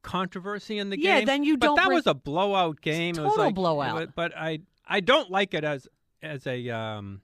controversy 0.01 0.77
in 0.79 0.89
the 0.89 0.99
Yeah, 0.99 1.19
game, 1.19 1.25
then 1.25 1.43
you 1.43 1.57
but 1.57 1.67
don't 1.67 1.75
that 1.77 1.85
bring- 1.87 1.95
was 1.95 2.07
a 2.07 2.13
blowout 2.13 2.81
game. 2.81 3.15
it 3.17 3.21
was 3.21 3.29
total 3.31 3.45
like, 3.45 3.55
blowout. 3.55 3.95
But, 3.95 4.15
but 4.15 4.37
I, 4.37 4.59
I 4.87 4.99
don't 4.99 5.29
like 5.29 5.53
it 5.53 5.63
as 5.63 5.87
as 6.21 6.45
a 6.47 6.69
um, 6.69 7.21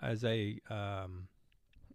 as 0.00 0.24
a 0.24 0.58
um, 0.70 1.28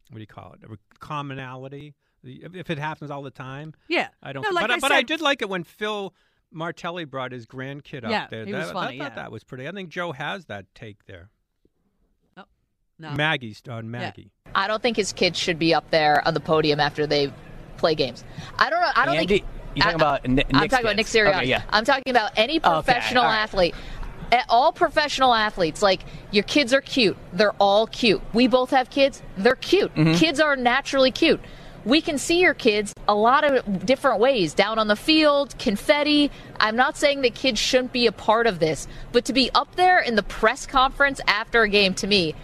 what 0.10 0.16
do 0.16 0.22
you 0.22 0.28
call 0.28 0.54
it? 0.54 0.70
A 0.70 0.78
commonality. 1.00 1.94
If, 2.24 2.56
if 2.56 2.70
it 2.70 2.78
happens 2.80 3.12
all 3.12 3.22
the 3.22 3.32
time, 3.32 3.74
Yeah. 3.88 4.08
I 4.24 4.34
don't. 4.34 4.44
No, 4.44 4.50
like 4.50 4.64
but 4.64 4.72
I 4.72 4.80
but 4.80 4.92
I 4.92 5.02
did 5.02 5.22
like 5.22 5.42
it 5.42 5.50
when 5.50 5.64
Phil. 5.64 6.14
Martelli 6.50 7.04
brought 7.04 7.34
his 7.34 7.46
grandkid 7.46 8.06
up 8.06 8.10
Yeah, 8.10 8.28
there. 8.30 8.46
he 8.46 8.54
that, 8.54 8.60
was 8.60 8.72
funny, 8.72 9.02
I 9.02 9.04
thought 9.04 9.12
yeah. 9.12 9.16
that 9.24 9.32
was 9.34 9.44
pretty. 9.44 9.68
I 9.68 9.72
think 9.74 9.90
Joe 9.90 10.14
has 10.14 10.46
that 10.46 10.66
take 10.74 11.06
there. 11.06 11.30
Oh, 12.38 12.44
no. 12.98 13.12
Maggie's 13.12 13.62
on 13.70 13.92
Maggie. 13.92 14.32
I 14.56 14.66
don't 14.70 14.82
think 14.82 14.96
his 14.96 15.12
kids 15.12 15.38
should 15.38 15.60
be 15.60 15.74
up 15.74 15.90
there 15.92 16.26
on 16.26 16.34
the 16.34 16.40
podium 16.40 16.80
after 16.80 17.06
they 17.06 17.34
play 17.76 17.96
games. 17.96 18.24
I 18.58 18.70
don't 18.70 18.80
know. 18.80 18.92
I 18.96 19.06
don't 19.06 19.16
Andy, 19.18 19.40
think. 19.40 19.46
You 19.76 19.82
talking 19.82 20.02
I- 20.02 20.06
about 20.06 20.28
Nick- 20.28 20.48
I'm 20.54 20.70
talking 20.70 20.86
about 20.86 20.96
Nick. 20.96 21.08
Sirianni. 21.08 21.36
Okay, 21.38 21.46
yeah. 21.46 21.62
I'm 21.70 21.86
talking 21.86 22.10
about 22.12 22.32
any 22.36 22.58
Okay, 22.58 22.70
professional 22.70 23.24
right. 23.26 23.38
athlete. 23.44 23.76
All 24.50 24.74
professional 24.74 25.34
athletes, 25.34 25.82
like 25.82 26.02
your 26.32 26.44
kids 26.44 26.74
are 26.74 26.82
cute. 26.82 27.16
They're 27.32 27.54
all 27.60 27.88
cute. 27.88 28.22
We 28.34 28.48
both 28.48 28.72
have 28.72 28.90
kids. 28.90 29.22
They're 29.38 29.56
cute. 29.56 29.94
Mhm. 29.96 30.18
Kids 30.18 30.40
are 30.42 30.56
naturally 30.58 31.12
cute. 31.12 31.40
We 31.86 32.02
can 32.02 32.18
see 32.18 32.42
your 32.42 32.54
kids 32.54 32.94
a 33.08 33.16
lot 33.16 33.46
of 33.46 33.86
different 33.86 34.20
ways 34.20 34.54
down 34.54 34.80
on 34.80 34.90
the 34.90 34.98
field, 34.98 35.58
confetti. 35.58 36.30
I'm 36.60 36.76
not 36.76 36.98
saying 36.98 37.22
that 37.22 37.36
kids 37.36 37.58
shouldn't 37.62 37.94
be 37.94 38.06
a 38.08 38.12
part 38.12 38.48
of 38.48 38.60
this, 38.60 38.88
but 39.14 39.24
to 39.26 39.32
be 39.34 39.50
up 39.56 39.74
there 39.78 40.00
in 40.00 40.16
the 40.16 40.24
press 40.24 40.66
conference 40.66 41.22
after 41.28 41.62
a 41.62 41.70
game, 41.70 41.94
to 41.94 42.08
me, 42.08 42.36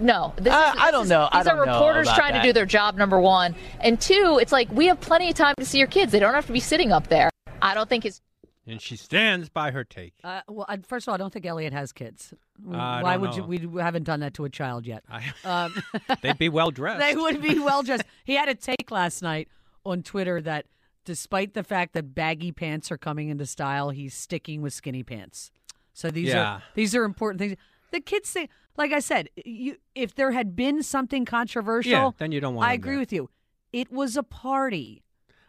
no. 0.00 0.34
This 0.36 0.52
I- 0.52 0.70
is, 0.70 0.76
I 0.78 0.84
this 0.86 0.90
don't 0.92 1.02
is- 1.04 1.10
know. 1.10 1.28
I 1.30 1.38
These 1.38 1.46
don't 1.46 1.58
are 1.58 1.66
reporters 1.66 2.06
about 2.08 2.16
trying 2.16 2.32
that. 2.34 2.42
to 2.42 2.48
do 2.48 2.52
their 2.52 2.66
job, 2.66 2.96
number 2.96 3.20
one. 3.20 3.54
And 3.80 4.00
two, 4.00 4.38
it's 4.40 4.52
like 4.52 4.70
we 4.72 4.86
have 4.86 5.00
plenty 5.00 5.28
of 5.28 5.34
time 5.34 5.54
to 5.58 5.64
see 5.64 5.78
your 5.78 5.86
kids. 5.86 6.12
They 6.12 6.18
don't 6.18 6.34
have 6.34 6.46
to 6.46 6.52
be 6.52 6.60
sitting 6.60 6.92
up 6.92 7.08
there. 7.08 7.30
I 7.62 7.74
don't 7.74 7.88
think 7.88 8.04
it's. 8.04 8.20
And 8.66 8.80
she 8.80 8.94
stands 8.96 9.48
by 9.48 9.70
her 9.72 9.82
take. 9.84 10.14
Uh, 10.22 10.42
well, 10.48 10.66
I- 10.68 10.76
first 10.78 11.04
of 11.06 11.10
all, 11.10 11.14
I 11.14 11.18
don't 11.18 11.32
think 11.32 11.46
Elliot 11.46 11.72
has 11.72 11.92
kids. 11.92 12.32
I 12.70 13.02
Why 13.02 13.12
don't 13.14 13.20
would 13.22 13.30
know. 13.36 13.48
you? 13.50 13.68
We 13.70 13.80
haven't 13.82 14.04
done 14.04 14.20
that 14.20 14.34
to 14.34 14.44
a 14.44 14.50
child 14.50 14.86
yet. 14.86 15.02
Um, 15.44 15.74
They'd 16.22 16.38
be 16.38 16.48
well 16.48 16.70
dressed. 16.70 17.00
they 17.00 17.16
would 17.16 17.40
be 17.42 17.58
well 17.58 17.82
dressed. 17.84 18.04
He 18.24 18.34
had 18.34 18.48
a 18.48 18.54
take 18.54 18.90
last 18.90 19.22
night 19.22 19.48
on 19.84 20.02
Twitter 20.02 20.40
that, 20.42 20.66
despite 21.04 21.54
the 21.54 21.64
fact 21.64 21.94
that 21.94 22.14
baggy 22.14 22.52
pants 22.52 22.92
are 22.92 22.98
coming 22.98 23.30
into 23.30 23.46
style, 23.46 23.90
he's 23.90 24.14
sticking 24.14 24.60
with 24.62 24.72
skinny 24.74 25.02
pants. 25.02 25.50
So 25.94 26.10
these 26.10 26.28
Yeah. 26.28 26.44
are 26.56 26.62
these 26.74 26.94
are 26.94 27.04
important 27.04 27.40
things. 27.40 27.56
The 27.92 28.00
kids 28.00 28.28
say, 28.28 28.48
like 28.76 28.92
I 28.92 29.00
said, 29.00 29.28
you 29.44 29.76
if 29.94 30.14
there 30.14 30.32
had 30.32 30.54
been 30.56 30.82
something 30.82 31.24
controversial, 31.24 31.90
Yeah, 31.92 32.10
then 32.18 32.32
you 32.32 32.40
don't 32.40 32.54
want 32.54 32.68
I 32.68 32.72
agree 32.74 32.92
there. 32.92 32.98
with 33.00 33.12
you. 33.12 33.30
It 33.72 33.90
was 33.92 34.16
a 34.16 34.22
party. 34.22 35.02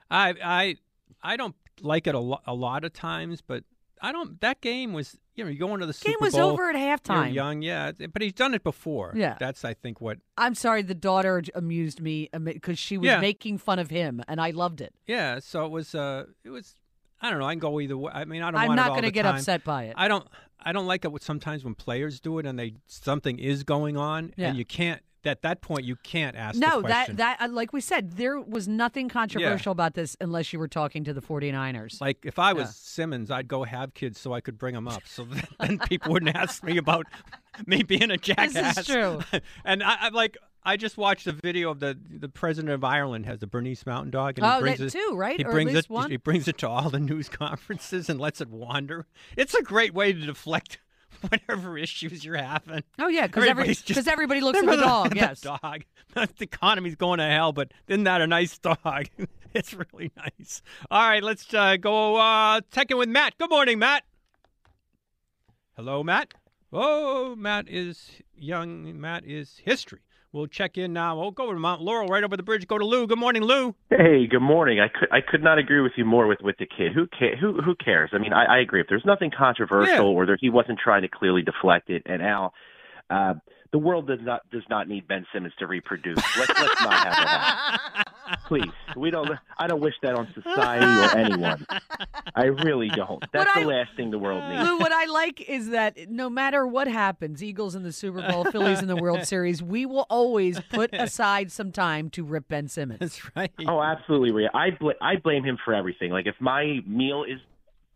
I 0.09 0.35
I 0.43 0.75
I 1.23 1.37
don't 1.37 1.55
like 1.81 2.07
it 2.07 2.15
a, 2.15 2.19
lo- 2.19 2.41
a 2.45 2.53
lot 2.53 2.83
of 2.83 2.93
times, 2.93 3.41
but 3.41 3.63
I 4.01 4.11
don't. 4.11 4.39
That 4.41 4.61
game 4.61 4.93
was 4.93 5.17
you 5.35 5.43
know 5.43 5.49
you 5.49 5.59
go 5.59 5.73
into 5.73 5.85
the 5.85 5.93
Game 5.93 6.13
Super 6.13 6.25
was 6.25 6.33
Bowl, 6.33 6.51
over 6.51 6.69
at 6.69 6.75
you're 6.75 6.97
halftime. 6.97 7.33
young, 7.33 7.61
yeah, 7.61 7.91
but 8.11 8.21
he's 8.21 8.33
done 8.33 8.53
it 8.53 8.63
before. 8.63 9.13
Yeah. 9.15 9.37
that's 9.39 9.63
I 9.63 9.73
think 9.75 10.01
what. 10.01 10.17
I'm 10.37 10.55
sorry, 10.55 10.81
the 10.81 10.95
daughter 10.95 11.41
amused 11.55 12.01
me 12.01 12.27
because 12.43 12.77
she 12.79 12.97
was 12.97 13.05
Yeah. 13.05 13.19
making 13.19 13.59
fun 13.59 13.77
of 13.79 13.89
him, 13.89 14.21
and 14.27 14.41
I 14.41 14.51
loved 14.51 14.81
it. 14.81 14.93
Yeah, 15.07 15.39
so 15.39 15.65
it 15.65 15.71
was. 15.71 15.93
Uh, 15.95 16.25
it 16.43 16.49
was. 16.49 16.75
I 17.23 17.29
don't 17.29 17.37
know. 17.39 17.45
I 17.45 17.53
can 17.53 17.59
go 17.59 17.79
either 17.79 17.95
way. 17.95 18.11
I 18.13 18.25
mean, 18.25 18.41
I 18.41 18.49
don't. 18.51 18.59
I'm 18.59 18.75
not 18.75 18.95
gonna 18.95 19.11
get 19.11 19.23
time. 19.23 19.35
upset 19.35 19.63
by 19.63 19.83
it. 19.85 19.93
I 19.95 20.07
don't. 20.07 20.27
I 20.63 20.71
don't 20.73 20.85
like 20.87 21.05
it 21.05 21.11
with 21.11 21.23
sometimes 21.23 21.63
when 21.63 21.75
players 21.75 22.19
do 22.19 22.39
it 22.39 22.45
and 22.45 22.57
they 22.59 22.73
something 22.87 23.39
is 23.39 23.63
going 23.63 23.97
on 23.97 24.33
Yeah. 24.37 24.49
and 24.49 24.57
you 24.57 24.65
can't. 24.65 25.01
At 25.23 25.43
that 25.43 25.61
point, 25.61 25.83
you 25.85 25.97
can't 25.97 26.35
ask. 26.35 26.57
No, 26.57 26.81
the 26.81 26.87
that 26.87 26.93
question. 27.05 27.15
that 27.17 27.37
uh, 27.39 27.47
like 27.49 27.73
we 27.73 27.79
said, 27.81 28.13
there 28.13 28.39
was 28.41 28.67
nothing 28.67 29.07
controversial 29.07 29.71
about 29.71 29.93
this 29.93 30.17
unless 30.19 30.51
you 30.51 30.57
were 30.57 30.67
talking 30.67 31.03
to 31.03 31.13
the 31.13 31.21
49ers. 31.21 32.01
Like 32.01 32.25
if 32.25 32.39
I 32.39 32.53
was 32.53 32.63
Yeah. 32.69 32.71
Simmons, 32.73 33.29
I'd 33.29 33.47
go 33.47 33.63
have 33.63 33.93
kids 33.93 34.19
so 34.19 34.33
I 34.33 34.41
could 34.41 34.57
bring 34.57 34.73
them 34.73 34.87
up, 34.87 35.03
so 35.05 35.25
then, 35.25 35.43
then 35.59 35.77
people 35.77 36.11
wouldn't 36.13 36.35
ask 36.35 36.63
me 36.63 36.77
about 36.77 37.05
me 37.67 37.83
being 37.83 38.09
a 38.09 38.17
jackass. 38.17 38.53
this 38.53 38.77
is 38.79 38.85
true. 38.87 39.19
and 39.63 39.83
I, 39.83 39.97
I'm 40.01 40.13
like, 40.13 40.37
I 40.63 40.77
just 40.77 40.95
watched 40.97 41.25
a 41.27 41.31
video 41.31 41.71
of 41.71 41.79
the 41.79 41.97
the 42.09 42.29
president 42.29 42.71
of 42.73 42.83
Ireland 42.83 43.25
has 43.25 43.39
the 43.39 43.47
Bernese 43.47 43.83
Mountain 43.85 44.11
Dog, 44.11 44.37
and 44.37 44.45
Oh, 44.45 44.55
he 44.57 44.61
brings 44.61 44.79
that 44.79 44.85
it 44.87 44.91
too, 44.91 45.13
right? 45.15 45.37
He 45.39 45.43
Or 45.45 45.51
brings 45.51 45.73
it. 45.73 45.89
one? 45.89 46.11
He 46.11 46.17
brings 46.17 46.47
it 46.47 46.57
to 46.59 46.69
all 46.69 46.89
the 46.89 46.99
news 46.99 47.29
conferences 47.29 48.09
and 48.09 48.19
lets 48.19 48.41
it 48.41 48.49
wander. 48.49 49.07
It's 49.35 49.53
a 49.55 49.63
great 49.63 49.93
way 49.93 50.13
to 50.13 50.19
deflect 50.19 50.77
whatever 51.29 51.77
issues 51.77 52.23
you're 52.23 52.37
having. 52.37 52.83
Oh, 52.99 53.07
yeah, 53.07 53.27
'cause 53.27 53.43
every- 53.45 53.75
everybody 54.07 54.41
looks 54.41 54.59
at 54.59 54.65
the 54.65 54.75
dog, 54.77 55.15
yes. 55.15 55.41
the 55.41 55.57
dog. 55.61 55.83
The 56.13 56.29
economy's 56.41 56.95
going 56.95 57.17
to 57.19 57.25
hell, 57.25 57.53
but 57.53 57.71
isn't 57.87 58.03
that 58.03 58.21
a 58.21 58.27
nice 58.27 58.57
dog? 58.59 59.07
it's 59.53 59.73
really 59.73 60.11
nice. 60.15 60.61
All 60.91 61.01
right, 61.09 61.23
let's 61.23 61.51
uh, 61.53 61.77
go 61.77 62.17
uh, 62.17 62.61
check 62.71 62.91
in 62.91 62.97
with 62.97 63.09
Matt. 63.09 63.37
Good 63.39 63.49
morning, 63.49 63.79
Matt. 63.79 64.03
Hello, 65.75 66.03
Matt. 66.03 66.33
Oh, 66.71 67.35
Matt 67.35 67.67
is 67.67 68.11
young. 68.35 68.99
Matt 68.99 69.25
is 69.25 69.59
history. 69.63 70.01
We'll 70.33 70.47
check 70.47 70.77
in 70.77 70.93
now. 70.93 71.19
We'll 71.19 71.31
go 71.31 71.51
to 71.51 71.59
Mount 71.59 71.81
Laurel, 71.81 72.07
right 72.07 72.23
over 72.23 72.37
the 72.37 72.43
bridge. 72.43 72.65
Go 72.65 72.77
to 72.77 72.85
Lou. 72.85 73.05
Good 73.05 73.17
morning, 73.19 73.43
Lou. 73.43 73.75
Hey, 73.89 74.27
good 74.27 74.39
morning. 74.41 74.79
I 74.79 74.87
could 74.87 75.09
I 75.11 75.19
could 75.19 75.43
not 75.43 75.57
agree 75.57 75.81
with 75.81 75.91
you 75.97 76.05
more 76.05 76.25
with 76.25 76.39
with 76.41 76.55
the 76.57 76.65
kid. 76.65 76.93
Who 76.93 77.07
ca- 77.07 77.35
who 77.39 77.61
who 77.61 77.75
cares? 77.75 78.11
I 78.13 78.17
mean, 78.17 78.31
I, 78.31 78.45
I 78.45 78.59
agree. 78.59 78.79
If 78.79 78.87
there's 78.87 79.03
nothing 79.05 79.29
controversial 79.37 79.93
Yeah. 79.95 80.01
or 80.03 80.25
there, 80.25 80.37
he 80.39 80.49
wasn't 80.49 80.79
trying 80.81 81.01
to 81.01 81.09
clearly 81.09 81.41
deflect 81.41 81.89
it, 81.89 82.03
and 82.05 82.21
Al, 82.21 82.53
uh, 83.09 83.33
the 83.71 83.77
world 83.79 84.07
does 84.07 84.19
not 84.21 84.41
does 84.51 84.63
not 84.69 84.87
need 84.87 85.07
Ben 85.07 85.25
Simmons 85.33 85.53
to 85.59 85.67
reproduce. 85.67 86.17
Let's 86.37 86.49
let's 86.59 86.81
not 86.81 86.93
have 86.93 87.13
that. 87.13 88.05
Please, 88.47 88.71
we 88.97 89.11
don't. 89.11 89.29
I 89.57 89.67
don't 89.67 89.79
wish 89.81 89.93
that 90.03 90.13
on 90.15 90.27
society 90.33 90.85
or 90.85 91.17
anyone. 91.17 91.65
I 92.35 92.45
really 92.45 92.89
don't. 92.89 93.23
That's 93.31 93.45
What 93.45 93.55
the 93.55 93.61
I- 93.61 93.63
last 93.79 93.89
thing 93.95 94.11
the 94.11 94.19
world 94.19 94.43
needs. 94.51 94.67
Lou, 94.69 94.77
what 94.77 94.91
I 94.91 95.05
like 95.05 95.41
is 95.49 95.69
that 95.69 96.09
no 96.09 96.29
matter 96.29 96.65
what 96.67 96.87
happens, 96.87 97.41
Eagles 97.43 97.75
in 97.75 97.83
the 97.83 97.91
Super 97.93 98.21
Bowl, 98.29 98.43
Phillies 98.45 98.81
in 98.81 98.87
the 98.87 98.95
World 98.95 99.23
Series, 99.25 99.61
we 99.63 99.85
will 99.85 100.05
always 100.09 100.59
put 100.71 100.93
aside 100.93 101.51
some 101.51 101.71
time 101.71 102.09
to 102.11 102.23
rip 102.23 102.47
Ben 102.49 102.67
Simmons. 102.67 102.99
That's 102.99 103.35
right. 103.35 103.51
Oh, 103.67 103.81
absolutely, 103.81 104.31
Rhea. 104.31 104.49
I 104.53 104.71
bl- 104.71 104.91
I 105.01 105.15
blame 105.17 105.43
him 105.43 105.57
for 105.63 105.73
everything. 105.73 106.11
Like 106.11 106.27
if 106.27 106.35
my 106.39 106.79
meal 106.85 107.23
is 107.23 107.39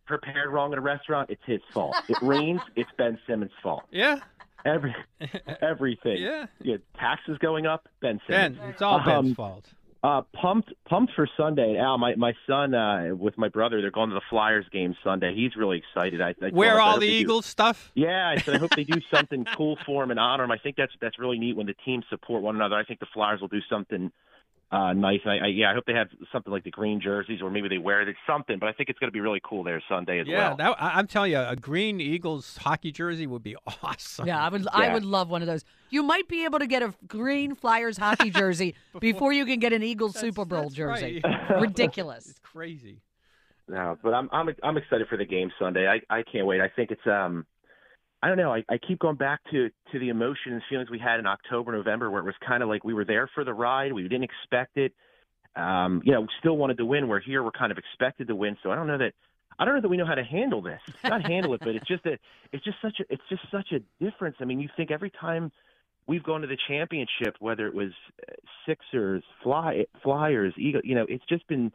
prepared 0.05 0.51
wrong 0.51 0.71
at 0.71 0.77
a 0.77 0.81
restaurant, 0.81 1.29
it's 1.29 1.41
his 1.45 1.61
fault. 1.73 1.95
It 2.07 2.17
rains, 2.21 2.61
it's 2.75 2.89
Ben 2.97 3.17
Simmons' 3.27 3.51
fault. 3.63 3.83
Yeah. 3.91 4.19
Every 4.65 4.95
everything. 5.61 6.17
Yeah. 6.21 6.47
Yeah. 6.61 6.77
Taxes 6.97 7.37
going 7.39 7.65
up, 7.65 7.87
Ben 8.01 8.19
Simmons. 8.27 8.57
Ben, 8.57 8.69
it's 8.69 8.81
all 8.81 8.99
Ben's 8.99 9.29
Um, 9.29 9.35
fault. 9.35 9.65
Uh, 10.03 10.21
pumped, 10.39 10.71
pumped 10.87 11.13
for 11.15 11.27
Sunday. 11.35 11.77
Al, 11.77 11.97
my 11.97 12.13
my 12.15 12.33
son 12.45 12.75
uh, 12.75 13.15
with 13.15 13.37
my 13.39 13.49
brother, 13.49 13.81
they're 13.81 13.89
going 13.89 14.09
to 14.09 14.13
the 14.15 14.21
Flyers 14.29 14.65
game 14.71 14.95
Sunday. 15.03 15.33
He's 15.33 15.55
really 15.55 15.79
excited. 15.79 16.21
I, 16.21 16.35
I 16.43 16.49
Wear 16.53 16.73
him, 16.73 16.77
I 16.77 16.81
all 16.81 16.93
the 16.99 17.07
they 17.07 17.11
do- 17.13 17.17
Eagles 17.17 17.45
stuff. 17.47 17.91
Yeah, 17.95 18.27
I 18.29 18.39
said 18.39 18.55
I 18.55 18.57
hope 18.59 18.71
they 18.75 18.83
do 18.83 19.01
something 19.13 19.45
cool 19.55 19.77
for 19.85 20.03
him 20.03 20.11
and 20.11 20.19
honor 20.19 20.43
him. 20.43 20.51
I 20.51 20.57
think 20.59 20.75
that's 20.75 20.93
that's 21.01 21.17
really 21.17 21.39
neat 21.39 21.55
when 21.55 21.65
the 21.65 21.73
teams 21.85 22.05
support 22.09 22.43
one 22.43 22.55
another. 22.55 22.75
I 22.75 22.83
think 22.83 22.99
the 22.99 23.07
Flyers 23.13 23.41
will 23.41 23.47
do 23.47 23.61
something 23.69 24.11
uh, 24.71 24.93
nice. 24.93 25.19
And 25.23 25.31
I, 25.33 25.45
I, 25.45 25.47
yeah, 25.47 25.71
I 25.71 25.73
hope 25.73 25.85
they 25.85 25.93
have 25.93 26.07
something 26.31 26.51
like 26.51 26.63
the 26.63 26.71
green 26.71 26.99
jerseys, 27.01 27.41
or 27.41 27.49
maybe 27.49 27.67
they 27.69 27.77
wear 27.77 28.01
it. 28.01 28.09
It's 28.09 28.17
something, 28.27 28.57
but 28.59 28.67
I 28.67 28.73
think 28.73 28.89
it's 28.89 28.99
going 28.99 29.07
to 29.09 29.13
be 29.13 29.19
really 29.21 29.41
cool 29.43 29.63
there 29.63 29.81
Sunday 29.87 30.19
as 30.19 30.27
Yeah, 30.27 30.49
well. 30.49 30.57
that, 30.57 30.75
I, 30.79 30.97
I'm 30.97 31.07
telling 31.07 31.31
you, 31.31 31.39
a 31.39 31.55
green 31.55 32.01
Eagles 32.01 32.57
hockey 32.57 32.91
jersey 32.91 33.27
would 33.27 33.43
be 33.43 33.55
awesome. 33.83 34.27
Yeah, 34.27 34.43
I 34.43 34.49
would. 34.49 34.67
I 34.73 34.91
would 34.93 35.05
love 35.05 35.29
one 35.29 35.41
of 35.41 35.47
those. 35.47 35.63
You 35.89 36.03
might 36.03 36.27
be 36.27 36.45
able 36.45 36.59
to 36.59 36.67
get 36.67 36.81
a 36.81 36.93
green 37.07 37.55
Flyers 37.55 37.97
hockey 37.97 38.29
jersey 38.31 38.75
before 38.99 39.31
you 39.31 39.45
can 39.45 39.59
get 39.59 39.71
an 39.71 39.83
Eagles 39.83 40.17
Super 40.17 40.45
Bowl 40.45 40.69
jersey. 40.69 41.21
Ridiculous. 41.59 42.27
It's 42.27 42.39
crazy. 42.39 43.01
No, 43.67 43.97
but 44.03 44.13
I'm 44.13 44.29
I'm 44.31 44.49
I'm 44.63 44.77
excited 44.77 45.07
for 45.07 45.17
the 45.17 45.25
game 45.25 45.51
Sunday. 45.59 45.87
I 45.87 45.99
I 46.15 46.23
can't 46.23 46.45
wait. 46.45 46.61
I 46.61 46.69
think 46.69 46.91
it's 46.91 47.05
um 47.07 47.45
I 48.25 48.27
don't 48.27 48.37
know. 48.37 48.51
I, 48.51 48.63
I 48.67 48.79
keep 48.79 48.97
going 48.97 49.17
back 49.17 49.39
to 49.51 49.69
to 49.91 49.99
the 49.99 50.09
emotion 50.09 50.53
and 50.53 50.61
feelings 50.67 50.89
we 50.89 50.97
had 50.97 51.19
in 51.19 51.27
October, 51.27 51.71
November, 51.73 52.09
where 52.09 52.21
it 52.21 52.25
was 52.25 52.33
kind 52.43 52.63
of 52.63 52.69
like 52.69 52.83
we 52.83 52.95
were 52.95 53.05
there 53.05 53.29
for 53.35 53.43
the 53.43 53.53
ride. 53.53 53.93
We 53.93 54.01
didn't 54.01 54.23
expect 54.23 54.77
it. 54.77 54.93
Um, 55.55 56.01
you 56.03 56.11
know, 56.11 56.25
still 56.39 56.57
wanted 56.57 56.77
to 56.77 56.85
win. 56.85 57.07
We're 57.07 57.19
here. 57.19 57.43
We're 57.43 57.51
kind 57.51 57.71
of 57.71 57.77
expected 57.77 58.29
to 58.29 58.35
win. 58.35 58.57
So 58.63 58.71
I 58.71 58.75
don't 58.75 58.87
know 58.87 58.97
that. 58.97 59.13
I 59.59 59.63
don't 59.65 59.75
know 59.75 59.81
that 59.81 59.89
we 59.89 59.97
know 59.97 60.07
how 60.07 60.15
to 60.15 60.23
handle 60.23 60.63
this. 60.63 60.81
Not 61.03 61.21
handle 61.21 61.53
it, 61.53 61.59
but 61.59 61.75
it's 61.75 61.85
just 61.85 62.03
a. 62.07 62.17
It's 62.51 62.63
just 62.65 62.77
such 62.81 62.99
a. 62.99 63.03
It's 63.13 63.21
just 63.29 63.43
such 63.51 63.71
a 63.73 64.03
difference. 64.03 64.37
I 64.39 64.45
mean, 64.45 64.59
you 64.59 64.69
think 64.75 64.89
every 64.89 65.11
time 65.11 65.51
we've 66.07 66.23
gone 66.23 66.41
to 66.41 66.47
the 66.47 66.57
championship, 66.67 67.35
whether 67.37 67.67
it 67.67 67.75
was 67.75 67.91
uh, 68.27 68.33
Sixers, 68.65 69.23
Fly, 69.43 69.85
Flyers, 70.01 70.55
Eagle, 70.57 70.81
you 70.83 70.95
know, 70.95 71.05
it's 71.07 71.25
just 71.29 71.45
been. 71.47 71.71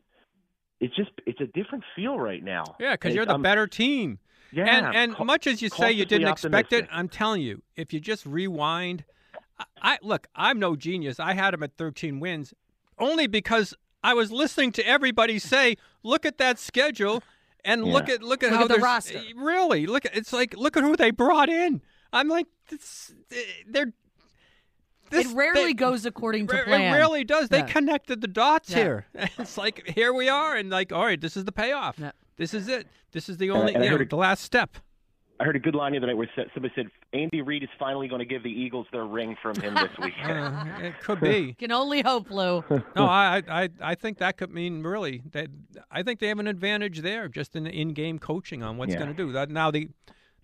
It's 0.81 0.97
just. 0.97 1.11
It's 1.27 1.41
a 1.41 1.47
different 1.47 1.85
feel 1.95 2.19
right 2.19 2.43
now. 2.43 2.65
Yeah, 2.81 2.95
because 2.95 3.15
you're 3.15 3.25
the 3.25 3.33
I'm- 3.35 3.43
better 3.43 3.69
team. 3.69 4.19
Yeah, 4.53 4.65
and 4.67 4.97
and 4.97 5.15
ca- 5.15 5.25
much 5.25 5.47
as 5.47 5.63
you 5.63 5.69
say 5.69 5.93
you 5.93 6.05
didn't 6.05 6.29
expect 6.29 6.73
it. 6.73 6.89
I'm 6.91 7.09
telling 7.09 7.43
you, 7.43 7.63
if 7.77 7.93
you 7.93 8.01
just 8.01 8.27
rewind, 8.27 9.05
I, 9.59 9.65
I 9.81 9.99
look, 10.03 10.27
I'm 10.35 10.59
no 10.59 10.77
genius. 10.77 11.21
I 11.21 11.35
had 11.35 11.55
him 11.55 11.63
at 11.63 11.77
13 11.77 12.19
wins, 12.21 12.53
only 12.99 13.27
because 13.27 13.75
I 14.03 14.15
was 14.15 14.33
listening 14.33 14.73
to 14.73 14.87
everybody 14.87 15.39
say, 15.39 15.77
"Look 16.03 16.25
at 16.27 16.39
that 16.39 16.59
schedule." 16.59 17.23
And 17.63 17.85
look 17.85 18.09
at 18.09 18.23
look 18.23 18.43
at 18.43 18.51
Look 18.53 18.59
how 18.59 18.65
at 18.65 18.71
the 18.71 18.79
roster. 18.79 19.21
Really, 19.37 19.87
look 19.87 20.07
at 20.07 20.17
it's 20.17 20.33
like 20.33 20.57
look 20.57 20.77
at 20.79 20.83
who 20.83 20.97
they 20.97 21.11
brought 21.11 21.51
in. 21.51 21.83
I'm 22.13 22.27
like, 22.29 22.47
this, 22.69 23.13
eh, 23.31 23.37
they're. 23.69 23.93
This, 25.11 25.31
it 25.31 25.35
rarely 25.35 25.65
they- 25.67 25.75
goes 25.75 26.07
according 26.07 26.47
to 26.47 26.53
plan. 26.55 26.63
It 26.63 26.67
plan. 26.69 26.95
really 26.97 27.25
does. 27.25 27.49
They 27.51 27.63
connected 27.63 28.21
the 28.21 28.29
dots 28.29 28.71
Yeah. 28.71 28.77
here. 28.77 29.07
It's 29.39 29.59
like 29.59 29.87
here 29.89 30.13
we 30.15 30.29
are, 30.29 30.57
and 30.57 30.71
like, 30.71 30.91
all 30.93 31.05
right, 31.05 31.21
this 31.21 31.37
is 31.37 31.45
the 31.45 31.53
payoff. 31.53 31.99
This 32.41 32.55
is 32.55 32.69
it. 32.69 32.87
This 33.13 33.29
is 33.29 33.37
the 33.37 33.51
only, 33.51 33.75
and 33.75 33.83
I 33.83 33.87
you 33.87 33.91
know, 33.93 33.99
heard 33.99 34.09
the 34.11 34.17
last 34.17 34.43
step. 34.43 34.79
I 35.39 35.45
heard 35.45 35.57
a 35.57 35.59
good 35.59 35.75
line 35.75 35.93
the 35.93 35.99
other 35.99 36.07
night 36.07 36.17
where 36.17 36.29
somebody 36.55 36.73
said 36.75 36.87
Andy 37.13 37.43
Reid 37.43 37.63
is 37.63 37.69
finally 37.79 38.09
going 38.09 38.19
to 38.21 38.25
give 38.25 38.43
the 38.43 38.51
Eagles 38.51 38.87
their 38.93 39.05
ring 39.05 39.37
from 39.43 39.61
him 39.61 39.75
this 39.75 39.91
week. 40.03 40.15
Uh, 40.25 40.65
it 40.83 40.99
could 41.01 41.21
be. 41.21 41.53
Can 41.59 41.71
only 41.71 42.01
hope, 42.03 42.31
Lou. 42.31 42.65
No, 42.97 43.05
I, 43.05 43.43
I, 43.47 43.69
I 43.83 43.95
think 43.95 44.19
that 44.19 44.39
could 44.39 44.51
mean 44.51 44.83
really 44.83 45.23
that 45.33 45.49
I 45.91 46.03
think 46.03 46.19
they 46.21 46.29
have 46.29 46.39
an 46.39 46.47
advantage 46.47 47.01
there, 47.01 47.29
just 47.29 47.55
in 47.57 47.65
the 47.65 47.71
in-game 47.71 48.19
coaching 48.19 48.63
on 48.63 48.79
what's 48.79 48.93
Yeah. 48.93 48.99
going 49.01 49.11
to 49.11 49.17
do. 49.17 49.33
That 49.33 49.51
now 49.51 49.71
the, 49.71 49.89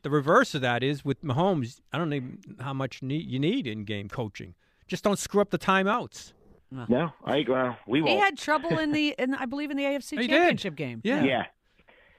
the 0.03 0.11
reverse 0.11 0.55
of 0.55 0.61
that 0.61 0.83
is 0.83 1.03
with 1.05 1.23
Mahomes. 1.23 1.81
I 1.95 1.99
don't 1.99 2.11
know 2.11 2.21
how 2.61 2.73
much 2.75 3.03
need, 3.03 3.27
you 3.27 3.39
need 3.39 3.67
in-game 3.67 4.09
coaching. 4.09 4.55
Just 4.87 5.03
don't 5.05 5.19
screw 5.19 5.41
up 5.41 5.51
the 5.51 5.59
timeouts. 5.59 6.33
No, 6.71 7.13
I 7.25 7.45
well, 7.49 7.79
we 7.87 7.99
He 8.01 8.03
won't. 8.05 8.21
had 8.21 8.37
trouble 8.39 8.79
in 8.79 8.93
the, 8.93 9.15
in 9.19 9.35
I 9.35 9.47
believe, 9.47 9.71
in 9.71 9.77
the 9.77 9.85
AFC 9.85 10.11
He 10.21 10.27
did. 10.27 10.31
Championship 10.31 10.75
game. 10.77 11.01
Yeah. 11.05 11.23
yeah, 11.23 11.47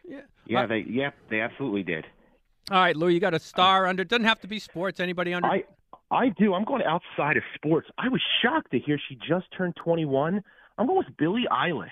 Yeah. 0.08 0.22
yeah, 0.46 0.66
they 0.66 0.86
yeah 0.90 1.12
they 1.30 1.42
absolutely 1.42 1.84
did. 1.84 2.06
All 2.72 2.80
right, 2.80 2.96
Lou, 2.96 3.08
you 3.08 3.20
got 3.20 3.34
a 3.34 3.40
star 3.40 3.86
under. 3.86 4.04
Doesn't 4.04 4.26
have 4.26 4.40
to 4.42 4.48
be 4.48 4.60
sports. 4.60 5.00
Anybody 5.00 5.34
under? 5.34 5.48
I 5.48 5.64
I 6.12 6.30
do. 6.30 6.54
I'm 6.54 6.64
going 6.64 6.84
outside 6.84 7.38
of 7.38 7.44
sports. 7.56 7.88
I 7.98 8.10
was 8.10 8.22
shocked 8.42 8.72
to 8.72 8.80
hear 8.80 9.00
she 9.10 9.16
just 9.16 9.46
turned 9.58 9.76
21. 9.76 10.42
I'm 10.78 10.88
going 10.88 10.98
with 10.98 11.18
Billie 11.18 11.46
Eilish. 11.52 11.90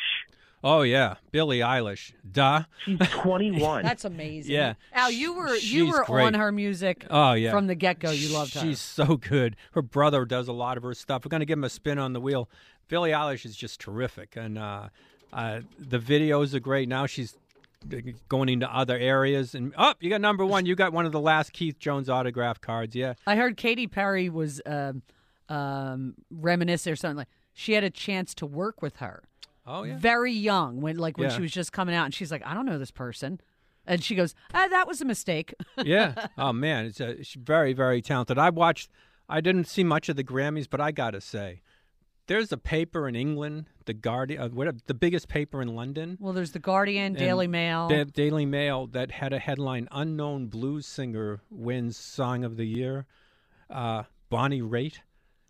Oh 0.64 0.82
yeah, 0.82 1.16
Billie 1.32 1.60
Eilish. 1.60 2.14
Duh. 2.30 2.64
She's 2.84 2.98
21. 3.12 3.84
That's 3.84 4.04
amazing. 4.04 4.54
Yeah. 4.54 4.74
Al, 4.94 5.12
you 5.12 5.34
were 5.34 5.56
you 5.56 5.88
were 5.88 6.04
great. 6.06 6.26
on 6.26 6.34
her 6.34 6.52
music. 6.52 7.06
Oh 7.10 7.34
yeah, 7.34 7.52
From 7.52 7.68
the 7.68 7.76
get 7.76 8.00
go, 8.00 8.12
you 8.12 8.30
loved 8.34 8.54
her. 8.56 8.62
She's 8.62 8.80
so 8.82 9.18
good. 9.18 9.56
Her 9.74 9.82
brother 9.82 10.26
does 10.26 10.48
a 10.48 10.54
lot 10.54 10.78
of 10.78 10.84
her 10.84 10.94
stuff. 10.94 11.24
We're 11.24 11.30
gonna 11.30 11.46
give 11.46 11.60
him 11.60 11.66
a 11.66 11.70
spin 11.70 12.00
on 12.00 12.14
the 12.14 12.22
wheel. 12.22 12.50
Billie 12.88 13.12
Eilish 13.12 13.46
is 13.46 13.56
just 13.56 13.80
terrific, 13.80 14.36
and 14.36 14.58
uh, 14.58 14.90
uh, 15.34 15.62
the 15.78 16.00
videos 16.00 16.54
are 16.54 16.60
great. 16.60 16.90
Now 16.90 17.06
she's 17.06 17.38
going 18.30 18.50
into 18.50 18.74
other 18.74 18.98
areas, 18.98 19.56
and 19.56 19.74
oh, 19.78 19.94
you 20.00 20.10
got 20.10 20.22
number 20.22 20.46
one. 20.46 20.66
You 20.66 20.76
got 20.76 20.94
one 20.94 21.06
of 21.06 21.12
the 21.12 21.20
last 21.20 21.54
Keith 21.54 21.80
Jones 21.80 22.10
autograph 22.10 22.60
cards. 22.62 22.96
Yeah. 22.96 23.14
I 23.28 23.36
heard 23.36 23.58
Katy 23.58 23.88
Perry 23.88 24.30
was 24.30 24.62
um, 24.66 25.02
um, 25.50 26.16
reminiscing 26.30 26.92
or 26.94 26.96
something 26.96 27.18
like 27.18 27.28
she 27.54 27.74
had 27.74 27.84
a 27.84 27.90
chance 27.90 28.34
to 28.36 28.46
work 28.46 28.82
with 28.82 28.98
her. 28.98 29.24
Oh 29.68 29.84
yeah. 29.84 29.98
Very 29.98 30.34
young 30.34 30.82
when 30.82 30.98
like 30.98 31.18
when 31.18 31.30
Yeah. 31.30 31.36
she 31.36 31.42
was 31.42 31.52
just 31.52 31.72
coming 31.72 31.96
out 31.96 32.06
and 32.06 32.14
she's 32.14 32.32
like, 32.32 32.46
I 32.46 32.54
don't 32.54 32.66
know 32.66 32.78
this 32.78 32.92
person. 32.92 33.40
And 33.88 34.04
she 34.04 34.16
goes, 34.16 34.34
ah, 34.54 34.68
that 34.70 34.88
was 34.88 35.02
a 35.02 35.06
mistake. 35.06 35.54
yeah. 35.84 36.28
Oh 36.38 36.54
man, 36.54 36.86
it's 36.86 37.00
a, 37.00 37.24
she's 37.24 37.42
very 37.42 37.74
very 37.74 38.02
talented. 38.02 38.38
I 38.38 38.50
watched. 38.50 38.90
I 39.28 39.42
didn't 39.42 39.66
see 39.68 39.84
much 39.84 40.08
of 40.08 40.16
the 40.18 40.24
Grammys, 40.24 40.68
but 40.70 40.80
I 40.80 40.92
gotta 40.92 41.20
say, 41.20 41.62
there's 42.28 42.52
a 42.52 42.58
paper 42.58 43.08
in 43.08 43.16
England, 43.16 43.66
the 43.86 43.94
Guardian, 43.94 44.42
uh, 44.42 44.50
whatever, 44.50 44.78
the 44.88 44.94
biggest 44.94 45.28
paper 45.28 45.62
in 45.62 45.76
London. 45.76 46.18
well, 46.20 46.34
there's 46.34 46.52
the 46.52 46.60
Guardian, 46.60 47.14
Daily 47.14 47.48
Mail. 47.48 47.88
Da- 47.88 48.04
Daily 48.06 48.46
Mail 48.46 48.88
that 48.88 49.12
had 49.12 49.34
a 49.34 49.40
headline: 49.40 49.88
"Unknown 49.92 50.48
blues 50.48 50.86
singer 50.86 51.42
wins 51.50 51.98
Song 51.98 52.44
of 52.44 52.58
the 52.58 52.66
Year." 52.66 53.06
Uh, 53.70 54.04
Bonnie 54.30 54.62
Raitt. 54.62 55.00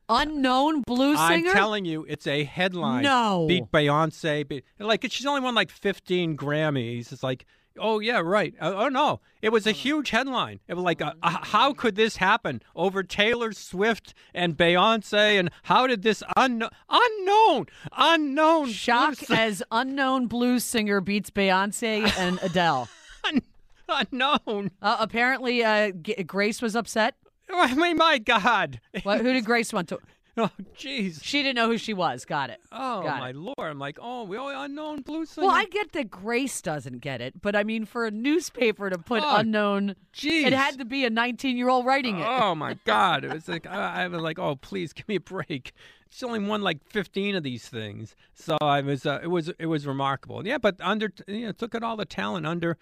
Unknown 0.07 0.83
blues 0.85 1.17
singer. 1.17 1.49
I'm 1.49 1.55
telling 1.55 1.85
you, 1.85 2.05
it's 2.07 2.27
a 2.27 2.43
headline. 2.43 3.01
No. 3.03 3.45
beat 3.47 3.71
Beyonce. 3.71 4.47
Beat, 4.47 4.63
like 4.79 5.03
she's 5.09 5.25
only 5.25 5.41
won 5.41 5.55
like 5.55 5.71
15 5.71 6.37
Grammys. 6.37 7.11
It's 7.11 7.23
like, 7.23 7.45
oh 7.79 7.99
yeah, 7.99 8.19
right. 8.19 8.53
Uh, 8.59 8.73
oh 8.75 8.89
no, 8.89 9.21
it 9.41 9.49
was 9.49 9.67
a 9.67 9.71
huge 9.71 10.09
headline. 10.09 10.59
It 10.67 10.73
was 10.73 10.83
like, 10.83 11.01
uh, 11.01 11.13
uh, 11.21 11.37
how 11.43 11.73
could 11.73 11.95
this 11.95 12.17
happen 12.17 12.61
over 12.75 13.03
Taylor 13.03 13.51
Swift 13.51 14.13
and 14.33 14.57
Beyonce? 14.57 15.39
And 15.39 15.51
how 15.63 15.87
did 15.87 16.01
this 16.01 16.23
unknown, 16.35 16.69
unknown, 16.89 17.67
unknown 17.95 18.69
Shock 18.69 19.29
as 19.29 19.63
unknown 19.71 20.27
blues 20.27 20.63
singer 20.63 21.01
beats 21.01 21.29
Beyonce 21.29 22.11
and 22.17 22.39
Adele. 22.41 22.87
unknown? 23.89 24.71
Uh, 24.81 24.97
apparently, 24.99 25.63
uh, 25.63 25.91
G- 25.91 26.23
Grace 26.23 26.61
was 26.61 26.75
upset. 26.75 27.15
I 27.53 27.73
mean, 27.75 27.97
my 27.97 28.17
God. 28.17 28.79
What, 29.03 29.21
who 29.21 29.33
did 29.33 29.45
Grace 29.45 29.71
want 29.71 29.89
to? 29.89 29.99
Oh, 30.37 30.49
jeez. 30.77 31.23
She 31.23 31.41
didn't 31.43 31.55
know 31.55 31.67
who 31.69 31.77
she 31.77 31.93
was. 31.93 32.25
Got 32.25 32.49
it. 32.49 32.59
Oh 32.71 33.01
Got 33.03 33.19
my 33.19 33.29
it. 33.29 33.37
lord! 33.37 33.55
I'm 33.59 33.79
like, 33.79 33.97
oh, 34.01 34.23
we 34.25 34.35
all 34.35 34.49
unknown 34.49 35.01
blues 35.01 35.29
singer. 35.29 35.47
Well, 35.47 35.55
I 35.55 35.63
get 35.63 35.93
that 35.93 36.11
Grace 36.11 36.61
doesn't 36.61 36.97
get 36.99 37.21
it, 37.21 37.41
but 37.41 37.55
I 37.55 37.63
mean, 37.63 37.85
for 37.85 38.05
a 38.05 38.11
newspaper 38.11 38.89
to 38.89 38.97
put 38.97 39.23
Oh, 39.23 39.37
unknown, 39.37 39.95
jeez. 40.13 40.45
it 40.45 40.51
had 40.51 40.77
to 40.79 40.83
be 40.85 41.05
a 41.05 41.09
19 41.09 41.55
year 41.55 41.69
old 41.69 41.85
writing 41.85 42.19
it. 42.19 42.27
Oh 42.27 42.53
my 42.53 42.73
God! 42.85 43.23
It 43.23 43.31
was 43.33 43.47
like 43.47 43.65
I, 43.65 44.03
I 44.03 44.07
was 44.09 44.21
like, 44.21 44.37
oh 44.37 44.57
please 44.57 44.91
give 44.91 45.07
me 45.07 45.15
a 45.15 45.19
break. 45.21 45.71
She 46.09 46.25
only 46.25 46.39
won 46.39 46.61
like 46.61 46.83
fifteen 46.83 47.35
of 47.35 47.43
these 47.43 47.69
things, 47.69 48.15
so 48.33 48.57
I 48.61 48.81
was 48.81 49.05
uh, 49.05 49.19
it 49.23 49.27
was 49.27 49.49
it 49.57 49.67
was 49.67 49.87
remarkable. 49.87 50.45
Yeah, 50.45 50.57
but 50.57 50.75
under 50.81 51.11
you 51.27 51.45
know 51.45 51.51
took 51.53 51.73
it 51.75 51.81
all 51.83 51.95
the 51.95 52.03
talent 52.05 52.45
under. 52.45 52.77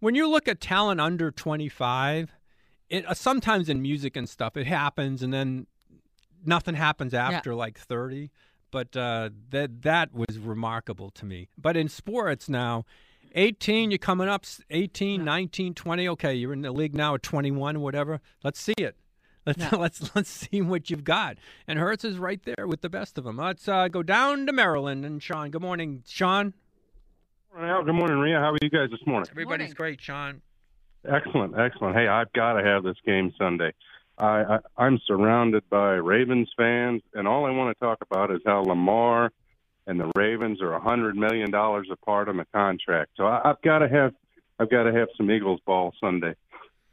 When 0.00 0.14
you 0.14 0.28
look 0.28 0.48
at 0.48 0.62
talent 0.62 1.00
under 1.02 1.30
twenty 1.30 1.68
five, 1.68 2.32
it 2.88 3.04
uh, 3.06 3.12
sometimes 3.14 3.68
in 3.68 3.82
music 3.82 4.16
and 4.16 4.26
stuff 4.28 4.56
it 4.56 4.66
happens, 4.66 5.22
and 5.22 5.32
then 5.32 5.66
nothing 6.44 6.74
happens 6.74 7.14
after 7.14 7.54
like 7.54 7.78
thirty. 7.78 8.30
But 8.70 8.96
uh, 8.96 9.30
that 9.50 9.82
that 9.82 10.12
was 10.14 10.38
remarkable 10.38 11.10
to 11.12 11.24
me. 11.24 11.48
But 11.56 11.76
in 11.76 11.88
sports 11.88 12.48
now. 12.48 12.84
18, 13.34 13.90
you're 13.90 13.98
coming 13.98 14.28
up, 14.28 14.44
s- 14.44 14.62
18, 14.70 15.22
19, 15.22 15.74
20. 15.74 16.08
Okay, 16.08 16.32
you're 16.34 16.54
in 16.54 16.62
the 16.62 16.72
league 16.72 16.94
now 16.94 17.16
at 17.16 17.22
21, 17.22 17.80
whatever. 17.80 18.20
Let's 18.42 18.58
see 18.58 18.72
it. 18.78 18.96
Let's 19.44 19.72
let's 19.72 20.14
let's 20.16 20.30
see 20.30 20.62
what 20.62 20.88
you've 20.88 21.04
got. 21.04 21.36
And 21.68 21.78
Hurts 21.78 22.02
is 22.04 22.16
right 22.16 22.40
there 22.44 22.66
with 22.66 22.80
the 22.80 22.88
best 22.88 23.18
of 23.18 23.24
them. 23.24 23.36
Let's 23.36 23.68
uh, 23.68 23.88
go 23.88 24.02
down 24.02 24.46
to 24.46 24.52
Maryland 24.52 25.04
and 25.04 25.22
Sean. 25.22 25.50
Good 25.50 25.60
morning, 25.60 26.02
Sean. 26.06 26.54
Al, 27.58 27.84
good 27.84 27.94
morning, 27.94 28.18
Rhea. 28.18 28.38
How 28.38 28.52
are 28.52 28.58
you 28.62 28.70
guys 28.70 28.90
this 28.90 29.00
morning? 29.06 29.28
Everybody's 29.30 29.74
great, 29.74 30.00
Sean. 30.00 30.40
Excellent, 31.06 31.58
excellent. 31.58 31.94
Hey, 31.94 32.06
I've 32.08 32.32
got 32.32 32.54
to 32.54 32.64
have 32.64 32.82
this 32.84 32.96
game 33.04 33.32
Sunday. 33.38 33.72
I, 34.18 34.42
I 34.42 34.58
I'm 34.76 34.98
surrounded 35.06 35.68
by 35.68 35.94
Ravens 35.94 36.50
fans, 36.56 37.02
and 37.14 37.28
all 37.28 37.44
I 37.44 37.50
want 37.50 37.76
to 37.76 37.84
talk 37.84 37.98
about 38.02 38.30
is 38.30 38.40
how 38.44 38.62
Lamar 38.62 39.30
and 39.86 40.00
the 40.00 40.10
Ravens 40.16 40.60
are 40.62 40.72
a 40.72 40.80
hundred 40.80 41.16
million 41.16 41.50
dollars 41.50 41.88
apart 41.90 42.28
on 42.28 42.36
the 42.36 42.46
contract. 42.52 43.12
So 43.16 43.26
I, 43.26 43.50
I've 43.50 43.62
got 43.62 43.78
to 43.80 43.88
have 43.88 44.14
I've 44.58 44.70
got 44.70 44.84
to 44.84 44.92
have 44.92 45.08
some 45.16 45.30
Eagles 45.30 45.60
ball 45.66 45.92
Sunday. 46.00 46.34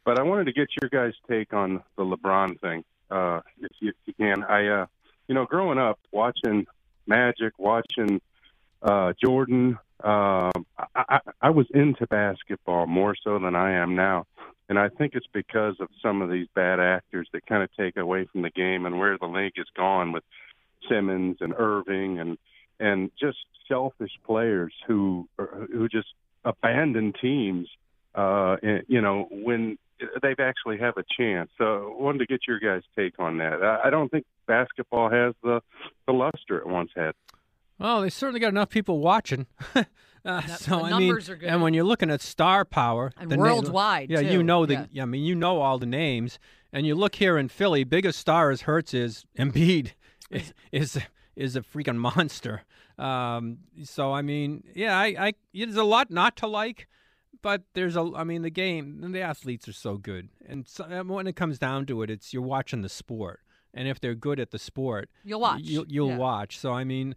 But 0.06 0.20
I 0.20 0.24
wanted 0.24 0.46
to 0.46 0.54
get 0.54 0.68
your 0.82 0.90
guys' 0.90 1.14
take 1.30 1.54
on 1.54 1.82
the 1.98 2.04
LeBron 2.04 2.60
thing, 2.60 2.84
uh, 3.10 3.40
if, 3.62 3.72
you, 3.80 3.90
if 3.90 3.96
you 4.06 4.14
can. 4.14 4.44
I, 4.44 4.68
uh, 4.68 4.86
you 5.28 5.36
know, 5.36 5.46
growing 5.46 5.78
up 5.78 6.00
watching 6.12 6.68
Magic, 7.08 7.54
watching 7.58 8.22
uh, 8.82 9.14
Jordan. 9.24 9.78
Um, 10.04 10.66
I, 10.78 10.86
I, 10.96 11.20
I 11.42 11.50
was 11.52 11.68
into 11.74 12.06
basketball 12.08 12.86
more 12.88 13.16
so 13.24 13.40
than 13.40 13.56
I 13.56 13.82
am 13.82 13.96
now, 13.96 14.26
and 14.70 14.80
I 14.80 14.90
think 14.90 15.14
it's 15.16 15.28
because 15.34 15.76
of 15.80 15.90
some 16.02 16.22
of 16.22 16.30
these 16.30 16.48
bad 16.56 16.80
actors 16.80 17.28
that 17.34 17.46
kind 17.46 17.64
of 17.64 17.70
take 17.78 17.98
away 17.98 18.28
from 18.32 18.42
the 18.42 18.50
game 18.50 18.86
and 18.86 19.00
where 19.00 19.18
the 19.18 19.28
league 19.28 19.54
has 19.58 19.68
gone 19.76 20.12
with 20.12 20.24
Simmons 20.90 21.38
and 21.42 21.54
Irving 21.58 22.20
and 22.20 22.38
and 22.80 23.12
just 23.20 23.38
selfish 23.68 24.12
players 24.26 24.74
who 24.88 25.28
who 25.38 25.88
just 25.90 26.08
abandon 26.44 27.14
teams. 27.20 27.68
Uh, 28.16 28.58
you 28.88 29.02
know 29.02 29.28
when 29.32 29.78
they've 30.22 30.40
actually 30.40 30.78
have 30.80 30.98
a 30.98 31.04
chance. 31.18 31.50
So, 31.58 31.96
I 31.98 32.02
wanted 32.02 32.20
to 32.20 32.26
get 32.26 32.42
your 32.48 32.60
guys' 32.60 32.84
take 32.96 33.20
on 33.20 33.38
that. 33.38 33.64
I, 33.64 33.88
I 33.88 33.90
don't 33.90 34.10
think 34.10 34.26
basketball 34.48 35.10
has 35.10 35.34
the 35.44 35.62
the 36.06 36.14
luster 36.14 36.58
it 36.60 36.68
once 36.68 36.92
had. 36.96 37.14
Well, 37.80 38.02
they 38.02 38.10
certainly 38.10 38.40
got 38.40 38.50
enough 38.50 38.70
people 38.70 39.00
watching. 39.00 39.48
uh, 40.26 40.42
so 40.48 40.82
I 40.84 40.98
mean, 41.00 41.12
are 41.12 41.20
good. 41.20 41.44
and 41.44 41.62
when 41.62 41.74
you're 41.74 41.84
looking 41.84 42.10
at 42.10 42.22
star 42.22 42.64
power 42.66 43.12
And 43.18 43.30
the 43.30 43.38
na- 43.38 43.44
worldwide, 43.44 44.10
yeah, 44.10 44.22
too. 44.22 44.28
you 44.28 44.44
know 44.44 44.66
the. 44.66 44.88
Yeah. 44.92 45.04
I 45.04 45.06
mean, 45.06 45.24
you 45.24 45.36
know 45.36 45.62
all 45.62 45.78
the 45.80 45.86
names, 45.86 46.40
and 46.72 46.86
you 46.88 46.96
look 46.96 47.16
here 47.16 47.38
in 47.38 47.50
Philly. 47.50 47.84
Biggest 47.84 48.20
star 48.20 48.50
as 48.52 48.62
Hurts 48.62 48.94
is 48.94 49.26
Embiid 49.38 49.92
is 50.32 50.54
is, 50.72 51.00
is 51.36 51.56
a 51.56 51.62
freaking 51.62 51.98
monster. 51.98 52.64
Um, 52.98 53.58
so 53.84 54.14
I 54.14 54.22
mean, 54.22 54.64
yeah, 54.76 54.98
I, 54.98 55.06
I 55.28 55.34
there's 55.54 55.76
a 55.76 55.84
lot 55.84 56.10
not 56.12 56.36
to 56.38 56.48
like, 56.48 56.88
but 57.42 57.64
there's 57.74 57.96
a. 57.96 58.12
I 58.16 58.24
mean, 58.24 58.44
the 58.44 58.50
game, 58.50 59.02
the 59.12 59.22
athletes 59.22 59.68
are 59.68 59.74
so 59.74 59.98
good, 59.98 60.30
and 60.48 60.68
so, 60.68 60.84
when 61.04 61.28
it 61.28 61.36
comes 61.36 61.58
down 61.60 61.86
to 61.88 62.02
it, 62.04 62.10
it's 62.10 62.34
you're 62.34 62.44
watching 62.44 62.82
the 62.84 62.90
sport, 62.90 63.42
and 63.74 63.88
if 63.88 64.00
they're 64.00 64.16
good 64.16 64.40
at 64.40 64.52
the 64.52 64.60
sport, 64.60 65.10
You'll 65.24 65.42
watch. 65.42 65.62
You, 65.64 65.86
you'll 65.90 66.10
Yeah. 66.10 66.18
watch. 66.18 66.58
So 66.60 66.72
I 66.72 66.84
mean. 66.84 67.16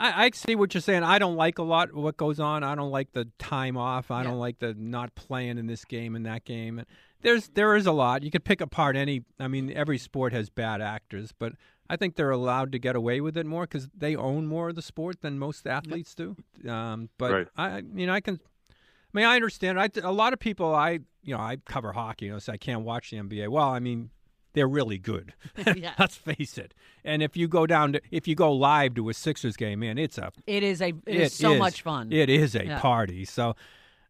I, 0.00 0.24
I 0.24 0.30
see 0.32 0.54
what 0.54 0.72
you're 0.72 0.80
saying. 0.80 1.02
I 1.02 1.18
don't 1.18 1.36
like 1.36 1.58
a 1.58 1.62
lot 1.62 1.94
what 1.94 2.16
goes 2.16 2.40
on. 2.40 2.64
I 2.64 2.74
don't 2.74 2.90
like 2.90 3.12
the 3.12 3.28
time 3.38 3.76
off. 3.76 4.10
I 4.10 4.22
don't 4.22 4.38
like 4.38 4.58
the 4.58 4.74
not 4.74 5.14
playing 5.14 5.58
in 5.58 5.66
this 5.66 5.84
game 5.84 6.16
and 6.16 6.24
that 6.24 6.44
game. 6.46 6.78
And 6.78 6.88
there's 7.20 7.48
there 7.48 7.76
is 7.76 7.86
a 7.86 7.92
lot. 7.92 8.22
You 8.22 8.30
could 8.30 8.44
pick 8.44 8.62
apart 8.62 8.96
any. 8.96 9.24
I 9.38 9.46
mean, 9.46 9.70
every 9.72 9.98
sport 9.98 10.32
has 10.32 10.48
bad 10.48 10.80
actors, 10.80 11.32
but 11.38 11.52
I 11.90 11.96
think 11.96 12.16
they're 12.16 12.30
allowed 12.30 12.72
to 12.72 12.78
get 12.78 12.96
away 12.96 13.20
with 13.20 13.36
it 13.36 13.44
more 13.44 13.64
because 13.64 13.88
they 13.94 14.16
own 14.16 14.46
more 14.46 14.70
of 14.70 14.74
the 14.74 14.82
sport 14.82 15.20
than 15.20 15.38
most 15.38 15.66
athletes 15.66 16.14
do. 16.14 16.34
Um, 16.66 17.10
but 17.18 17.32
Right. 17.32 17.48
I, 17.56 17.68
I 17.68 17.80
mean, 17.82 18.08
I 18.08 18.20
can. 18.20 18.40
I 18.70 19.18
mean, 19.18 19.26
I 19.26 19.34
understand. 19.34 19.78
I 19.78 19.90
a 20.02 20.12
lot 20.12 20.32
of 20.32 20.38
people. 20.38 20.74
I 20.74 21.00
you 21.22 21.34
know 21.34 21.40
I 21.40 21.56
cover 21.66 21.92
hockey. 21.92 22.26
You 22.26 22.32
know, 22.32 22.38
so 22.38 22.54
I 22.54 22.56
can't 22.56 22.82
watch 22.82 23.10
the 23.10 23.18
NBA. 23.18 23.48
Well, 23.48 23.68
I 23.68 23.80
mean, 23.80 24.10
they're 24.52 24.68
really 24.68 24.98
good. 24.98 25.32
Yeah. 25.76 25.92
Let's 25.98 26.16
face 26.16 26.58
it. 26.58 26.74
And 27.04 27.22
if 27.22 27.36
you 27.36 27.48
go 27.48 27.66
down 27.66 27.92
to 27.94 28.00
if 28.10 28.26
you 28.28 28.34
go 28.34 28.52
live 28.52 28.94
to 28.94 29.08
a 29.08 29.14
Sixers 29.14 29.56
game, 29.56 29.80
man, 29.80 29.98
it's 29.98 30.18
a 30.18 30.32
It 30.46 30.62
is 30.62 30.80
a 30.82 30.92
it 31.06 31.16
is 31.16 31.32
so 31.32 31.56
much 31.56 31.82
fun. 31.82 32.12
It 32.12 32.28
is 32.28 32.54
a 32.54 32.66
Yeah. 32.66 32.80
party. 32.80 33.24
So 33.24 33.54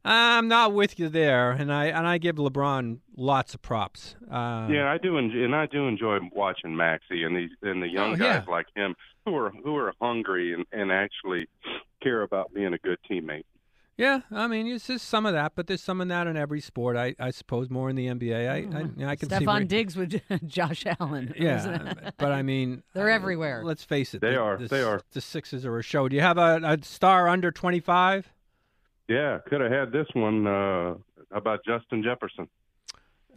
I'm 0.04 0.48
not 0.48 0.72
with 0.72 0.98
you 0.98 1.08
there, 1.10 1.50
and 1.50 1.70
I 1.72 1.86
and 1.86 2.06
I 2.06 2.16
give 2.18 2.36
LeBron 2.36 2.98
lots 3.16 3.52
of 3.54 3.60
props. 3.60 4.16
Uh, 4.30 4.66
yeah, 4.70 4.90
I 4.90 4.96
do, 4.96 5.18
enjoy, 5.18 5.44
and 5.44 5.54
I 5.54 5.66
do 5.66 5.86
enjoy 5.86 6.18
watching 6.32 6.74
Maxey 6.74 7.22
and 7.22 7.36
these 7.36 7.50
and 7.62 7.82
the 7.82 7.88
young 7.88 8.14
Oh, 8.14 8.16
guys 8.16 8.44
yeah. 8.46 8.50
like 8.52 8.66
him 8.74 8.94
who 9.26 9.36
are 9.36 9.50
who 9.50 9.76
are 9.76 9.92
hungry 10.00 10.54
and 10.54 10.64
and 10.72 10.90
actually 10.90 11.48
care 12.02 12.22
about 12.22 12.52
being 12.54 12.72
a 12.72 12.78
good 12.78 12.98
teammate. 13.10 13.44
Yeah, 14.00 14.20
I 14.32 14.46
mean, 14.46 14.66
it's 14.66 14.86
just 14.86 15.06
some 15.08 15.26
of 15.26 15.34
that, 15.34 15.52
but 15.54 15.66
there's 15.66 15.82
some 15.82 16.00
of 16.00 16.08
that 16.08 16.26
in 16.26 16.34
every 16.34 16.62
sport. 16.62 16.96
I, 16.96 17.14
I 17.20 17.30
suppose 17.32 17.68
more 17.68 17.90
in 17.90 17.96
the 17.96 18.06
NBA. 18.06 18.48
I 18.48 18.54
I, 19.06 19.10
I 19.10 19.16
can 19.16 19.28
see. 19.28 19.36
Stefon 19.36 19.46
where- 19.46 19.64
Diggs 19.64 19.94
with 19.94 20.22
Josh 20.46 20.86
Allen. 20.98 21.34
Yeah, 21.38 21.92
but 22.18 22.32
I 22.32 22.40
mean, 22.40 22.82
They're 22.94 23.10
uh, 23.10 23.14
everywhere. 23.14 23.62
Let's 23.62 23.84
face 23.84 24.14
it. 24.14 24.22
They 24.22 24.30
the- 24.30 24.40
are, 24.40 24.56
The, 24.56 24.68
they 24.68 24.80
are. 24.82 25.02
The 25.12 25.20
Sixers 25.20 25.66
are 25.66 25.78
a 25.78 25.82
show. 25.82 26.08
Do 26.08 26.16
you 26.16 26.22
have 26.22 26.38
a, 26.38 26.60
a 26.64 26.78
star 26.82 27.28
under 27.28 27.50
25? 27.50 28.32
Yeah, 29.08 29.38
could 29.46 29.60
have 29.60 29.70
had 29.70 29.92
this 29.92 30.06
one 30.14 30.46
uh, 30.46 30.94
about 31.30 31.60
Justin 31.66 32.02
Jefferson. 32.02 32.48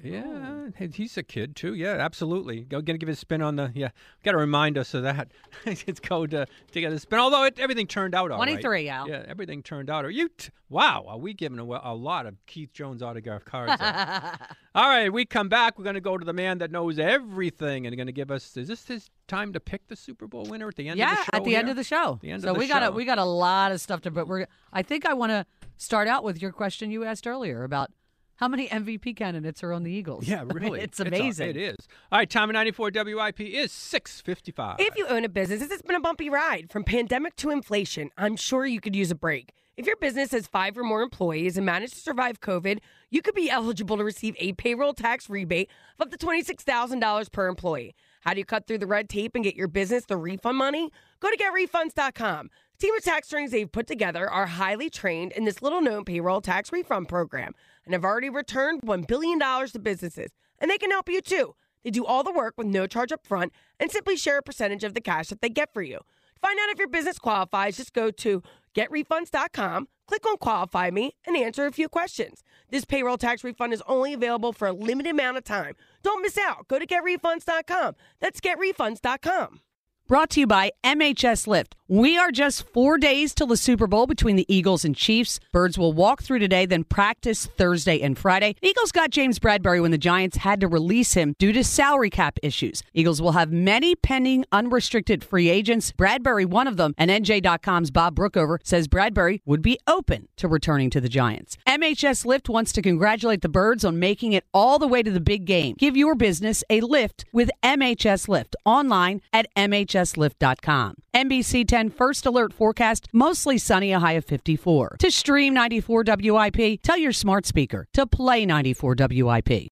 Yeah, 0.02 0.24
oh. 0.26 0.72
he- 0.78 0.88
he's 0.88 1.18
a 1.18 1.24
kid 1.24 1.56
too. 1.56 1.74
Yeah, 1.74 1.94
absolutely. 1.94 2.62
Go 2.62 2.82
gonna 2.82 2.98
give 2.98 3.10
his 3.10 3.20
spin 3.20 3.42
on 3.42 3.56
the. 3.56 3.72
Yeah, 3.74 3.90
got 4.24 4.32
to 4.32 4.38
remind 4.38 4.78
us 4.78 4.94
of 4.94 5.04
that. 5.04 5.32
it's 5.66 6.00
go 6.00 6.26
to 6.26 6.46
to 6.46 6.82
get 6.82 6.92
a 6.92 7.00
spin. 7.00 7.20
Although 7.20 7.46
it, 7.46 7.60
everything 7.60 7.88
turned 7.88 8.16
out 8.16 8.32
all 8.32 8.38
right. 8.38 8.46
23, 8.46 8.90
Al. 8.90 9.10
Yeah, 9.10 9.24
everything 9.28 9.64
turned 9.64 9.90
out. 9.90 10.06
Are 10.06 10.10
you? 10.10 10.30
T- 10.30 10.50
wow, 10.70 11.06
are 11.08 11.18
we 11.18 11.34
giving 11.34 11.60
away 11.60 11.80
a 11.84 11.94
lot 11.94 12.26
of 12.26 12.36
Keith 12.48 12.74
Jones 12.74 13.02
autograph 13.02 13.46
cards? 13.46 13.82
all 14.76 14.90
right, 14.90 15.12
we 15.12 15.26
come 15.26 15.50
back. 15.50 15.78
We're 15.78 15.86
gonna 15.86 16.02
go 16.02 16.18
to 16.18 16.26
the 16.26 16.34
man 16.34 16.58
that 16.58 16.72
knows 16.72 17.00
everything 17.00 17.88
and 17.88 17.96
going 17.96 18.08
to 18.08 18.14
give 18.14 18.32
us. 18.32 18.58
Is 18.58 18.68
this 18.68 18.88
his 18.88 19.10
time 19.28 19.54
to 19.54 19.60
pick 19.60 19.88
the 19.88 19.96
Super 19.96 20.28
Bowl 20.28 20.46
winner 20.46 20.68
at 20.68 20.76
the 20.76 20.90
end? 20.90 20.98
yeah, 20.98 21.12
of 21.12 21.18
the 21.18 21.24
show 21.24 21.38
at 21.38 21.44
the 21.44 21.56
end 21.56 21.70
of 21.70 21.76
the 21.76 21.84
show. 21.84 22.20
The 22.22 22.32
end 22.32 22.44
so 22.44 22.50
of 22.50 22.56
the 22.56 22.60
we 22.60 22.68
got 22.68 22.84
a 22.84 22.92
we 22.92 23.06
got 23.06 23.20
a 23.20 23.26
lot 23.26 23.72
of 23.72 23.80
stuff 23.80 24.02
to. 24.02 24.12
But 24.12 24.28
we're. 24.28 24.48
I 24.72 24.82
think 24.82 25.06
I 25.06 25.14
want 25.14 25.32
to 25.32 25.46
start 25.78 26.08
out 26.08 26.24
with 26.24 26.42
your 26.42 26.52
question 26.52 26.92
you 26.92 27.04
asked 27.04 27.28
earlier 27.28 27.64
about 27.64 27.92
how 28.36 28.48
many 28.48 28.68
MVP 28.68 29.16
candidates 29.16 29.64
are 29.64 29.72
on 29.74 29.84
the 29.84 29.92
Eagles. 29.92 30.28
Yeah, 30.28 30.44
really. 30.54 30.82
it's 30.82 31.00
amazing. 31.00 31.50
it 31.50 31.58
is. 31.58 31.78
All 32.12 32.20
right, 32.20 32.30
time 32.30 32.50
of 32.50 32.54
94 32.54 32.92
WIP 32.94 33.42
is 33.42 33.72
655. 33.72 34.78
If 34.80 34.98
you 34.98 35.08
own 35.08 35.24
a 35.24 35.30
business, 35.30 35.60
this 35.60 35.72
has 35.72 35.82
been 35.82 35.96
a 35.96 36.02
bumpy 36.02 36.30
ride. 36.30 36.72
From 36.72 36.84
pandemic 36.84 37.36
to 37.38 37.50
inflation, 37.52 38.10
I'm 38.18 38.36
sure 38.36 38.66
you 38.66 38.82
could 38.82 38.96
use 38.96 39.12
a 39.12 39.16
break. 39.16 39.54
If 39.76 39.88
your 39.88 39.98
business 39.98 40.32
has 40.32 40.46
five 40.46 40.78
or 40.78 40.84
more 40.84 41.02
employees 41.02 41.58
and 41.58 41.66
managed 41.66 41.94
to 41.94 42.00
survive 42.00 42.40
COVID, 42.40 42.78
you 43.10 43.24
could 43.24 43.34
be 43.34 43.50
eligible 43.50 43.98
to 43.98 44.04
receive 44.04 44.36
a 44.38 44.54
payroll 44.54 44.94
tax 44.94 45.30
rebate 45.30 45.70
of 46.00 46.08
up 46.08 46.12
to 46.12 46.18
$26,000 46.18 47.32
per 47.32 47.48
employee. 47.48 47.96
How 48.22 48.34
do 48.34 48.40
you 48.40 48.46
cut 48.46 48.68
through 48.68 48.78
the 48.78 48.88
red 48.88 49.10
tape 49.10 49.34
and 49.34 49.44
get 49.44 49.56
your 49.56 49.68
business 49.68 50.06
the 50.06 50.16
refund 50.16 50.58
money? 50.58 50.92
Go 51.20 51.30
to 51.32 51.38
getrefunds.com. 51.38 52.50
The 52.78 52.88
team 52.88 52.96
of 52.96 53.04
tax 53.04 53.28
attorneys 53.30 53.52
they've 53.52 53.72
put 53.72 53.88
together 53.88 54.30
are 54.30 54.46
highly 54.46 54.90
trained 54.90 55.32
in 55.32 55.46
this 55.46 55.62
little 55.62 55.82
known 55.82 56.06
payroll 56.06 56.42
tax 56.42 56.72
refund 56.72 57.10
program 57.10 57.54
and 57.86 57.94
have 57.94 58.04
already 58.04 58.30
returned 58.30 58.82
$1 58.82 59.08
billion 59.08 59.40
to 59.40 59.80
businesses. 59.80 60.32
And 60.60 60.70
they 60.70 60.78
can 60.78 60.92
help 60.92 61.10
you 61.10 61.22
too. 61.22 61.56
They 61.84 61.92
do 61.92 62.06
all 62.06 62.24
the 62.24 62.32
work 62.32 62.54
with 62.58 62.68
no 62.68 62.88
charge 62.88 63.12
up 63.12 63.26
front 63.26 63.52
and 63.80 63.92
simply 63.92 64.16
share 64.16 64.38
a 64.38 64.44
percentage 64.44 64.84
of 64.84 64.94
the 64.94 65.02
cash 65.02 65.28
that 65.28 65.42
they 65.42 65.50
get 65.50 65.74
for 65.74 65.82
you. 65.82 65.98
To 65.98 66.40
find 66.42 66.58
out 66.60 66.70
if 66.70 66.80
your 66.80 66.88
business 66.88 67.20
qualifies, 67.20 67.78
just 67.78 67.94
go 67.94 68.10
to 68.10 68.42
getrefunds.com, 68.74 69.88
click 70.08 70.26
on 70.26 70.38
qualify 70.38 70.90
me, 70.90 71.16
and 71.26 71.36
answer 71.36 71.66
a 71.66 71.72
few 71.72 71.90
questions. 71.90 72.44
This 72.70 72.86
payroll 72.86 73.18
tax 73.18 73.44
refund 73.44 73.74
is 73.74 73.84
only 73.88 74.14
available 74.14 74.54
for 74.54 74.68
a 74.68 74.74
limited 74.74 75.12
amount 75.12 75.38
of 75.38 75.44
time. 75.44 75.76
Don't 76.02 76.22
miss 76.22 76.38
out. 76.38 76.68
Go 76.68 76.80
to 76.80 76.88
getrefunds.com. 76.88 77.96
That's 78.20 78.40
getrefunds.com. 78.40 79.62
Brought 80.06 80.32
to 80.32 80.42
you 80.42 80.48
by 80.48 80.72
MHS 80.84 81.48
Lift. 81.48 81.78
We 81.88 82.18
are 82.18 82.32
just 82.32 82.68
four 82.74 82.98
days 82.98 83.34
till 83.34 83.48
the 83.48 83.56
Super 83.56 83.88
Bowl 83.88 84.08
between 84.08 84.36
the 84.36 84.52
Eagles 84.54 84.84
and 84.84 84.96
Chiefs. 84.96 85.40
Birds 85.52 85.78
will 85.78 85.94
walk 85.94 86.24
through 86.24 86.40
today, 86.40 86.66
then 86.66 86.84
practice 86.84 87.46
Thursday 87.46 88.02
and 88.02 88.18
Friday. 88.18 88.56
Eagles 88.62 88.92
got 88.92 89.12
James 89.12 89.38
Bradberry 89.38 89.82
when 89.82 89.92
the 89.92 89.98
Giants 89.98 90.38
had 90.38 90.60
to 90.62 90.68
release 90.68 91.14
him 91.14 91.36
due 91.38 91.54
to 91.54 91.64
salary 91.64 92.10
cap 92.10 92.40
issues. 92.42 92.84
Eagles 92.94 93.22
will 93.22 93.34
have 93.34 93.52
many 93.52 93.96
pending 93.96 94.44
unrestricted 94.52 95.24
free 95.24 95.50
agents. 95.50 95.92
Bradberry, 95.92 96.46
one 96.46 96.68
of 96.68 96.78
them, 96.78 96.96
and 96.98 97.12
NJ.com's 97.12 97.92
Bob 97.92 98.16
Brookover 98.16 98.58
says 98.64 98.88
Bradberry 98.88 99.42
would 99.46 99.62
be 99.62 99.78
open 99.86 100.28
to 100.38 100.48
returning 100.48 100.90
to 100.90 101.00
the 101.00 101.10
Giants. 101.10 101.58
MHS 101.68 102.26
Lift 102.26 102.50
wants 102.50 102.74
to 102.74 102.82
congratulate 102.82 103.42
the 103.42 103.50
Birds 103.50 103.86
on 103.86 104.00
making 104.00 104.34
it 104.34 104.46
all 104.54 104.80
the 104.80 104.88
way 104.88 105.04
to 105.04 105.12
the 105.12 105.22
big 105.22 105.46
game. 105.46 105.76
Give 105.78 105.96
your 105.96 106.16
business 106.16 106.64
a 106.70 106.82
lift 106.82 107.24
with 107.32 107.52
MHS 107.62 108.28
Lift 108.28 108.56
online 108.66 109.22
at 109.32 109.48
MHSLift.com. 109.94 110.96
NBC 111.16 111.68
10 111.68 111.90
First 111.90 112.26
Alert 112.26 112.54
Forecast, 112.54 113.08
mostly 113.14 113.58
sunny, 113.58 113.92
a 113.92 114.00
high 114.00 114.14
of 114.14 114.26
54. 114.26 114.98
To 115.00 115.12
stream 115.12 115.54
94 115.54 116.04
WIP, 116.08 116.82
tell 116.82 116.98
your 116.98 117.12
smart 117.12 117.46
speaker 117.46 117.86
to 117.94 118.06
play 118.06 118.46
94 118.46 118.96
WIP. 119.10 119.68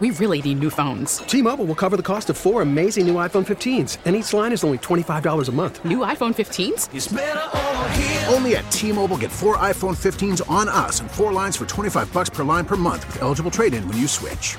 We 0.00 0.10
really 0.10 0.42
need 0.42 0.58
new 0.58 0.70
phones. 0.70 1.18
T-Mobile 1.18 1.66
will 1.66 1.76
cover 1.76 1.96
the 1.96 2.02
cost 2.02 2.28
of 2.28 2.36
four 2.36 2.62
amazing 2.62 3.06
new 3.06 3.14
iPhone 3.14 3.46
15s, 3.46 3.98
and 4.04 4.16
each 4.16 4.32
line 4.32 4.50
is 4.50 4.64
only 4.64 4.78
$25 4.78 5.48
a 5.48 5.52
month. 5.52 5.84
New 5.84 5.98
iPhone 5.98 6.34
15s? 6.34 8.32
Only 8.32 8.56
at 8.56 8.68
T-Mobile 8.72 9.18
get 9.18 9.30
four 9.30 9.56
iPhone 9.58 9.96
15s 9.96 10.42
on 10.50 10.68
us 10.68 10.98
and 10.98 11.08
four 11.08 11.32
lines 11.32 11.56
for 11.56 11.64
25 11.64 12.12
bucks 12.12 12.28
per 12.28 12.42
line 12.42 12.64
per 12.64 12.74
month 12.74 13.06
with 13.06 13.22
eligible 13.22 13.52
trade-in 13.52 13.86
when 13.86 13.96
you 13.96 14.08
switch. 14.08 14.58